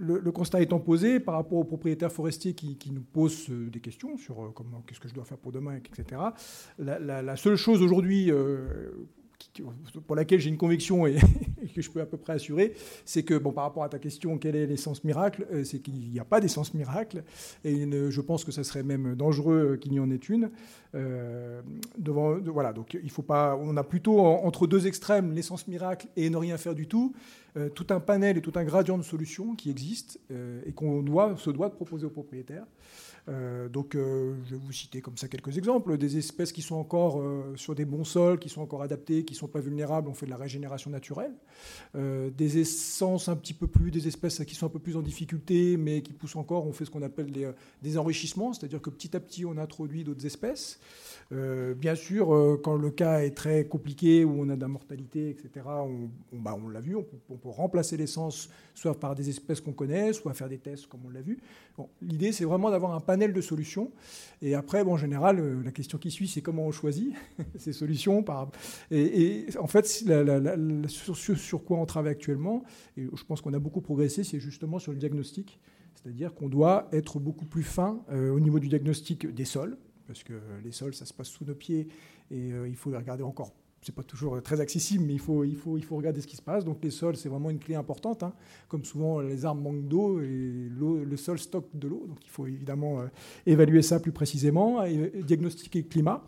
Le, 0.02 0.32
constat 0.32 0.62
étant 0.62 0.80
posé 0.80 1.20
par 1.20 1.36
rapport 1.36 1.60
aux 1.60 1.64
propriétaires 1.64 2.12
forestiers 2.12 2.54
qui, 2.54 2.92
nous 2.92 3.02
posent 3.02 3.50
des 3.50 3.80
questions 3.80 4.18
sur 4.18 4.52
comment, 4.54 4.82
qu'est-ce 4.88 5.00
que 5.00 5.08
je 5.08 5.14
dois 5.14 5.26
faire 5.26 5.38
pour 5.38 5.52
demain, 5.52 5.76
etc. 5.76 6.22
La, 6.80 7.22
la 7.22 7.36
seule 7.36 7.56
chose 7.56 7.82
aujourd'hui 7.82 8.32
pour 10.08 10.16
laquelle 10.16 10.40
j'ai 10.40 10.50
une 10.50 10.58
conviction 10.58 11.06
et, 11.08 11.18
que 11.74 11.82
je 11.82 11.90
peux 11.90 12.02
à 12.02 12.06
peu 12.06 12.18
près 12.18 12.34
assurer, 12.34 12.74
c'est 13.06 13.24
que, 13.24 13.38
bon, 13.38 13.52
par 13.52 13.64
rapport 13.64 13.84
à 13.84 13.90
ta 13.90 14.00
question, 14.00 14.38
quelle 14.38 14.56
est 14.56 14.66
l'essence 14.66 15.04
miracle 15.04 15.48
euh, 15.52 15.64
C'est 15.64 15.80
qu'il 15.80 16.12
n'y 16.12 16.20
a 16.20 16.26
pas 16.26 16.42
d'essence 16.42 16.74
miracle, 16.74 17.24
et 17.64 17.88
je 18.10 18.22
pense 18.22 18.44
que 18.44 18.52
ça 18.52 18.64
serait 18.64 18.84
même 18.84 19.16
dangereux 19.16 19.78
qu'il 19.80 19.92
n'y 19.92 20.00
en 20.00 20.12
ait 20.12 20.16
une. 20.16 20.52
Euh, 20.94 21.62
donc 21.98 22.98
il 23.02 23.10
faut 23.10 23.22
pas. 23.22 23.58
On 23.62 23.78
a 23.78 23.84
plutôt 23.84 24.20
entre 24.20 24.68
deux 24.68 24.88
extrêmes 24.88 25.32
l'essence 25.32 25.68
miracle 25.68 26.08
et 26.18 26.30
ne 26.30 26.36
rien 26.36 26.58
faire 26.58 26.76
du 26.76 26.88
tout, 26.88 27.14
euh, 27.56 27.70
tout 27.70 27.88
un 27.92 28.02
panel 28.02 28.38
et 28.38 28.42
tout 28.42 28.52
un 28.56 28.66
gradient 28.66 28.98
de 28.98 29.04
solutions 29.04 29.56
qui 29.56 29.70
existent 29.70 30.20
et 30.66 30.72
qu'on 30.74 31.02
doit, 31.02 31.36
se 31.38 31.50
doit 31.50 31.70
de 31.70 31.76
proposer 31.76 32.06
aux 32.06 32.12
propriétaires. 32.12 32.66
Donc, 33.72 33.94
je 33.94 34.52
vais 34.56 34.58
vous 34.58 34.72
citer 34.72 35.00
comme 35.00 35.16
ça 35.16 35.28
quelques 35.28 35.58
exemples. 35.58 35.98
Des 35.98 36.18
espèces 36.18 36.52
qui 36.52 36.62
sont 36.62 36.76
encore 36.76 37.24
sur 37.56 37.76
des 37.76 37.86
bons 37.86 38.04
sols, 38.04 38.40
qui 38.40 38.50
sont 38.50 38.62
encore 38.62 38.82
adaptées, 38.82 39.24
qui 39.32 39.38
ne 39.38 39.40
sont 39.40 39.48
pas 39.48 39.60
vulnérables, 39.60 40.10
on 40.10 40.14
fait 40.14 40.26
de 40.26 40.32
la 40.32 40.38
régénération 40.38 40.90
naturelle. 40.90 41.34
des 41.94 42.58
essences 42.60 43.30
un 43.30 43.36
petit 43.36 43.54
peu 43.54 43.68
plus, 43.68 43.92
des 43.92 44.08
espèces 44.08 44.44
qui 44.46 44.56
sont 44.56 44.66
un 44.66 44.70
peu 44.70 44.80
plus 44.80 44.98
en 44.98 45.02
difficulté, 45.02 45.78
mais 45.78 46.02
qui 46.02 46.14
poussent 46.14 46.36
encore, 46.36 46.68
on 46.68 46.74
fait 46.74 46.86
ce 46.86 46.92
qu'on 46.92 47.02
appelle 47.02 47.32
des 47.82 47.98
enrichissements, 47.98 48.54
c'est-à-dire 48.54 48.82
que 48.82 48.90
petit 48.90 49.16
à 49.16 49.20
petit, 49.20 49.46
on 49.46 49.58
introduit 49.58 50.04
d'autres 50.04 50.26
espèces. 50.26 50.80
bien 51.32 51.96
sûr, 51.96 52.60
quand 52.64 52.76
le 52.76 52.92
cas 52.92 53.22
est 53.22 53.32
très 53.32 53.66
compliqué, 53.66 54.26
où 54.26 54.42
on 54.42 54.50
a 54.50 54.56
de 54.56 54.62
la 54.62 54.68
mortalité, 54.68 55.30
etc., 55.30 55.66
on, 55.68 56.10
bah, 56.34 56.58
on 56.62 56.70
l'a 56.70 56.80
vu, 56.80 56.96
on, 56.96 57.04
peut 57.04 57.50
remplacer 57.50 57.98
l'essence 57.98 58.50
soit 58.74 59.00
par 59.00 59.16
des 59.16 59.30
espèces 59.30 59.62
qu'on 59.62 59.74
connaît, 59.74 60.14
soit 60.14 60.34
faire 60.34 60.50
des 60.50 60.58
tests 60.58 60.88
comme 60.88 61.02
on 61.06 61.10
l'a 61.10 61.22
vu. 61.22 61.40
L'idée, 62.02 62.32
c'est 62.32 62.46
vraiment 62.46 62.70
d'avoir 62.70 62.94
un 62.94 63.00
panel 63.00 63.34
de 63.34 63.42
solutions. 63.42 63.92
Et 64.42 64.56
après, 64.56 64.84
bon, 64.84 64.94
en 64.94 64.98
général, 64.98 65.40
euh, 65.40 65.62
la 65.64 65.72
question 65.72 65.98
qui 65.98 66.12
suit, 66.12 66.28
c'est 66.28 66.42
comment 66.42 66.66
on 66.66 66.72
choisit 66.72 67.14
ces 67.58 67.74
solutions. 67.74 68.24
Et, 68.92 69.21
en 69.60 69.68
fait, 69.68 69.86
sur, 69.88 71.64
quoi 71.64 71.78
on 71.78 71.86
travaille 71.86 72.12
actuellement, 72.12 72.64
et 72.98 73.08
je 73.14 73.24
pense 73.24 73.42
qu'on 73.42 73.54
a 73.54 73.60
beaucoup 73.60 73.82
progressé, 73.82 74.24
c'est 74.24 74.40
justement 74.40 74.80
sur 74.80 74.92
le 74.92 74.98
diagnostic. 74.98 75.60
C'est-à-dire 75.96 76.34
qu'on 76.34 76.50
doit 76.50 76.88
être 76.92 77.20
beaucoup 77.20 77.46
plus 77.46 77.64
fin 77.64 78.04
euh, 78.12 78.32
au 78.32 78.40
niveau 78.40 78.60
du 78.60 78.68
diagnostic 78.68 79.28
des 79.28 79.46
sols, 79.46 79.78
parce 80.08 80.24
que 80.24 80.34
les 80.64 80.72
sols, 80.72 80.94
ça 80.94 81.06
se 81.06 81.14
passe 81.14 81.28
sous 81.28 81.46
nos 81.46 81.56
pieds, 81.56 81.88
et 82.32 82.54
euh, 82.54 82.68
il 82.68 82.76
faut 82.76 82.90
les 82.90 82.98
regarder 82.98 83.24
encore 83.24 83.54
c'est 83.82 83.96
pas 83.96 84.04
toujours 84.04 84.42
très 84.44 84.62
accessible, 84.62 85.04
mais 85.06 85.14
il 85.14 85.20
faut, 85.20 85.44
regarder 85.96 86.22
ce 86.22 86.28
qui 86.28 86.36
se 86.36 86.42
passe. 86.42 86.64
Donc 86.64 86.84
les 86.84 86.92
sols, 86.92 87.18
c'est 87.18 87.30
vraiment 87.30 87.50
une 87.50 87.58
clé 87.58 87.76
importante. 87.76 88.22
Hein. 88.22 88.34
Comme 88.68 88.86
souvent, 88.86 89.20
les 89.22 89.44
arbres 89.44 89.62
manquent 89.62 89.88
d'eau 89.88 90.22
et 90.22 90.70
le 90.70 91.18
sol 91.18 91.40
stocke 91.40 91.70
de 91.74 91.88
l'eau. 91.88 92.06
Donc 92.08 92.20
il 92.24 92.30
faut 92.30 92.46
évidemment 92.46 93.02
euh, 93.02 93.08
évaluer 93.46 93.82
ça 93.82 94.00
plus 94.00 94.12
précisément, 94.12 94.84
et, 94.84 95.12
diagnostiquer 95.24 95.82
le 95.82 95.88
climat. 95.88 96.24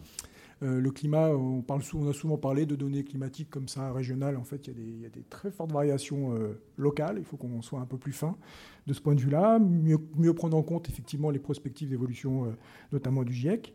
Le 0.62 0.90
climat, 0.92 1.30
on, 1.30 1.64
a 1.70 2.14
souvent 2.14 2.38
parlé 2.38 2.66
de 2.66 2.76
données 2.76 3.04
climatiques 3.04 3.50
comme 3.50 3.68
ça, 3.68 3.92
régionales. 3.92 4.38
En 4.38 4.44
fait, 4.44 4.68
il 4.68 5.02
y, 5.02 5.06
a 5.06 5.10
des, 5.10 5.24
très 5.30 5.52
fortes 5.52 5.72
variations 5.72 6.34
locales. 6.78 7.18
Il 7.18 7.26
faut 7.26 7.38
qu'on 7.38 7.62
soit 7.62 7.80
un 7.80 7.86
peu 7.86 7.98
plus 7.98 8.14
fin 8.14 8.38
de 8.88 8.94
ce 8.94 9.02
point 9.02 9.16
de 9.16 9.20
vue-là. 9.20 9.60
Mieux, 9.60 10.34
prendre 10.34 10.56
en 10.56 10.64
compte 10.64 10.88
effectivement 10.88 11.32
les 11.32 11.40
prospectives 11.40 11.90
d'évolution, 11.90 12.56
notamment 12.92 13.24
du 13.24 13.34
GIEC. 13.34 13.74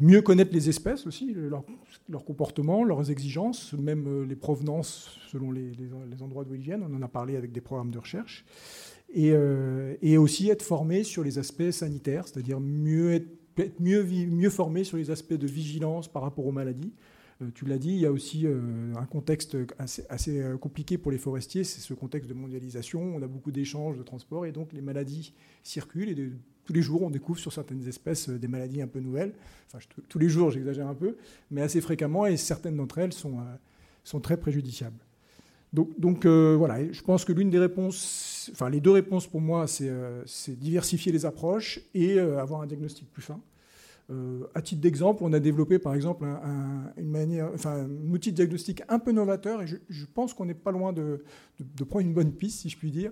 Mieux 0.00 0.22
connaître 0.22 0.52
les 0.52 0.68
espèces 0.68 1.06
aussi, 1.06 1.32
leur, 1.32 1.62
leur 2.08 2.24
comportement, 2.24 2.82
leurs 2.82 3.12
exigences, 3.12 3.74
même 3.74 4.24
les 4.24 4.36
provenances 4.36 5.20
selon 5.34 5.50
les, 5.52 5.72
endroits 6.22 6.44
d'où 6.44 6.54
ils 6.54 6.60
viennent. 6.60 6.82
On 6.82 6.94
en 6.94 7.02
a 7.02 7.08
parlé 7.08 7.36
avec 7.36 7.52
des 7.52 7.60
programmes 7.60 7.90
de 7.90 7.98
recherche. 7.98 8.44
Euh, 9.16 9.94
et, 10.02 10.16
aussi 10.16 10.50
être 10.50 10.62
formé 10.62 11.04
sur 11.04 11.22
les 11.22 11.38
aspects 11.38 11.70
sanitaires, 11.70 12.26
c'est-à-dire 12.26 12.60
mieux 12.60 13.14
être, 13.14 13.28
mieux, 13.80 14.04
mieux 14.04 14.50
formé 14.50 14.84
sur 14.84 14.96
les 14.96 15.10
aspects 15.10 15.34
de 15.34 15.46
vigilance 15.46 16.08
par 16.08 16.22
rapport 16.22 16.46
aux 16.46 16.52
maladies. 16.52 16.92
Euh, 17.42 17.50
tu 17.54 17.64
l'as 17.64 17.78
dit, 17.78 17.90
il 17.90 17.98
y 17.98 18.06
a 18.06 18.12
aussi 18.12 18.46
euh, 18.46 18.94
un 18.96 19.06
contexte 19.06 19.56
assez, 19.78 20.42
compliqué 20.60 20.98
pour 20.98 21.10
les 21.10 21.18
forestiers, 21.18 21.64
c'est 21.64 21.80
ce 21.80 21.94
contexte 21.94 22.28
de 22.28 22.34
mondialisation. 22.34 23.00
On 23.00 23.22
a 23.22 23.26
beaucoup 23.26 23.50
d'échanges, 23.50 23.98
de 23.98 24.02
transports, 24.02 24.46
et 24.46 24.52
donc 24.52 24.72
les 24.72 24.82
maladies 24.82 25.32
circulent. 25.62 26.08
Et 26.08 26.32
tous 26.64 26.72
les 26.72 26.82
jours, 26.82 27.02
on 27.02 27.10
découvre 27.10 27.38
sur 27.38 27.52
certaines 27.52 27.86
espèces 27.88 28.28
des 28.28 28.48
maladies 28.48 28.80
un 28.82 28.88
peu 28.88 29.00
nouvelles. 29.00 29.34
Enfin, 29.66 29.84
tous 30.08 30.18
les 30.18 30.28
jours, 30.28 30.50
j'exagère 30.50 30.88
un 30.88 30.94
peu, 30.94 31.16
mais 31.50 31.60
assez 31.60 31.80
fréquemment, 31.80 32.26
et 32.26 32.36
certaines 32.36 32.76
d'entre 32.76 32.98
elles 32.98 33.12
sont 33.12 34.20
très 34.20 34.36
préjudiciables. 34.36 35.03
Donc, 35.74 36.24
euh, 36.24 36.54
voilà, 36.56 36.92
je 36.92 37.02
pense 37.02 37.24
que 37.24 37.32
l'une 37.32 37.50
des 37.50 37.58
réponses, 37.58 38.48
enfin 38.52 38.70
les 38.70 38.80
deux 38.80 38.92
réponses 38.92 39.26
pour 39.26 39.40
moi, 39.40 39.66
c'est 39.66 39.88
euh, 39.88 40.22
diversifier 40.48 41.10
les 41.10 41.26
approches 41.26 41.80
et 41.94 42.18
euh, 42.18 42.38
avoir 42.38 42.60
un 42.60 42.66
diagnostic 42.66 43.10
plus 43.10 43.22
fin. 43.22 43.40
à 44.54 44.62
titre 44.62 44.80
d'exemple, 44.80 45.24
on 45.24 45.32
a 45.32 45.40
développé 45.40 45.80
par 45.80 45.96
exemple 45.96 46.26
un, 46.26 46.92
une 46.96 47.08
manière, 47.08 47.50
enfin, 47.54 47.86
un 47.86 48.12
outil 48.12 48.30
de 48.30 48.36
diagnostic 48.36 48.82
un 48.88 49.00
peu 49.00 49.10
novateur 49.10 49.62
et 49.62 49.66
je, 49.66 50.04
pense 50.14 50.32
qu'on 50.32 50.44
n'est 50.44 50.54
pas 50.54 50.70
loin 50.70 50.92
de, 50.92 51.24
prendre 51.88 52.06
une 52.06 52.14
bonne 52.14 52.32
piste, 52.32 52.60
si 52.60 52.68
je 52.68 52.78
puis 52.78 52.92
dire. 52.92 53.10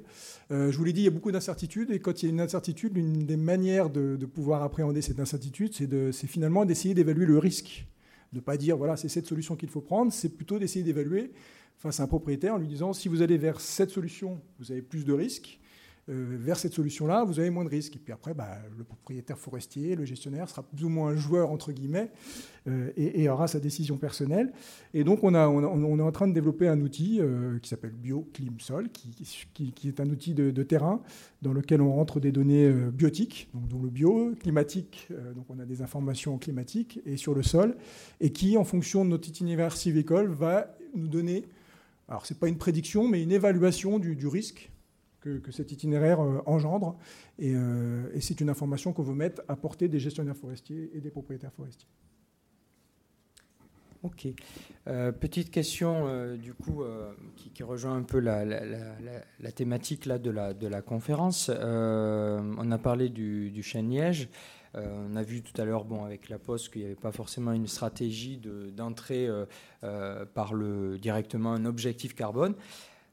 je 0.50 0.76
vous 0.76 0.84
l'ai 0.84 0.92
dit, 0.92 1.00
il 1.00 1.04
y 1.06 1.08
a 1.08 1.10
beaucoup 1.10 1.32
d'incertitudes 1.32 1.90
et 1.90 1.98
quand 1.98 2.22
il 2.22 2.26
y 2.26 2.28
a 2.28 2.32
une 2.32 2.40
incertitude, 2.40 2.94
l'une 2.94 3.26
des 3.26 3.36
manières 3.36 3.90
de, 3.90 4.26
pouvoir 4.26 4.62
appréhender 4.62 5.02
cette 5.02 5.18
incertitude, 5.18 5.74
c'est 5.74 6.28
finalement 6.28 6.64
d'essayer 6.64 6.94
d'évaluer 6.94 7.26
le 7.26 7.38
risque. 7.38 7.88
De 8.32 8.38
ne 8.38 8.42
pas 8.42 8.56
dire, 8.56 8.78
voilà, 8.78 8.96
c'est 8.96 9.08
cette 9.08 9.26
solution 9.26 9.56
qu'il 9.56 9.68
faut 9.68 9.82
prendre, 9.82 10.10
c'est 10.10 10.30
plutôt 10.30 10.58
d'essayer 10.58 10.84
d'évaluer 10.84 11.32
face 11.78 12.00
à 12.00 12.04
un 12.04 12.06
propriétaire 12.06 12.54
en 12.54 12.58
lui 12.58 12.68
disant 12.68 12.92
si 12.92 13.08
vous 13.08 13.22
allez 13.22 13.38
vers 13.38 13.60
cette 13.60 13.90
solution, 13.90 14.40
vous 14.58 14.70
avez 14.70 14.82
plus 14.82 15.04
de 15.04 15.12
risques. 15.12 15.60
Euh, 16.08 16.36
vers 16.36 16.58
cette 16.58 16.72
solution-là, 16.72 17.22
vous 17.22 17.38
avez 17.38 17.50
moins 17.50 17.64
de 17.64 17.68
risques. 17.68 17.94
Et 17.94 17.98
puis 18.00 18.12
après, 18.12 18.34
bah, 18.34 18.58
le 18.76 18.82
propriétaire 18.82 19.38
forestier, 19.38 19.94
le 19.94 20.04
gestionnaire 20.04 20.48
sera 20.48 20.64
plus 20.64 20.84
ou 20.84 20.88
moins 20.88 21.10
un 21.10 21.16
joueur, 21.16 21.52
entre 21.52 21.70
guillemets, 21.70 22.10
euh, 22.66 22.90
et, 22.96 23.28
aura 23.28 23.46
sa 23.46 23.60
décision 23.60 23.98
personnelle. 23.98 24.52
Et 24.94 25.04
donc, 25.04 25.22
on, 25.22 25.32
a, 25.34 25.46
on, 25.46 25.98
est 25.98 26.02
en 26.02 26.10
train 26.10 26.26
de 26.26 26.32
développer 26.32 26.66
un 26.66 26.80
outil 26.80 27.20
euh, 27.20 27.60
qui 27.60 27.68
s'appelle 27.68 27.92
BioClimSol, 27.92 28.88
qui, 28.90 29.72
qui, 29.72 29.88
est 29.88 30.00
un 30.00 30.10
outil 30.10 30.34
de, 30.34 30.62
terrain 30.64 31.02
dans 31.40 31.52
lequel 31.52 31.80
on 31.80 31.92
rentre 31.92 32.18
des 32.18 32.32
données 32.32 32.68
biotiques, 32.92 33.48
donc 33.54 33.68
dont 33.68 33.82
le 33.82 33.90
bio, 33.90 34.32
climatique, 34.40 35.08
donc 35.34 35.46
on 35.50 35.58
a 35.58 35.64
des 35.64 35.82
informations 35.82 36.38
climatiques, 36.38 37.00
et 37.04 37.16
sur 37.16 37.34
le 37.34 37.42
sol, 37.42 37.76
et 38.20 38.30
qui, 38.30 38.56
en 38.56 38.64
fonction 38.64 39.04
de 39.04 39.10
notre 39.10 39.28
itinéraire 39.28 39.76
civicole, 39.76 40.28
va 40.28 40.76
nous 40.94 41.08
donner 41.08 41.44
alors, 42.08 42.26
ce 42.26 42.34
n'est 42.34 42.38
pas 42.38 42.48
une 42.48 42.58
prédiction, 42.58 43.08
mais 43.08 43.22
une 43.22 43.32
évaluation 43.32 43.98
du, 43.98 44.26
risque 44.26 44.70
que, 45.20 45.40
cet 45.50 45.72
itinéraire 45.72 46.20
euh, 46.20 46.42
engendre. 46.46 46.98
Euh, 47.40 48.10
et, 48.14 48.20
c'est 48.20 48.40
une 48.40 48.50
information 48.50 48.92
qu'on 48.92 49.02
veut 49.02 49.14
mettre 49.14 49.42
à 49.48 49.56
portée 49.56 49.88
des 49.88 49.98
gestionnaires 50.00 50.36
forestiers 50.36 50.90
et 50.94 51.00
des 51.00 51.10
propriétaires 51.10 51.52
forestiers. 51.52 51.88
Ok. 54.02 54.26
Euh, 54.88 55.12
petite 55.12 55.52
question, 55.52 56.36
du 56.36 56.54
coup, 56.54 56.82
qui, 57.36 57.62
rejoint 57.62 57.96
un 57.96 58.02
peu 58.02 58.18
la, 58.18 58.44
thématique 59.54 60.06
là, 60.06 60.18
de, 60.18 60.30
la, 60.30 60.54
de 60.54 60.66
la 60.66 60.82
conférence. 60.82 61.50
on 61.50 62.70
a 62.70 62.78
parlé 62.78 63.08
du, 63.08 63.52
du 63.52 63.62
chêne 63.62 63.90
liège. 63.90 64.28
Euh, 64.74 65.06
on 65.10 65.16
a 65.16 65.22
vu 65.22 65.42
tout 65.42 65.58
à 65.60 65.64
l'heure, 65.64 65.86
avec 66.04 66.28
la 66.28 66.38
Poste, 66.38 66.72
qu'il 66.72 66.82
n'y 66.82 66.86
avait 66.86 66.94
pas 66.94 67.12
forcément 67.12 67.52
une 67.52 67.66
stratégie 67.66 68.40
d'entrée 68.74 69.26
euh, 69.26 69.44
euh, 69.84 70.24
par 70.24 70.54
le, 70.54 70.98
directement 70.98 71.52
un 71.52 71.64
objectif 71.64 72.14
carbone. 72.14 72.54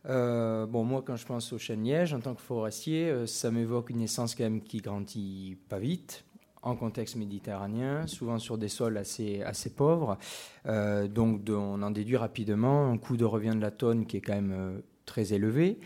bon, 0.05 0.83
moi, 0.83 1.03
quand 1.05 1.15
je 1.15 1.25
pense 1.25 1.51
au 1.53 1.57
chêne 1.57 1.83
liège, 1.83 2.13
en 2.13 2.19
tant 2.19 2.35
que 2.35 2.41
forestier, 2.41 3.27
ça 3.27 3.51
m'évoque 3.51 3.89
une 3.89 4.01
essence 4.01 4.35
quand 4.35 4.43
même 4.43 4.61
qui 4.61 4.77
grandit 4.77 5.57
pas 5.67 5.79
vite, 5.79 6.23
en 6.61 6.75
contexte 6.75 7.15
méditerranéen, 7.15 8.05
souvent 8.07 8.37
sur 8.37 8.57
des 8.57 8.67
sols 8.69 8.97
assez, 8.97 9.41
assez 9.43 9.69
pauvres. 9.69 10.17
donc, 10.65 11.41
on 11.49 11.81
en 11.81 11.91
déduit 11.91 12.17
rapidement 12.17 12.89
un 12.89 12.97
coût 12.97 13.17
de 13.17 13.25
revient 13.25 13.53
de 13.55 13.61
la 13.61 13.71
tonne 13.71 14.05
qui 14.05 14.17
est 14.17 14.21
quand 14.21 14.35
même 14.35 14.81
très 15.05 15.33
élevé. 15.33 15.79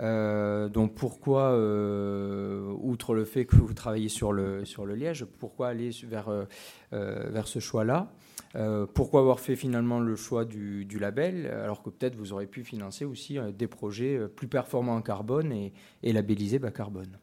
Euh, 0.00 0.68
donc 0.68 0.94
pourquoi, 0.94 1.52
euh, 1.52 2.74
outre 2.80 3.14
le 3.14 3.24
fait 3.24 3.44
que 3.44 3.56
vous 3.56 3.74
travaillez 3.74 4.08
sur 4.08 4.32
le, 4.32 4.64
sur 4.64 4.86
le 4.86 4.94
liège, 4.94 5.24
pourquoi 5.24 5.68
aller 5.68 5.90
vers, 6.04 6.28
euh, 6.28 6.44
vers 6.90 7.46
ce 7.46 7.58
choix-là? 7.58 8.12
Pourquoi 8.94 9.18
avoir 9.18 9.40
fait 9.40 9.56
finalement 9.56 9.98
le 9.98 10.14
choix 10.14 10.44
du, 10.44 10.84
du 10.84 11.00
label 11.00 11.46
alors 11.48 11.82
que 11.82 11.90
peut-être 11.90 12.14
vous 12.14 12.32
aurez 12.32 12.46
pu 12.46 12.62
financer 12.62 13.04
aussi 13.04 13.36
des 13.52 13.66
projets 13.66 14.28
plus 14.28 14.46
performants 14.46 14.94
en 14.94 15.02
carbone 15.02 15.50
et, 15.50 15.72
et 16.04 16.12
labellisés 16.12 16.60
bas 16.60 16.70
carbone? 16.70 17.18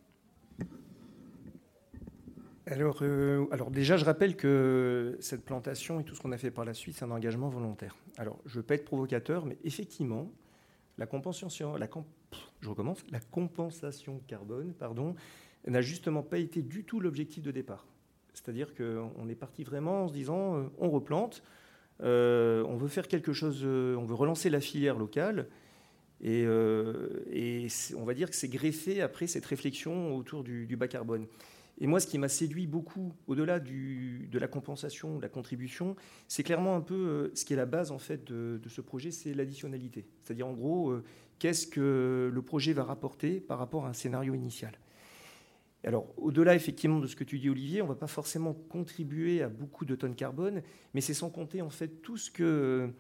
Alors, 2.68 3.02
alors, 3.52 3.72
déjà, 3.72 3.96
je 3.96 4.04
rappelle 4.04 4.36
que 4.36 5.16
cette 5.22 5.46
plantation 5.46 6.02
et 6.02 6.04
tout 6.04 6.16
ce 6.16 6.22
qu'on 6.22 6.34
a 6.34 6.38
fait 6.38 6.52
par 6.52 6.66
la 6.66 6.74
suite, 6.74 6.98
c'est 6.98 7.06
un 7.06 7.12
engagement 7.12 7.48
volontaire. 7.48 7.96
Alors, 8.18 8.38
je 8.46 8.52
ne 8.52 8.56
veux 8.62 8.66
pas 8.66 8.76
être 8.76 8.86
provocateur, 8.86 9.46
mais 9.46 9.58
effectivement, 9.64 10.30
la 10.98 11.06
compensation, 11.06 11.78
la, 11.78 11.88
je 12.62 12.70
recommence, 12.70 13.04
la 13.12 13.20
compensation 13.20 14.22
carbone 14.28 14.74
pardon, 14.74 15.16
n'a 15.68 15.82
justement 15.82 16.24
pas 16.24 16.38
été 16.38 16.62
du 16.62 16.84
tout 16.84 17.00
l'objectif 17.00 17.44
de 17.44 17.52
départ. 17.52 17.86
C'est-à-dire 18.34 18.74
qu'on 18.76 19.30
est 19.30 19.36
parti 19.36 19.64
vraiment 19.64 20.06
en 20.06 20.08
se 20.08 20.14
disant 20.14 20.56
euh, 20.56 20.64
on 20.78 20.90
replante, 20.90 21.44
euh, 22.02 22.64
on 22.68 22.78
veut 22.78 22.88
faire 22.88 23.08
quelque 23.08 23.34
chose, 23.34 23.62
euh, 23.64 23.96
on 23.96 24.06
veut 24.06 24.16
relancer 24.16 24.50
la 24.50 24.62
filière 24.62 24.98
locale. 24.98 25.48
Et, 26.24 26.46
on 26.46 28.04
va 28.04 28.14
dire 28.14 28.30
que 28.30 28.36
c'est 28.36 28.48
greffé 28.48 29.02
après 29.02 29.26
cette 29.26 29.46
réflexion 29.46 30.16
autour 30.16 30.44
du, 30.44 30.76
bas 30.78 30.88
carbone. 30.88 31.26
Et 31.82 31.88
moi, 31.88 32.00
ce 32.00 32.08
qui 32.08 32.18
m'a 32.18 32.30
séduit 32.30 32.68
beaucoup, 32.68 33.12
au-delà 33.28 33.60
de 33.60 34.40
la 34.40 34.48
compensation, 34.48 35.18
de 35.18 35.22
la 35.22 35.30
contribution, 35.30 35.98
c'est 36.28 36.44
clairement 36.44 36.76
un 36.76 36.82
peu 36.82 37.32
ce 37.34 37.44
qui 37.44 37.52
est 37.52 37.58
la 37.58 37.66
base 37.66 37.92
en 37.92 37.98
fait 37.98 38.24
de, 38.24 38.62
ce 38.70 38.82
projet, 38.82 39.12
c'est 39.12 39.34
l'additionnalité. 39.34 40.06
C'est-à-dire 40.24 40.48
en 40.48 40.54
gros, 40.54 40.94
qu'est-ce 41.40 41.66
que 41.66 42.30
le 42.32 42.42
projet 42.44 42.72
va 42.72 42.84
rapporter 42.84 43.40
par 43.40 43.58
rapport 43.58 43.88
à 43.88 43.90
un 43.90 43.94
scénario 43.94 44.36
initial. 44.36 44.78
Alors, 45.84 46.14
au-delà 46.18 46.54
effectivement 46.54 47.00
de 47.00 47.08
ce 47.08 47.16
que 47.16 47.24
tu 47.24 47.40
dis, 47.40 47.50
Olivier, 47.50 47.82
on 47.82 47.86
ne 47.86 47.90
va 47.90 47.96
pas 47.96 48.08
forcément 48.08 48.54
contribuer 48.54 49.42
à 49.42 49.50
beaucoup 49.50 49.84
de 49.84 49.96
tonnes 49.96 50.16
carbone, 50.16 50.62
mais 50.94 51.02
c'est 51.02 51.16
sans 51.16 51.32
compter 51.32 51.64
en 51.64 51.72
fait 51.72 52.04
tout 52.04 52.18
ce 52.18 52.30
que 52.30 52.92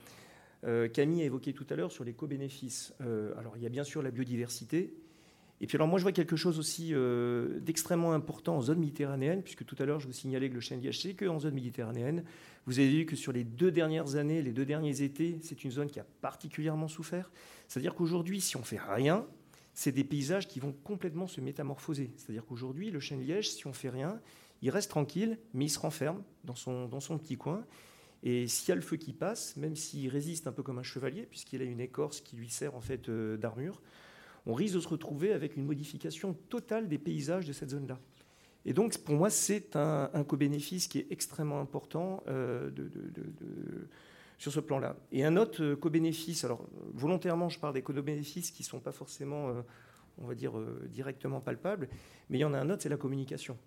euh, 0.63 0.87
Camille 0.87 1.21
a 1.21 1.25
évoqué 1.25 1.53
tout 1.53 1.65
à 1.69 1.75
l'heure 1.75 1.91
sur 1.91 2.03
les 2.03 2.13
co-bénéfices. 2.13 2.93
Euh, 3.01 3.37
alors, 3.37 3.57
il 3.57 3.63
y 3.63 3.65
a 3.67 3.69
bien 3.69 3.83
sûr 3.83 4.01
la 4.01 4.09
biodiversité. 4.09 4.95
Et 5.61 5.67
puis, 5.67 5.77
alors, 5.77 5.87
moi, 5.87 5.99
je 5.99 6.03
vois 6.03 6.11
quelque 6.11 6.35
chose 6.35 6.57
aussi 6.57 6.89
euh, 6.91 7.59
d'extrêmement 7.59 8.13
important 8.13 8.57
en 8.57 8.61
zone 8.61 8.79
méditerranéenne, 8.79 9.43
puisque 9.43 9.63
tout 9.63 9.75
à 9.77 9.85
l'heure, 9.85 9.99
je 9.99 10.07
vous 10.07 10.13
signalais 10.13 10.49
que 10.49 10.55
le 10.55 10.59
chêne 10.59 10.81
c'est 10.91 11.13
qu'en 11.13 11.39
zone 11.39 11.53
méditerranéenne. 11.53 12.23
Vous 12.65 12.79
avez 12.79 12.89
vu 12.89 13.05
que 13.05 13.15
sur 13.15 13.31
les 13.31 13.43
deux 13.43 13.71
dernières 13.71 14.15
années, 14.15 14.41
les 14.41 14.53
deux 14.53 14.65
derniers 14.65 15.03
étés, 15.03 15.37
c'est 15.43 15.63
une 15.63 15.69
zone 15.69 15.87
qui 15.87 15.99
a 15.99 16.05
particulièrement 16.21 16.87
souffert. 16.87 17.31
C'est-à-dire 17.67 17.93
qu'aujourd'hui, 17.93 18.41
si 18.41 18.57
on 18.57 18.63
fait 18.63 18.79
rien, 18.79 19.27
c'est 19.75 19.91
des 19.91 20.03
paysages 20.03 20.47
qui 20.47 20.59
vont 20.59 20.73
complètement 20.83 21.27
se 21.27 21.39
métamorphoser. 21.41 22.11
C'est-à-dire 22.17 22.43
qu'aujourd'hui, 22.45 22.89
le 22.89 22.99
chêne 22.99 23.23
liège, 23.23 23.51
si 23.51 23.67
on 23.67 23.73
fait 23.73 23.89
rien, 23.89 24.19
il 24.63 24.71
reste 24.71 24.89
tranquille, 24.89 25.37
mais 25.53 25.65
il 25.65 25.69
se 25.69 25.79
renferme 25.79 26.23
dans 26.43 26.55
son, 26.55 26.87
dans 26.87 26.99
son 26.99 27.19
petit 27.19 27.37
coin. 27.37 27.63
Et 28.23 28.47
s'il 28.47 28.69
y 28.69 28.71
a 28.71 28.75
le 28.75 28.81
feu 28.81 28.97
qui 28.97 29.13
passe, 29.13 29.55
même 29.57 29.75
s'il 29.75 30.09
résiste 30.09 30.47
un 30.47 30.51
peu 30.51 30.63
comme 30.63 30.79
un 30.79 30.83
chevalier, 30.83 31.27
puisqu'il 31.29 31.61
a 31.61 31.65
une 31.65 31.79
écorce 31.79 32.19
qui 32.19 32.35
lui 32.35 32.49
sert 32.49 32.75
en 32.75 32.81
fait 32.81 33.09
euh, 33.09 33.37
d'armure, 33.37 33.81
on 34.45 34.53
risque 34.53 34.75
de 34.75 34.79
se 34.79 34.87
retrouver 34.87 35.33
avec 35.33 35.55
une 35.55 35.65
modification 35.65 36.33
totale 36.49 36.87
des 36.87 36.97
paysages 36.97 37.45
de 37.45 37.53
cette 37.53 37.69
zone-là. 37.69 37.99
Et 38.65 38.73
donc, 38.73 38.97
pour 38.99 39.15
moi, 39.15 39.29
c'est 39.29 39.75
un, 39.75 40.23
co-bénéfice 40.27 40.87
qui 40.87 40.99
est 40.99 41.07
extrêmement 41.09 41.59
important 41.59 42.23
euh, 42.27 42.69
sur 44.37 44.51
ce 44.51 44.59
plan-là. 44.59 44.95
Et 45.11 45.25
un 45.25 45.35
autre 45.35 45.63
euh, 45.63 45.75
co-bénéfice, 45.75 46.43
alors 46.43 46.67
volontairement 46.93 47.49
je 47.49 47.59
parle 47.59 47.73
des 47.73 47.81
co-bénéfices 47.81 48.51
qui 48.51 48.61
ne 48.61 48.67
sont 48.67 48.79
pas 48.79 48.91
forcément, 48.91 49.49
euh, 49.49 49.61
on 50.19 50.27
va 50.27 50.35
dire, 50.35 50.53
directement 50.89 51.41
palpables, 51.41 51.89
mais 52.29 52.37
il 52.37 52.41
y 52.41 52.45
en 52.45 52.53
a 52.53 52.59
un 52.59 52.69
autre, 52.69 52.83
c'est 52.83 52.89
la 52.89 52.97
communication. 52.97 53.57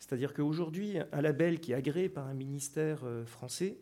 C'est-à-dire 0.00 0.34
qu'aujourd'hui, 0.34 0.98
un 1.12 1.22
label 1.22 1.60
qui 1.60 1.72
est 1.72 1.76
agréé 1.76 2.08
par 2.08 2.26
un 2.26 2.34
ministère 2.34 3.04
français, 3.26 3.78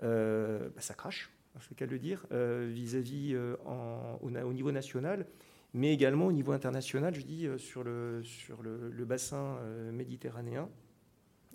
bah, 0.00 0.70
ça 0.78 0.94
crache, 0.94 1.30
c'est 1.60 1.70
le 1.70 1.74
cas 1.74 1.86
de 1.86 1.90
le 1.90 1.98
dire, 1.98 2.24
vis-à-vis 2.30 3.36
au, 3.66 4.52
niveau 4.52 4.70
national, 4.70 5.26
mais 5.74 5.92
également 5.92 6.26
au 6.26 6.32
niveau 6.32 6.52
international, 6.52 7.14
je 7.14 7.22
dis, 7.22 7.48
sur 7.58 7.84
le, 7.84 8.22
sur 8.22 8.62
le, 8.62 9.04
bassin 9.04 9.58
méditerranéen. 9.92 10.68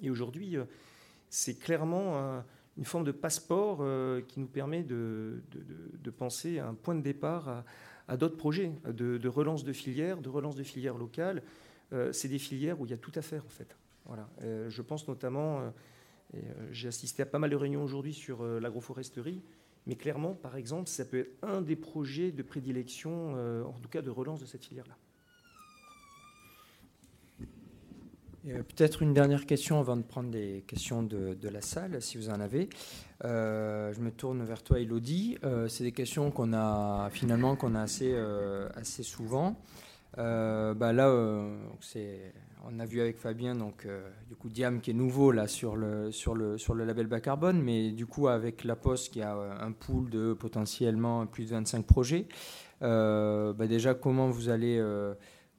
Et 0.02 0.10
aujourd'hui, 0.10 0.58
c'est 1.30 1.58
clairement 1.58 2.44
une 2.78 2.86
forme 2.86 3.04
de 3.04 3.12
passeport 3.12 3.84
qui 4.28 4.40
nous 4.40 4.48
permet 4.48 4.84
de, 4.84 5.42
de, 5.52 6.10
penser 6.12 6.60
à 6.60 6.68
un 6.68 6.74
point 6.74 6.96
de 6.96 7.02
départ 7.02 7.64
à, 8.08 8.18
d'autres 8.18 8.38
projets 8.38 8.72
de, 8.86 9.28
relance 9.28 9.64
de 9.64 9.74
filières, 9.74 10.22
de 10.22 10.30
relance 10.30 10.56
de 10.56 10.64
filières 10.64 10.98
locales. 10.98 11.42
c'est 12.12 12.28
des 12.28 12.40
filières 12.40 12.80
où 12.80 12.86
il 12.86 12.92
y 12.92 12.96
a 12.96 12.98
tout 12.98 13.12
à 13.16 13.22
faire 13.22 13.44
en 13.46 13.50
fait. 13.50 13.76
Voilà. 14.06 14.30
je 14.70 14.82
pense 14.82 15.08
notamment, 15.08 15.74
j'ai 16.72 16.88
assisté 16.88 17.24
à 17.24 17.26
pas 17.26 17.40
mal 17.40 17.50
de 17.50 17.56
réunions 17.56 17.84
aujourd'hui 17.84 18.14
sur 18.14 18.44
l'agroforesterie. 18.44 19.42
Mais 19.86 19.96
clairement, 19.96 20.34
par 20.34 20.56
exemple, 20.56 20.88
ça 20.88 21.04
peut 21.04 21.20
être 21.20 21.36
un 21.42 21.62
des 21.62 21.76
projets 21.76 22.32
de 22.32 22.42
prédilection, 22.42 23.34
euh, 23.36 23.64
en 23.64 23.80
tout 23.80 23.90
cas 23.90 24.02
de 24.02 24.10
relance 24.10 24.40
de 24.40 24.46
cette 24.46 24.66
filière-là. 24.66 24.96
Peut-être 28.46 29.02
une 29.02 29.14
dernière 29.14 29.46
question 29.46 29.80
avant 29.80 29.96
de 29.96 30.02
prendre 30.02 30.30
des 30.30 30.66
questions 30.68 31.02
de, 31.02 31.48
la 31.48 31.62
salle, 31.62 32.02
si 32.02 32.18
vous 32.18 32.30
en 32.30 32.42
avez. 32.42 32.68
Euh, 33.24 33.94
je 33.94 34.02
me 34.02 34.12
tourne 34.12 34.44
vers 34.44 34.64
toi, 34.64 34.82
Elodie. 34.82 35.38
Euh, 35.46 35.70
c'est 35.70 35.86
des 35.86 35.94
questions 35.94 36.30
qu'on 36.30 36.52
a 36.52 37.10
finalement 37.10 37.56
qu'on 37.56 37.74
a 37.74 37.82
assez, 37.82 38.14
assez 38.76 39.04
souvent. 39.04 39.58
bah 40.18 40.92
là, 40.92 41.48
c'est 41.80 42.34
on 42.64 42.80
a 42.80 42.86
vu 42.86 43.02
avec 43.02 43.18
Fabien, 43.18 43.56
donc 43.56 43.86
euh, 43.86 44.10
du 44.28 44.36
coup 44.36 44.50
Diam 44.50 44.80
qui 44.80 44.92
est 44.92 44.94
nouveau 44.94 45.32
là 45.32 45.48
sur 45.48 45.76
le, 45.76 46.12
sur 46.12 46.34
le, 46.34 46.58
sur 46.58 46.74
le 46.74 46.86
label 46.86 47.08
bas 47.08 47.20
carbone, 47.20 47.62
mais 47.62 47.92
du 47.92 48.06
coup 48.06 48.28
avec 48.28 48.64
La 48.64 48.76
Poste 48.76 49.12
qui 49.12 49.22
a 49.22 49.36
euh, 49.36 49.54
un 49.60 49.72
pool 49.72 50.10
de 50.10 50.34
potentiellement 50.34 51.26
plus 51.26 51.46
de 51.46 51.50
25 51.52 51.86
projets. 51.86 52.26
Euh, 52.82 53.54
bah, 53.54 53.68
déjà 53.68 53.94
comment 53.94 54.30
vous 54.30 54.50
allez 54.50 54.82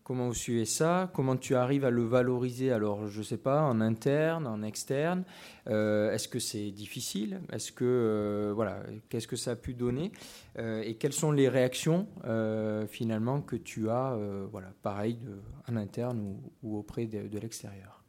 Comment 0.04 0.26
vous 0.26 0.34
suivez 0.34 0.66
ça? 0.66 1.10
Comment 1.14 1.34
tu 1.34 1.54
arrives 1.54 1.86
à 1.86 1.90
le 1.90 2.02
valoriser? 2.02 2.70
Alors, 2.70 3.06
je 3.06 3.20
ne 3.20 3.24
sais 3.24 3.38
pas, 3.38 3.62
en 3.62 3.80
interne, 3.80 4.46
en 4.46 4.62
externe. 4.62 5.24
Euh, 5.66 6.12
est-ce 6.12 6.28
que 6.28 6.38
c'est 6.38 6.70
difficile? 6.72 7.40
Est-ce 7.50 7.72
que 7.72 7.86
euh, 7.86 8.52
voilà, 8.54 8.82
qu'est-ce 9.08 9.26
que 9.26 9.36
ça 9.36 9.52
a 9.52 9.56
pu 9.56 9.72
donner? 9.72 10.12
Euh, 10.58 10.82
Et 10.84 10.96
quelles 10.96 11.14
sont 11.14 11.32
les 11.32 11.48
réactions 11.48 12.06
finalement 12.86 13.40
que 13.40 13.56
tu 13.56 13.88
as, 13.88 14.14
voilà, 14.50 14.74
pareil, 14.82 15.18
en 15.70 15.76
interne 15.76 16.36
ou, 16.62 16.76
auprès 16.76 17.06
de 17.06 17.38
l'extérieur? 17.38 18.03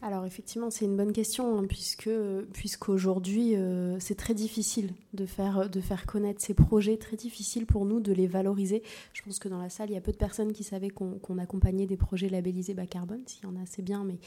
Alors 0.00 0.24
effectivement, 0.24 0.70
c'est 0.70 0.84
une 0.84 0.96
bonne 0.96 1.12
question, 1.12 1.58
hein, 1.58 1.64
puisque 1.68 2.10
puisqu'aujourd'hui, 2.52 3.56
euh, 3.56 3.98
c'est 3.98 4.14
très 4.14 4.34
difficile 4.34 4.92
de 5.12 5.26
faire, 5.26 5.68
de 5.68 5.80
faire 5.80 6.06
connaître 6.06 6.40
ces 6.40 6.54
projets, 6.54 6.96
très 6.96 7.16
difficile 7.16 7.66
pour 7.66 7.84
nous 7.84 7.98
de 7.98 8.12
les 8.12 8.28
valoriser. 8.28 8.82
Je 9.12 9.22
pense 9.22 9.40
que 9.40 9.48
dans 9.48 9.60
la 9.60 9.70
salle, 9.70 9.90
il 9.90 9.94
y 9.94 9.96
a 9.96 10.00
peu 10.00 10.12
de 10.12 10.16
personnes 10.16 10.52
qui 10.52 10.62
savaient 10.62 10.90
qu'on 10.90 11.38
accompagnait 11.38 11.86
des 11.86 11.96
projets 11.96 12.28
labellisés 12.28 12.74
bas 12.74 12.86
carbone, 12.86 13.22
s'il 13.26 13.42
y 13.42 13.46
en 13.46 13.56
a, 13.56 13.66
c'est 13.66 13.82
bien, 13.82 14.04
mais 14.04 14.18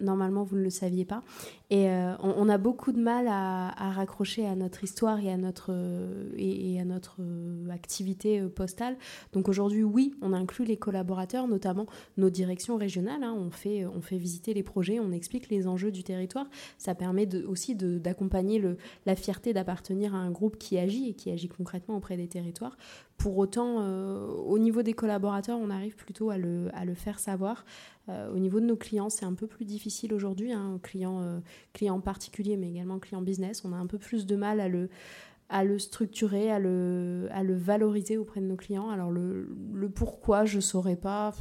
normalement, 0.00 0.42
vous 0.42 0.56
ne 0.56 0.62
le 0.62 0.70
saviez 0.70 1.04
pas. 1.04 1.22
Et 1.70 1.88
euh, 1.88 2.16
on, 2.20 2.48
a 2.48 2.58
beaucoup 2.58 2.92
de 2.92 3.00
mal 3.00 3.26
à, 3.28 3.70
raccrocher 3.92 4.46
à 4.46 4.54
notre 4.54 4.84
histoire 4.84 5.20
et 5.20 5.30
à 5.30 5.36
notre, 5.36 5.70
euh, 5.70 6.30
et, 6.36 6.80
à 6.80 6.84
notre 6.84 7.20
activité 7.70 8.40
postale. 8.42 8.96
Donc 9.32 9.48
aujourd'hui, 9.48 9.82
oui, 9.82 10.14
on 10.22 10.32
inclut 10.32 10.64
les 10.64 10.76
collaborateurs, 10.76 11.46
notamment 11.46 11.86
nos 12.16 12.30
directions 12.30 12.76
régionales. 12.76 13.22
Hein. 13.22 13.36
On, 13.38 13.50
fait, 13.50 13.86
on 13.86 14.00
fait 14.00 14.18
visiter 14.18 14.54
les 14.54 14.62
projets, 14.62 14.95
on 15.00 15.12
explique 15.12 15.48
les 15.50 15.66
enjeux 15.66 15.90
du 15.90 16.04
territoire. 16.04 16.46
Ça 16.78 16.94
permet 16.94 17.28
aussi 17.44 17.74
d'accompagner 17.74 18.62
la 19.06 19.16
fierté 19.16 19.52
d'appartenir 19.52 20.14
à 20.14 20.18
un 20.18 20.30
groupe 20.30 20.58
qui 20.58 20.78
agit 20.78 21.10
et 21.10 21.14
qui 21.14 21.30
agit 21.30 21.48
concrètement 21.48 21.96
auprès 21.96 22.16
des 22.16 22.28
territoires. 22.28 22.76
Pour 23.16 23.38
autant, 23.38 23.78
au 24.46 24.58
niveau 24.58 24.82
des 24.82 24.92
collaborateurs, 24.92 25.58
on 25.58 25.70
arrive 25.70 25.96
plutôt 25.96 26.30
à 26.30 26.38
le, 26.38 26.70
faire 26.94 27.18
savoir. 27.18 27.64
Euh, 28.08 28.32
au 28.32 28.38
niveau 28.38 28.60
de 28.60 28.66
nos 28.66 28.76
clients, 28.76 29.10
c'est 29.10 29.24
un 29.24 29.34
peu 29.34 29.46
plus 29.46 29.64
difficile 29.64 30.14
aujourd'hui, 30.14 30.52
hein, 30.52 30.78
clients, 30.82 31.22
euh, 31.22 31.40
clients 31.72 32.00
particuliers, 32.00 32.56
mais 32.56 32.70
également 32.70 32.98
clients 32.98 33.22
business. 33.22 33.64
On 33.64 33.72
a 33.72 33.76
un 33.76 33.86
peu 33.86 33.98
plus 33.98 34.26
de 34.26 34.36
mal 34.36 34.60
à 34.60 34.68
le, 35.64 35.78
structurer, 35.78 36.50
à 36.50 36.58
le, 36.58 37.28
à 37.32 37.42
le 37.42 37.54
valoriser 37.54 38.16
auprès 38.16 38.40
de 38.40 38.46
nos 38.46 38.56
clients. 38.56 38.90
Alors 38.90 39.10
le, 39.10 39.48
le 39.72 39.88
pourquoi, 39.88 40.44
je 40.44 40.56
ne 40.56 40.60
saurais 40.60 40.96
pas. 40.96 41.34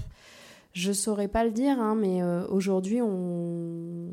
Je 0.76 0.92
saurais 0.92 1.30
pas 1.30 1.46
le 1.46 1.52
dire, 1.52 1.80
hein, 1.80 1.96
mais 1.96 2.22
euh, 2.22 2.46
aujourd'hui, 2.50 3.02
on, 3.02 4.12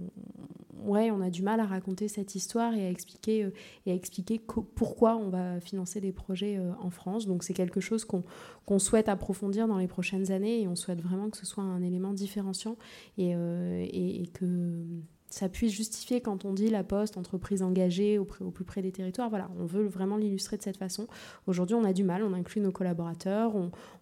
ouais, 0.85 1.11
on 1.11 1.21
a 1.21 1.29
du 1.29 1.43
mal 1.43 1.59
à 1.59 1.67
raconter 1.67 2.07
cette 2.07 2.37
histoire 2.37 2.73
et 2.75 2.87
à 2.87 2.89
expliquer, 2.89 3.43
euh, 3.43 3.53
et 3.85 3.91
à 3.91 3.95
expliquer 3.97 4.39
pourquoi 4.77 5.17
on 5.17 5.29
va 5.29 5.59
financer 5.59 6.01
des 6.01 6.13
projets 6.13 6.59
euh, 6.59 6.71
en 6.81 6.91
France. 6.91 7.27
Donc 7.27 7.43
c'est 7.43 7.53
quelque 7.53 7.81
chose 7.81 8.05
qu'on 8.05 8.79
souhaite 8.79 9.09
approfondir 9.09 9.67
dans 9.67 9.79
les 9.79 9.89
prochaines 9.89 10.31
années 10.31 10.63
et 10.63 10.69
on 10.69 10.77
souhaite 10.77 11.01
vraiment 11.01 11.31
que 11.31 11.37
ce 11.37 11.47
soit 11.47 11.65
un 11.65 11.83
élément 11.83 12.13
différenciant 12.13 12.77
et, 13.19 13.31
et 13.33 14.29
que 14.33 14.85
ça 15.33 15.49
puisse 15.49 15.73
justifier 15.73 16.21
quand 16.21 16.45
on 16.45 16.53
dit 16.53 16.69
la 16.69 16.85
poste, 16.85 17.17
entreprise 17.17 17.63
engagée 17.63 18.19
au, 18.19 18.25
plus 18.25 18.65
près 18.65 18.83
des 18.83 18.93
territoires. 18.93 19.31
Voilà, 19.31 19.51
on 19.59 19.65
veut 19.65 19.87
vraiment 19.87 20.19
l'illustrer 20.19 20.59
de 20.59 20.63
cette 20.63 20.77
façon. 20.77 21.07
Aujourd'hui, 21.47 21.75
on 21.75 21.85
a 21.85 21.95
du 21.95 22.05
mal, 22.05 22.23
on 22.23 22.35
inclut 22.35 22.61
nos 22.61 22.71
collaborateurs, 22.71 23.55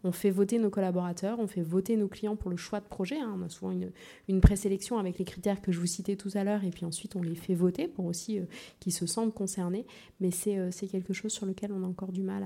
on, 0.02 0.12
fait 0.12 0.30
voter 0.30 0.58
nos 0.58 0.70
collaborateurs, 0.70 1.38
on 1.38 1.46
fait 1.46 1.62
voter 1.62 1.96
nos 1.96 2.08
clients 2.08 2.34
pour 2.34 2.50
le 2.50 2.56
choix 2.56 2.80
de 2.80 2.86
projet. 2.86 3.20
Hein. 3.20 3.32
On 3.38 3.42
a 3.44 3.48
souvent 3.48 3.70
une, 3.70 3.92
une 4.28 4.40
présélection 4.40 4.98
avec 4.98 5.20
les 5.20 5.24
critères 5.24 5.62
que 5.62 5.70
je 5.70 5.78
vous 5.78 5.86
citais 5.86 6.16
tout 6.16 6.30
à 6.34 6.42
l'heure, 6.42 6.64
et 6.64 6.70
puis 6.70 6.84
ensuite 6.84 7.14
on 7.14 7.22
les 7.22 7.36
fait 7.36 7.54
voter 7.54 7.86
pour 7.86 8.06
aussi 8.06 8.40
euh, 8.40 8.44
qu'ils 8.80 8.92
se 8.92 9.06
sentent 9.06 9.32
concernés. 9.32 9.86
Mais 10.18 10.30
euh, 10.48 10.70
c'est 10.72 10.88
quelque 10.88 11.12
chose 11.12 11.32
sur 11.32 11.46
lequel 11.46 11.70
on 11.72 11.84
a 11.84 11.86
encore 11.86 12.10
du 12.10 12.22
mal 12.22 12.44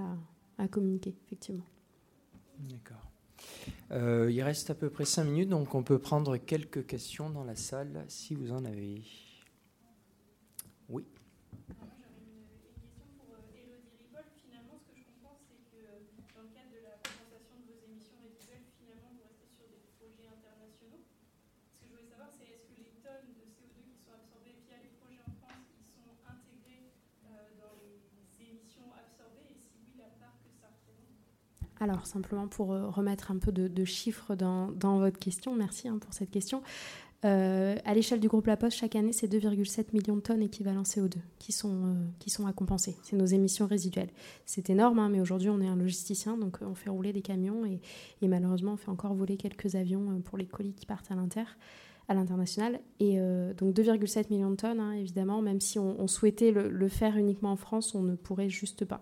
à 0.59 0.69
communiquer, 0.69 1.15
effectivement. 1.25 1.65
D'accord. 2.59 3.14
Euh, 3.93 4.31
il 4.31 4.43
reste 4.43 4.71
à 4.71 4.75
peu 4.75 4.91
près 4.91 5.05
5 5.05 5.25
minutes, 5.25 5.49
donc 5.49 5.75
on 5.75 5.83
peut 5.83 5.99
prendre 5.99 6.37
quelques 6.37 6.87
questions 6.87 7.31
dans 7.31 7.45
la 7.45 7.57
salle 7.57 8.05
si 8.09 8.35
vous 8.35 8.53
en 8.53 8.65
avez. 8.65 9.03
Alors, 31.85 32.07
simplement 32.07 32.49
pour 32.49 32.73
euh, 32.73 32.89
remettre 32.89 33.31
un 33.31 33.37
peu 33.37 33.53
de, 33.53 33.85
chiffres 33.85 34.35
dans, 34.35 34.71
votre 34.99 35.19
question, 35.19 35.55
merci 35.55 35.87
hein, 35.87 35.99
pour 36.01 36.15
cette 36.15 36.31
question. 36.31 36.63
Euh, 37.27 37.77
à 37.85 37.93
l'échelle 37.93 38.21
du 38.21 38.29
groupe 38.29 38.47
La 38.47 38.57
Poste, 38.57 38.79
chaque 38.79 38.97
année, 38.97 39.13
c'est 39.13 39.27
2,7 39.31 39.93
millions 39.93 40.17
de 40.17 40.23
tonnes 40.23 40.41
équivalent 40.41 40.81
CO2 40.81 41.17
qui 41.39 41.53
sont, 41.53 41.85
euh, 41.85 41.95
qui 42.21 42.31
sont 42.31 42.47
à 42.47 42.55
compenser. 42.55 42.97
C'est 43.03 43.17
nos 43.17 43.27
émissions 43.27 43.67
résiduelles. 43.67 44.09
C'est 44.47 44.71
énorme, 44.71 44.99
hein, 44.99 45.11
mais 45.11 45.21
aujourd'hui, 45.21 45.51
on 45.51 45.61
est 45.61 45.67
un 45.67 45.77
logisticien, 45.77 46.39
donc 46.39 46.57
on 46.63 46.75
fait 46.75 46.89
rouler 46.89 47.13
des 47.13 47.21
camions 47.21 47.67
et, 47.67 47.83
et, 48.23 48.29
malheureusement, 48.29 48.73
on 48.73 48.77
fait 48.79 48.91
encore 48.91 49.13
voler 49.13 49.37
quelques 49.37 49.75
avions 49.75 50.23
pour 50.23 50.39
les 50.39 50.47
colis 50.47 50.73
qui 50.73 50.87
partent 50.87 51.11
à 51.11 51.17
l'inter 51.17 51.45
à 52.09 52.15
l'international. 52.15 52.81
Et 53.01 53.19
euh, 53.19 53.55
donc 53.55 53.75
2,7 53.75 54.31
millions 54.31 54.51
de 54.51 54.57
tonnes, 54.57 54.81
hein, 54.81 54.93
évidemment, 54.93 55.43
même 55.43 55.61
si 55.61 55.79
on, 55.79 56.07
souhaitait 56.07 56.51
le, 56.51 56.89
faire 56.89 57.17
uniquement 57.17 57.53
en 57.53 57.57
France, 57.57 57.95
on 57.95 58.03
ne 58.03 58.15
pourrait 58.15 58.49
juste 58.49 58.85
pas. 58.85 59.01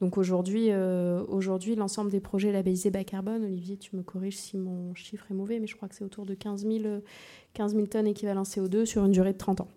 Donc 0.00 0.18
aujourd'hui, 0.18 0.68
euh, 0.70 1.24
aujourd'hui 1.28 1.74
l'ensemble 1.74 2.10
des 2.10 2.20
projets 2.20 2.52
labellisés 2.52 2.90
bas 2.90 3.04
carbone, 3.04 3.44
Olivier, 3.44 3.76
tu 3.76 3.96
me 3.96 4.02
corriges 4.02 4.36
si 4.36 4.56
mon 4.56 4.94
chiffre 4.94 5.26
est 5.30 5.34
mauvais, 5.34 5.58
mais 5.58 5.66
je 5.66 5.76
crois 5.76 5.88
que 5.88 5.94
c'est 5.94 6.04
autour 6.04 6.26
de 6.26 6.34
15 6.34 6.66
000, 6.66 7.00
15 7.54 7.74
000 7.74 7.86
tonnes 7.86 8.06
équivalent 8.06 8.42
CO2 8.42 8.84
sur 8.84 9.04
une 9.04 9.12
durée 9.12 9.32
de 9.32 9.38
30 9.38 9.62
ans 9.62 9.68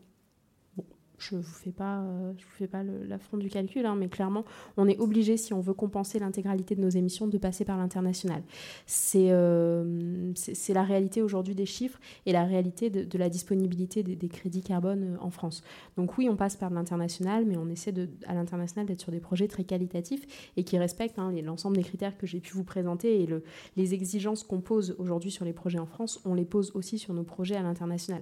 je 1.17 1.35
ne 1.35 1.41
vous 1.41 1.53
fais 1.53 1.71
pas, 1.71 1.99
euh, 2.01 2.33
je 2.37 2.43
vous 2.43 2.51
fais 2.51 2.67
pas 2.67 2.83
l'affront 2.83 3.37
du 3.37 3.49
calcul, 3.49 3.85
hein, 3.85 3.95
mais 3.95 4.07
clairement, 4.07 4.45
on 4.77 4.87
est 4.87 4.99
obligé, 4.99 5.35
si 5.37 5.53
on 5.53 5.61
veut 5.61 5.73
compenser 5.73 6.19
l'intégralité 6.19 6.75
de 6.75 6.81
nos 6.81 6.89
émissions, 6.89 7.27
de 7.27 7.37
passer 7.37 7.65
par 7.65 7.77
l'international. 7.77 8.43
C'est 8.85 9.31
euh, 9.31 10.31
la 10.69 10.83
réalité 10.83 11.21
aujourd'hui 11.21 11.55
des 11.55 11.65
chiffres 11.65 11.99
et 12.25 12.31
la 12.31 12.43
réalité 12.43 12.89
de, 12.89 13.17
la 13.17 13.29
disponibilité 13.29 14.03
des, 14.03 14.29
crédits 14.29 14.61
carbone 14.61 15.15
euh, 15.15 15.23
en 15.23 15.31
France. 15.31 15.63
Donc 15.97 16.17
oui, 16.17 16.29
on 16.29 16.35
passe 16.35 16.55
par 16.55 16.69
l'international, 16.69 17.45
mais 17.45 17.57
on 17.57 17.67
essaie 17.67 17.93
à 18.27 18.33
l'international 18.35 18.85
d'être 18.85 19.01
sur 19.01 19.11
des 19.11 19.19
projets 19.19 19.47
très 19.47 19.63
qualitatifs 19.63 20.51
et 20.55 20.63
qui 20.63 20.77
respectent 20.77 21.19
hein, 21.19 21.31
l'ensemble 21.43 21.77
des 21.77 21.83
critères 21.83 22.17
que 22.17 22.27
j'ai 22.27 22.39
pu 22.39 22.53
vous 22.53 22.63
présenter 22.63 23.21
et 23.21 23.25
le, 23.25 23.43
les 23.75 23.93
exigences 23.93 24.43
qu'on 24.43 24.61
pose 24.61 24.95
aujourd'hui 24.99 25.31
sur 25.31 25.45
les 25.45 25.53
projets 25.53 25.79
en 25.79 25.87
France, 25.87 26.21
on 26.25 26.35
les 26.35 26.45
pose 26.45 26.71
aussi 26.75 26.99
sur 26.99 27.13
nos 27.13 27.23
projets 27.23 27.55
à 27.55 27.63
l'international 27.63 28.21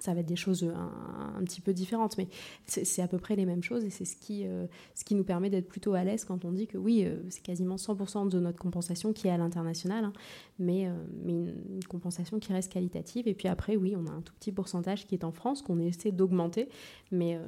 ça 0.00 0.14
va 0.14 0.20
être 0.20 0.26
des 0.26 0.36
choses 0.36 0.64
un, 0.64 1.44
petit 1.44 1.60
peu 1.60 1.72
différentes, 1.72 2.16
mais 2.18 2.28
c'est 2.66 3.02
à 3.02 3.08
peu 3.08 3.18
près 3.18 3.36
les 3.36 3.44
mêmes 3.44 3.62
choses 3.62 3.84
et 3.84 3.90
c'est 3.90 4.04
ce 4.04 4.16
qui, 4.16 4.46
euh, 4.46 4.66
ce 4.94 5.04
qui 5.04 5.14
nous 5.14 5.24
permet 5.24 5.50
d'être 5.50 5.68
plutôt 5.68 5.94
à 5.94 6.04
l'aise 6.04 6.24
quand 6.24 6.44
on 6.44 6.52
dit 6.52 6.66
que 6.66 6.78
oui, 6.78 7.04
euh, 7.04 7.16
c'est 7.28 7.42
quasiment 7.42 7.76
100% 7.76 8.28
de 8.28 8.40
notre 8.40 8.58
compensation 8.58 9.12
qui 9.12 9.28
est 9.28 9.30
à 9.30 9.36
l'international, 9.36 10.04
hein, 10.04 10.12
mais, 10.58 10.86
euh, 10.86 10.92
mais 11.22 11.32
une, 11.32 11.84
compensation 11.88 12.38
qui 12.38 12.52
reste 12.52 12.72
qualitative. 12.72 13.26
Et 13.26 13.34
puis 13.34 13.48
après, 13.48 13.76
oui, 13.76 13.94
on 13.96 14.06
a 14.06 14.12
un 14.12 14.20
tout 14.20 14.32
petit 14.34 14.52
pourcentage 14.52 15.06
qui 15.06 15.14
est 15.14 15.24
en 15.24 15.32
France, 15.32 15.60
qu'on 15.62 15.78
essaie 15.80 16.12
d'augmenter, 16.12 16.68
mais, 17.10 17.38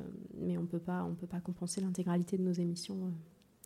mais 0.40 0.58
on 0.58 0.62
ne 0.62 0.66
peut 0.66 0.78
pas 0.78 1.06
compenser 1.44 1.80
l'intégralité 1.80 2.36
de 2.36 2.42
nos 2.42 2.52
émissions. 2.52 3.12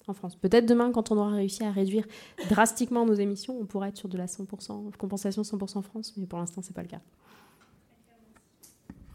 en 0.06 0.12
France. 0.12 0.36
Peut-être 0.36 0.66
demain, 0.66 0.92
quand 0.92 1.10
on 1.10 1.16
aura 1.16 1.30
réussi 1.30 1.64
à 1.64 1.70
réduire 1.70 2.06
drastiquement 2.50 3.06
nos 3.06 3.14
émissions, 3.14 3.58
on 3.58 3.64
pourra 3.64 3.88
être 3.88 3.96
sur 3.96 4.08
de 4.08 4.18
la 4.18 4.26
100% 4.26 4.94
compensation 4.96 5.42
100% 5.42 5.82
France, 5.82 6.14
mais 6.16 6.26
pour 6.26 6.38
l'instant, 6.38 6.62
ce 6.62 6.68
n'est 6.68 6.74
pas 6.74 6.82
le 6.82 6.88
cas. 6.88 7.00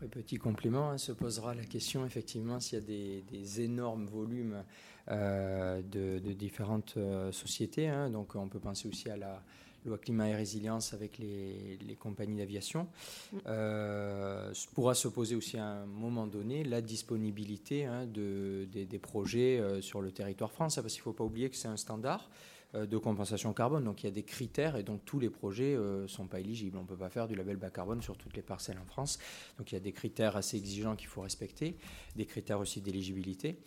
Après, 0.04 0.22
petit 0.22 0.38
complément, 0.38 0.90
hein, 0.90 0.98
se 0.98 1.12
posera 1.12 1.54
la 1.54 1.64
question 1.64 2.06
effectivement 2.06 2.60
s'il 2.60 2.80
y 2.80 2.82
a 2.82 3.22
des, 3.22 3.62
énormes 3.62 4.08
volumes 4.08 4.64
de, 5.08 6.32
différentes 6.34 6.98
sociétés. 7.32 7.88
Hein. 7.88 8.10
donc 8.10 8.36
on 8.36 8.48
peut 8.48 8.60
penser 8.60 8.88
aussi 8.88 9.10
à 9.10 9.18
la, 9.18 9.44
loi 9.86 9.98
climat 9.98 10.30
et 10.30 10.36
résilience 10.36 10.94
avec 10.94 11.18
les, 11.18 11.98
compagnies 12.00 12.38
d'aviation, 12.38 12.88
mm. 13.32 13.38
euh, 13.48 14.54
pourra 14.74 14.96
se 14.96 15.08
poser 15.08 15.36
aussi 15.36 15.58
à 15.58 15.66
un 15.66 15.86
moment 15.86 16.28
donné 16.28 16.64
la 16.64 16.82
disponibilité 16.82 17.86
hein, 17.86 18.06
de, 18.06 18.68
des, 18.72 19.00
projets 19.00 19.60
euh, 19.60 19.82
sur 19.82 20.02
le 20.02 20.12
territoire 20.12 20.52
français, 20.52 20.82
parce 20.82 20.94
qu'il 20.94 21.02
ne 21.02 21.06
faut 21.06 21.14
pas 21.14 21.24
oublier 21.24 21.50
que 21.50 21.56
c'est 21.56 21.68
un 21.68 21.78
standard 21.78 22.30
euh, 22.30 22.61
de 22.74 22.98
compensation 22.98 23.54
carbone. 23.54 23.84
Donc 23.84 24.04
il 24.04 24.06
y 24.06 24.10
a 24.10 24.14
des 24.14 24.24
critères 24.24 24.76
et 24.76 24.84
donc 24.84 25.04
tous 25.06 25.20
les 25.20 25.30
projets 25.30 25.76
ne 25.78 26.08
sont 26.08 26.28
pas 26.28 26.40
éligibles. 26.40 26.78
On 26.78 26.84
ne 26.84 26.88
peut 26.88 26.98
pas 26.98 27.10
faire 27.10 27.28
du 27.28 27.36
label 27.36 27.58
bas 27.58 27.70
carbone 27.70 28.02
sur 28.02 28.18
toutes 28.18 28.36
les 28.36 28.42
parcelles 28.42 28.80
en 28.80 28.86
France. 28.86 29.20
Donc 29.58 29.72
il 29.72 29.76
y 29.76 29.78
a 29.78 29.82
des 29.82 29.92
critères 29.92 30.38
assez 30.38 30.58
exigeants 30.58 30.96
qu'il 30.96 31.08
faut 31.08 31.22
respecter, 31.22 31.76
des 32.16 32.26
critères 32.26 32.60
aussi 32.60 32.82
d'éligibilité. 32.82 33.58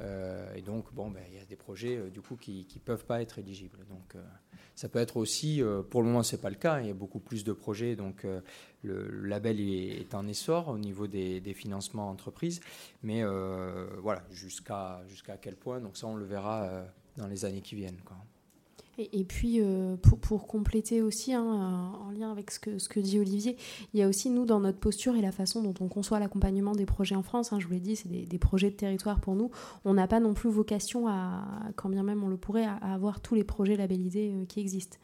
et 0.00 0.62
donc 0.62 0.92
bon, 0.94 1.10
ben, 1.10 1.22
il 1.28 1.34
y 1.36 1.40
a 1.40 1.44
des 1.44 1.56
projets 1.56 2.10
du 2.10 2.20
coup 2.20 2.36
qui 2.36 2.66
ne 2.74 2.80
peuvent 2.80 3.04
pas 3.04 3.20
être 3.20 3.38
éligibles. 3.38 3.84
Donc 3.88 4.16
ça 4.74 4.88
peut 4.88 4.98
être 4.98 5.16
aussi, 5.16 5.62
euh, 5.62 5.82
pour 5.82 6.02
le 6.02 6.08
moment, 6.08 6.22
ce 6.22 6.34
n'est 6.34 6.42
pas 6.42 6.50
le 6.50 6.56
cas. 6.56 6.80
Il 6.80 6.88
y 6.88 6.90
a 6.90 6.94
beaucoup 6.94 7.20
plus 7.20 7.44
de 7.44 7.52
projets, 7.52 7.94
donc 7.94 8.24
euh, 8.24 8.40
le, 8.82 9.08
label 9.26 9.60
est, 9.60 10.14
en 10.14 10.26
essor 10.26 10.68
au 10.68 10.78
niveau 10.78 11.06
des, 11.06 11.54
financements 11.54 12.10
entreprises. 12.10 12.60
Mais 13.02 13.22
euh, 13.22 13.86
voilà, 14.02 14.24
jusqu'à 14.32 15.04
quel 15.40 15.56
point 15.56 15.80
Donc 15.80 15.96
ça, 15.96 16.06
on 16.06 16.16
le 16.16 16.24
verra 16.24 16.86
dans 17.16 17.28
les 17.28 17.44
années 17.44 17.62
qui 17.62 17.76
viennent. 17.76 18.00
Et, 18.98 19.24
puis, 19.24 19.60
euh, 19.60 19.96
pour, 19.96 20.46
compléter 20.46 21.02
aussi, 21.02 21.32
hein, 21.32 21.42
en 21.42 22.10
lien 22.10 22.30
avec 22.30 22.50
ce 22.50 22.58
que, 22.60 23.00
dit 23.00 23.18
Olivier, 23.18 23.56
il 23.92 24.00
y 24.00 24.02
a 24.02 24.08
aussi, 24.08 24.30
nous, 24.30 24.44
dans 24.44 24.60
notre 24.60 24.78
posture 24.78 25.16
et 25.16 25.20
la 25.20 25.32
façon 25.32 25.62
dont 25.62 25.74
on 25.80 25.88
conçoit 25.88 26.20
l'accompagnement 26.20 26.72
des 26.72 26.86
projets 26.86 27.16
en 27.16 27.22
France, 27.22 27.52
hein, 27.52 27.58
je 27.58 27.66
vous 27.66 27.72
l'ai 27.72 27.80
dit, 27.80 27.96
c'est 27.96 28.08
des, 28.08 28.38
projets 28.38 28.70
de 28.70 28.76
territoire 28.76 29.20
pour 29.20 29.34
nous. 29.34 29.50
On 29.84 29.94
n'a 29.94 30.06
pas 30.06 30.20
non 30.20 30.34
plus 30.34 30.50
vocation 30.50 31.08
à, 31.08 31.44
quand 31.76 31.88
bien 31.88 32.02
même 32.02 32.22
on 32.22 32.28
le 32.28 32.36
pourrait, 32.36 32.64
à, 32.64 32.74
à 32.74 32.94
avoir 32.94 33.20
tous 33.20 33.34
les 33.34 33.44
projets 33.44 33.76
labellisés 33.76 34.32
euh, 34.34 34.44
qui 34.46 34.60
existent. 34.60 34.98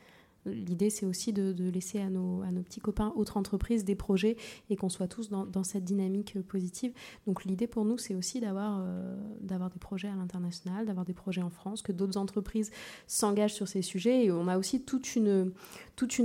L'idée, 0.47 0.89
c'est 0.89 1.05
aussi 1.05 1.33
de, 1.33 1.71
laisser 1.71 2.01
à 2.01 2.09
nos, 2.09 2.43
petits 2.65 2.81
copains 2.81 3.13
autres 3.15 3.37
entreprises 3.37 3.85
des 3.85 3.95
projets 3.95 4.37
et 4.71 4.77
qu'on 4.77 4.89
soit 4.89 5.09
tous 5.09 5.29
dans, 5.29 5.65
cette 5.65 5.85
dynamique 5.85 6.37
euh, 6.37 6.43
positive. 6.43 6.93
Donc 7.27 7.45
l'idée 7.45 7.67
pour 7.67 7.85
nous, 7.85 7.99
c'est 7.99 8.15
aussi 8.15 8.41
d'avoir 8.41 8.81
euh, 8.81 9.17
d'avoir 9.43 9.71
des 9.71 9.79
projets 9.79 10.09
à 10.09 10.15
l'international, 10.15 10.87
d'avoir 10.87 11.05
des 11.05 11.13
projets 11.13 11.43
en 11.43 11.51
France, 11.51 11.83
que 11.83 11.93
d'autres 11.93 12.17
entreprises 12.17 12.71
s'engagent 13.07 13.55
sur 13.55 13.69
ces 13.69 13.83
sujets. 13.83 14.25
Et 14.25 14.33
on 14.33 14.49
a 14.49 14.57
aussi 14.57 14.83
toute 14.83 15.15
une, 15.15 15.53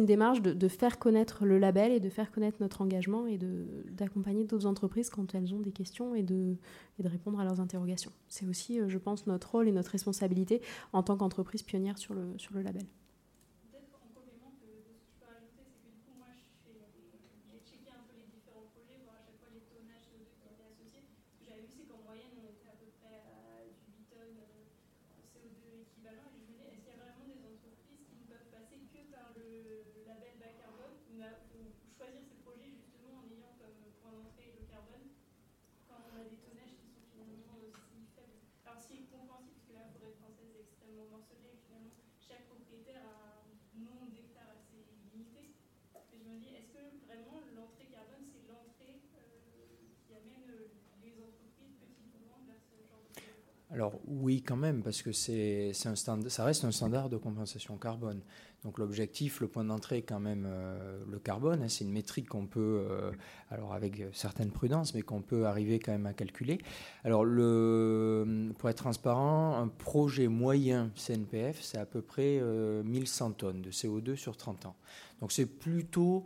démarche 0.06 0.42
de, 0.42 0.68
faire 0.68 0.98
connaître 0.98 1.46
le 1.46 1.60
label 1.60 1.92
et 1.92 2.00
de 2.00 2.10
faire 2.10 2.32
connaître 2.32 2.58
notre 2.62 2.82
engagement 2.82 3.28
et 3.28 3.38
d'accompagner 3.92 4.46
d'autres 4.46 4.66
entreprises 4.66 5.10
quand 5.10 5.36
elles 5.36 5.54
ont 5.54 5.60
des 5.60 5.72
questions 5.72 6.16
et 6.16 6.24
de, 6.24 6.56
répondre 7.04 7.40
à 7.40 7.44
leurs 7.44 7.60
interrogations. 7.60 8.12
C'est 8.30 8.46
aussi, 8.46 8.80
euh, 8.80 8.88
je 8.88 8.98
pense, 8.98 9.28
notre 9.28 9.52
rôle 9.52 9.68
et 9.68 9.72
notre 9.72 9.92
responsabilité 9.92 10.62
en 10.94 11.04
tant 11.04 11.18
qu'entreprise 11.18 11.64
pionnière 11.64 11.98
sur 11.98 12.14
le 12.14 12.62
label. 12.62 12.86
c'est 21.68 21.90
qu'en 21.90 22.02
moyenne, 22.06 22.38
on 22.38 22.46
était 22.46 22.70
à 22.70 22.78
peu 22.78 22.90
près 23.02 23.26
à 23.26 23.66
du 23.66 23.90
8 23.90 24.10
tonnes 24.14 24.38
en 25.10 25.18
CO2 25.34 25.82
équivalent. 25.82 26.30
Et 26.38 26.46
je 26.46 26.54
me 26.54 26.58
dis, 26.58 26.68
est-ce 26.70 26.86
qu'il 26.86 26.94
y 26.94 26.98
a 26.98 27.02
vraiment 27.02 27.26
des 27.26 27.42
entreprises 27.42 28.06
qui 28.06 28.22
ne 28.22 28.28
peuvent 28.30 28.50
passer 28.54 28.86
que 28.94 29.02
par 29.10 29.34
le 29.34 30.06
label 30.06 30.38
bas 30.38 30.54
carbone 30.62 31.02
ou 31.10 31.74
choisir 31.98 32.22
ces 32.30 32.35
Alors 53.76 54.00
oui, 54.08 54.42
quand 54.42 54.56
même, 54.56 54.82
parce 54.82 55.02
que 55.02 55.12
c'est 55.12 55.74
un 55.86 55.96
ça 56.30 56.46
reste 56.46 56.64
un 56.64 56.72
standard 56.72 57.10
de 57.10 57.18
compensation 57.18 57.76
carbone. 57.78 58.22
Donc 58.64 58.80
l'objectif, 58.80 59.42
le 59.42 59.50
point 59.50 59.66
d'entrée 59.66 60.02
quand 60.02 60.22
même 60.22 60.46
euh, 60.48 61.04
le 61.12 61.20
carbone. 61.20 61.62
Hein. 61.62 61.68
c'est 61.68 61.84
une 61.84 61.92
métrique 61.92 62.30
qu'on 62.30 62.48
peut, 62.48 62.86
euh, 62.90 63.12
alors 63.52 63.74
avec 63.74 64.02
certaine 64.14 64.50
prudence, 64.50 64.94
mais 64.94 65.02
qu'on 65.02 65.22
peut 65.22 65.46
arriver 65.46 65.80
quand 65.80 65.92
même 65.92 66.06
à 66.06 66.14
calculer. 66.14 66.60
Alors 67.04 67.26
le, 67.26 68.54
pour 68.58 68.70
être 68.70 68.78
transparent, 68.78 69.58
un 69.58 69.68
projet 69.68 70.30
moyen 70.30 70.90
CNPF, 70.96 71.62
c'est 71.62 71.78
à 71.78 71.86
peu 71.86 72.02
près 72.02 72.42
1100 72.42 73.30
euh, 73.30 73.34
tonnes 73.34 73.62
de 73.62 73.72
CO2 73.72 74.16
sur 74.16 74.38
30 74.38 74.68
ans. 74.68 74.76
Donc 75.20 75.34
c'est 75.34 75.48
plutôt 75.48 76.26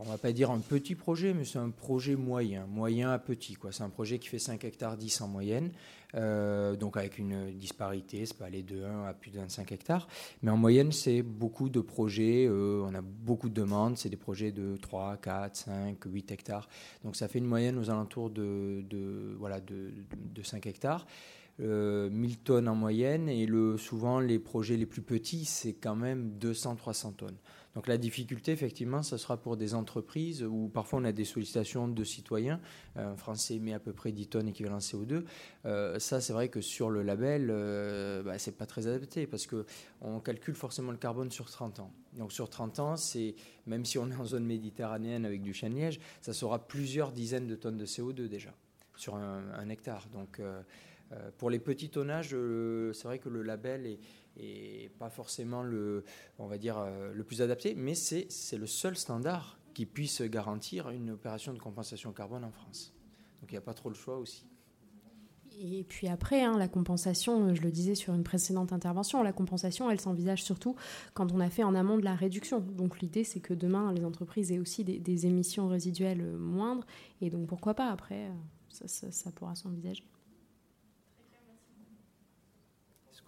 on 0.00 0.04
va 0.04 0.18
pas 0.18 0.32
dire 0.32 0.50
un 0.50 0.58
petit 0.58 0.94
projet, 0.94 1.34
mais 1.34 1.44
c'est 1.44 1.58
un 1.58 1.70
projet 1.70 2.16
moyen, 2.16 2.66
moyen 2.66 3.10
à 3.10 3.18
petit. 3.18 3.56
C'est 3.70 3.82
un 3.82 3.88
projet 3.88 4.18
qui 4.18 4.28
fait 4.28 4.38
5 4.38 4.64
hectares 4.64 4.96
10 4.96 5.20
en 5.20 5.28
moyenne, 5.28 5.70
euh, 6.14 6.76
donc 6.76 6.96
avec 6.96 7.18
une 7.18 7.52
disparité, 7.52 8.26
c'est 8.26 8.36
pas 8.36 8.46
aller 8.46 8.62
de 8.62 8.84
1 8.84 9.04
à 9.04 9.14
plus 9.14 9.30
de 9.30 9.38
25 9.38 9.72
hectares. 9.72 10.08
Mais 10.42 10.50
en 10.50 10.56
moyenne, 10.56 10.92
c'est 10.92 11.22
beaucoup 11.22 11.68
de 11.68 11.80
projets, 11.80 12.46
euh, 12.46 12.84
on 12.86 12.94
a 12.94 13.00
beaucoup 13.00 13.48
de 13.48 13.54
demandes, 13.54 13.96
c'est 13.96 14.08
des 14.08 14.16
projets 14.16 14.52
de 14.52 14.76
3, 14.76 15.16
4, 15.18 15.56
5, 15.56 15.96
8 16.04 16.32
hectares. 16.32 16.68
Donc 17.04 17.16
ça 17.16 17.28
fait 17.28 17.38
une 17.38 17.46
moyenne 17.46 17.78
aux 17.78 17.90
alentours 17.90 18.30
de, 18.30 18.84
voilà, 19.38 19.60
de, 19.60 19.92
5 20.42 20.66
hectares. 20.66 21.06
1000 21.58 21.68
euh, 21.68 22.10
tonnes 22.44 22.68
en 22.68 22.74
moyenne 22.74 23.28
et 23.28 23.46
le, 23.46 23.76
souvent 23.76 24.20
les 24.20 24.38
projets 24.38 24.76
les 24.76 24.86
plus 24.86 25.02
petits 25.02 25.44
c'est 25.44 25.74
quand 25.74 25.96
même 25.96 26.32
200-300 26.40 27.14
tonnes. 27.14 27.36
Donc 27.74 27.86
la 27.86 27.96
difficulté, 27.96 28.52
effectivement, 28.52 29.02
ce 29.02 29.16
sera 29.16 29.38
pour 29.38 29.56
des 29.56 29.74
entreprises 29.74 30.42
où 30.42 30.68
parfois 30.68 30.98
on 31.00 31.04
a 31.04 31.12
des 31.12 31.24
sollicitations 31.24 31.88
de 31.88 32.04
citoyens. 32.04 32.60
Un 32.96 33.16
Français 33.16 33.54
émet 33.54 33.72
à 33.72 33.78
peu 33.78 33.92
près 33.92 34.12
10 34.12 34.28
tonnes 34.28 34.48
équivalent 34.48 34.78
CO2. 34.78 35.24
Euh, 35.64 35.98
ça, 35.98 36.20
c'est 36.20 36.34
vrai 36.34 36.48
que 36.48 36.60
sur 36.60 36.90
le 36.90 37.02
label, 37.02 37.48
euh, 37.50 38.22
bah, 38.22 38.38
c'est 38.38 38.56
pas 38.58 38.66
très 38.66 38.86
adapté 38.86 39.26
parce 39.26 39.46
qu'on 39.46 40.20
calcule 40.20 40.54
forcément 40.54 40.92
le 40.92 40.98
carbone 40.98 41.30
sur 41.30 41.50
30 41.50 41.80
ans. 41.80 41.92
Donc 42.18 42.32
sur 42.32 42.50
30 42.50 42.78
ans, 42.78 42.96
c'est 42.96 43.34
même 43.66 43.86
si 43.86 43.96
on 43.96 44.10
est 44.10 44.16
en 44.16 44.26
zone 44.26 44.44
méditerranéenne 44.44 45.24
avec 45.24 45.40
du 45.40 45.54
chêne-liège, 45.54 45.98
ça 46.20 46.34
sera 46.34 46.66
plusieurs 46.66 47.10
dizaines 47.10 47.46
de 47.46 47.56
tonnes 47.56 47.78
de 47.78 47.86
CO2 47.86 48.28
déjà 48.28 48.52
sur 48.96 49.16
un, 49.16 49.68
hectare. 49.68 50.06
Donc 50.12 50.38
euh, 50.38 50.62
euh, 51.12 51.30
pour 51.38 51.50
les 51.50 51.58
petits 51.58 51.90
tonnages, 51.90 52.36
c'est 52.92 53.04
vrai 53.04 53.18
que 53.18 53.28
le 53.28 53.42
label 53.42 53.98
est 54.36 54.90
pas 54.98 55.10
forcément 55.10 55.62
le, 55.62 56.04
on 56.38 56.46
va 56.46 56.58
dire, 56.58 56.78
euh, 56.78 57.12
le 57.12 57.24
plus 57.24 57.42
adapté, 57.42 57.74
mais 57.74 57.94
c'est 57.94 58.26
le 58.56 58.66
seul 58.66 58.96
standard 58.96 59.58
qui 59.74 59.86
puisse 59.86 60.22
garantir 60.22 60.90
une 60.90 61.10
opération 61.10 61.52
de 61.52 61.58
compensation 61.58 62.12
carbone 62.12 62.44
en 62.44 62.50
France. 62.50 62.94
Donc 63.40 63.50
il 63.50 63.54
n'y 63.54 63.58
a 63.58 63.62
pas 63.62 63.74
trop 63.74 63.88
le 63.88 63.94
choix 63.94 64.18
aussi. 64.18 64.46
Et 65.60 65.84
puis 65.84 66.08
après, 66.08 66.42
hein, 66.42 66.56
la 66.56 66.66
compensation, 66.66 67.54
je 67.54 67.60
le 67.60 67.70
disais 67.70 67.94
sur 67.94 68.14
une 68.14 68.24
précédente 68.24 68.72
intervention, 68.72 69.22
la 69.22 69.32
compensation, 69.32 69.90
elle 69.90 70.00
s'envisage 70.00 70.42
surtout 70.42 70.76
quand 71.12 71.30
on 71.32 71.40
a 71.40 71.50
fait 71.50 71.62
en 71.62 71.74
amont 71.74 71.98
de 71.98 72.04
la 72.04 72.14
réduction. 72.14 72.60
Donc 72.60 73.00
l'idée, 73.00 73.22
c'est 73.22 73.40
que 73.40 73.52
demain, 73.52 73.92
les 73.92 74.04
entreprises 74.04 74.50
aient 74.50 74.58
aussi 74.58 74.82
des, 74.82 75.26
émissions 75.26 75.68
résiduelles 75.68 76.24
moindres. 76.38 76.86
Et 77.20 77.28
donc 77.28 77.48
pourquoi 77.48 77.74
pas, 77.74 77.90
après, 77.90 78.30
ça 78.70 79.30
pourra 79.32 79.54
s'envisager. 79.54 80.04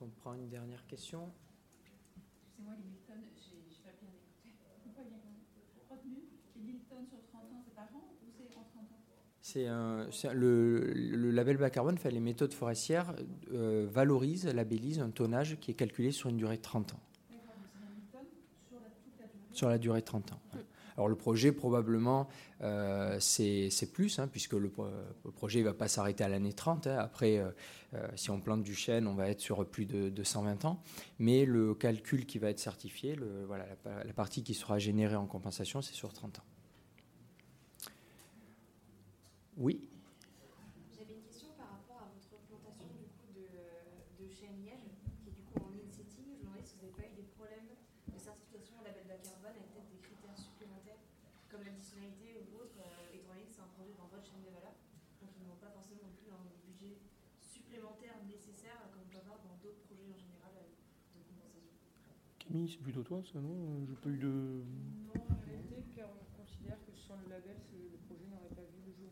On 0.01 0.09
prend 0.09 0.35
une 0.35 0.49
dernière 0.49 0.87
question? 0.87 1.31
Excusez-moi, 2.47 2.75
les 2.77 2.85
1000 2.85 2.99
tonnes, 3.07 3.25
je 3.45 3.55
n'ai 3.55 4.95
pas 4.95 5.03
bien 5.03 5.19
écouté. 5.19 5.83
Retenu, 5.91 6.19
les 6.57 6.63
1000 6.63 6.81
tonnes 6.89 7.07
sur 7.07 7.19
30 7.33 7.43
ans, 7.43 7.63
c'est 7.65 7.75
par 7.75 7.85
an 7.95 8.03
ou 8.23 8.31
c'est 8.37 8.57
en 8.57 8.65
30 8.65 8.83
ans? 8.83 9.01
C'est 9.41 9.67
un, 9.67 10.09
le, 10.33 10.93
le, 10.95 11.31
label 11.31 11.59
bas 11.59 11.71
carbone, 11.71 11.99
fait 11.99 12.11
les 12.11 12.21
méthodes 12.21 12.53
forestières, 12.53 13.15
euh, 13.53 13.87
valorise, 13.91 14.47
labellise 14.47 15.01
un 15.01 15.11
tonnage 15.11 15.59
qui 15.61 15.71
est 15.71 15.75
calculé 15.75 16.13
sur 16.13 16.31
une 16.31 16.39
durée 16.39 16.57
de 16.57 16.63
30 16.63 16.95
ans. 16.95 17.01
Sur 19.53 19.69
la 19.69 19.79
durée 19.79 20.01
de 20.01 20.07
30 20.07 20.33
ans. 20.33 20.41
Alors 20.97 21.09
le 21.09 21.17
projet, 21.17 21.51
probablement, 21.51 22.29
euh, 22.63 23.17
c'est 23.19 23.93
plus, 23.93 24.19
hein, 24.19 24.29
puisque 24.29 24.53
le, 24.53 24.71
projet 25.35 25.61
ne 25.61 25.65
va 25.65 25.75
pas 25.75 25.89
s'arrêter 25.89 26.23
à 26.23 26.29
l'année 26.29 26.53
30. 26.53 26.87
Hein. 26.87 26.99
Après, 26.99 27.39
euh, 27.39 27.51
euh, 27.95 28.07
si 28.15 28.31
on 28.31 28.41
plante 28.41 28.63
du 28.63 28.75
chêne, 28.75 29.07
on 29.07 29.15
va 29.15 29.29
être 29.29 29.41
sur 29.41 29.67
plus 29.67 29.87
de, 29.87 30.23
120 30.23 30.65
ans. 30.65 30.81
Mais 31.19 31.45
le 31.45 31.75
calcul 31.75 32.27
qui 32.27 32.39
va 32.39 32.51
être 32.51 32.61
certifié, 32.61 33.17
la, 33.17 34.13
partie 34.13 34.45
qui 34.45 34.55
sera 34.55 34.79
générée 34.79 35.17
en 35.17 35.27
compensation, 35.27 35.83
c'est 35.83 35.95
sur 35.95 36.13
30 36.13 36.39
ans. 36.39 36.45
Oui 39.57 39.81
comme 51.55 51.63
l'additionnalité 51.63 52.35
ou 52.51 52.59
autre, 52.59 52.75
euh, 52.83 53.15
étant 53.15 53.31
donné 53.31 53.47
que 53.47 53.55
c'est 53.55 53.63
un 53.63 53.71
projet 53.79 53.95
dans 53.95 54.11
votre 54.11 54.27
chaîne 54.27 54.43
de 54.43 54.51
valeur. 54.51 54.75
Donc 55.23 55.31
ils 55.39 55.47
n'ont 55.47 55.55
pas 55.63 55.71
forcément 55.71 56.11
non 56.11 56.15
plus 56.19 56.27
un 56.35 56.43
budget 56.67 56.99
supplémentaire 57.39 58.19
nécessaire, 58.27 58.91
comme 58.91 59.07
on 59.07 59.11
peut 59.15 59.23
avoir 59.23 59.39
dans 59.47 59.55
d'autres 59.63 59.87
projets 59.87 60.11
en 60.11 60.19
général 60.19 60.51
euh, 60.59 60.67
de 61.15 61.23
compensation. 61.23 61.63
C'est 62.69 62.79
plutôt 62.81 63.03
toi, 63.03 63.21
ça, 63.33 63.41
non? 63.41 63.85
J'ai 63.89 63.95
pas 63.97 64.09
eu 64.11 64.17
de. 64.17 64.29
Non, 64.29 64.63
en 65.29 65.45
réalité, 65.45 65.75
car 65.97 66.07
on 66.09 66.41
considère 66.41 66.77
que 66.87 66.93
sans 66.97 67.15
le 67.25 67.29
label, 67.31 67.57
le 67.73 67.99
projet 68.07 68.25
n'aurait 68.31 68.55
pas 68.55 68.63
vu 68.63 68.79
le 68.87 68.93
jour. 68.93 69.11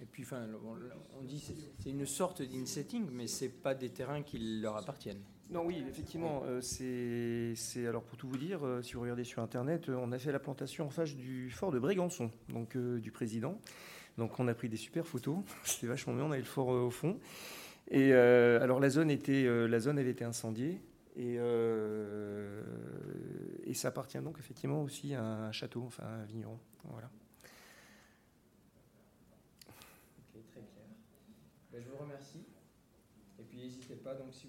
Et 0.00 0.04
puis, 0.06 0.22
enfin, 0.22 0.46
on, 0.64 1.18
on 1.18 1.22
dit 1.24 1.40
c'est 1.40 1.54
c'est 1.80 1.90
une 1.90 2.06
sorte 2.06 2.40
d'insetting, 2.42 3.08
mais 3.10 3.26
c'est 3.26 3.48
pas 3.48 3.74
des 3.74 3.88
terrains 3.90 4.22
qui 4.22 4.60
leur 4.60 4.76
appartiennent. 4.76 5.22
Non, 5.50 5.64
oui, 5.66 5.82
effectivement, 5.88 6.42
euh, 6.44 6.60
c'est, 6.60 7.54
c'est- 7.56 7.86
alors 7.86 8.02
pour 8.04 8.16
tout 8.16 8.28
vous 8.28 8.36
dire, 8.38 8.64
euh, 8.66 8.82
si 8.82 8.94
vous 8.94 9.00
regardez 9.00 9.22
sur 9.24 9.42
internet, 9.42 9.88
euh, 9.88 9.96
on 10.00 10.10
a 10.12 10.18
fait 10.18 10.32
la 10.32 10.40
plantation 10.40 10.86
en 10.86 10.90
face 10.90 11.14
du 11.14 11.50
fort 11.50 11.70
de 11.72 11.78
Brégançon, 11.80 12.30
donc 12.48 12.76
euh, 12.76 12.98
du 13.00 13.10
président. 13.12 13.60
Donc 14.18 14.38
on 14.40 14.48
a 14.48 14.54
pris 14.54 14.68
des 14.68 14.76
super 14.76 15.06
photos, 15.06 15.38
c'était 15.64 15.86
vachement 15.88 16.14
bien, 16.14 16.24
on 16.24 16.30
avait 16.32 16.38
le 16.40 16.44
fort 16.46 16.72
euh, 16.72 16.80
au 16.86 16.90
fond. 16.90 17.18
Et 17.88 18.12
euh, 18.12 18.60
alors 18.60 18.80
la 18.80 18.90
zone 18.90 19.10
était, 19.10 19.44
euh, 19.44 19.66
la 19.66 19.78
zone 19.78 19.98
avait 19.98 20.10
été 20.10 20.24
incendiée 20.24 20.82
et, 21.14 21.36
euh, 21.38 22.62
et 23.64 23.74
ça 23.74 23.88
appartient 23.88 24.18
donc 24.18 24.38
effectivement 24.38 24.82
aussi 24.82 25.14
à 25.14 25.22
un 25.22 25.52
château, 25.52 25.84
enfin 25.86 26.02
à 26.04 26.14
un 26.16 26.24
vigneron. 26.24 26.58
Voilà. 26.84 27.10
Ok, 29.68 30.42
très 30.50 30.60
clair. 30.60 30.86
Ben, 31.72 31.80
je 31.80 31.88
vous 31.88 31.96
remercie. 31.96 32.44
Et 33.38 33.44
puis 33.44 33.58
n'hésitez 33.58 33.94
pas, 33.94 34.14
donc 34.14 34.32
si 34.32 34.45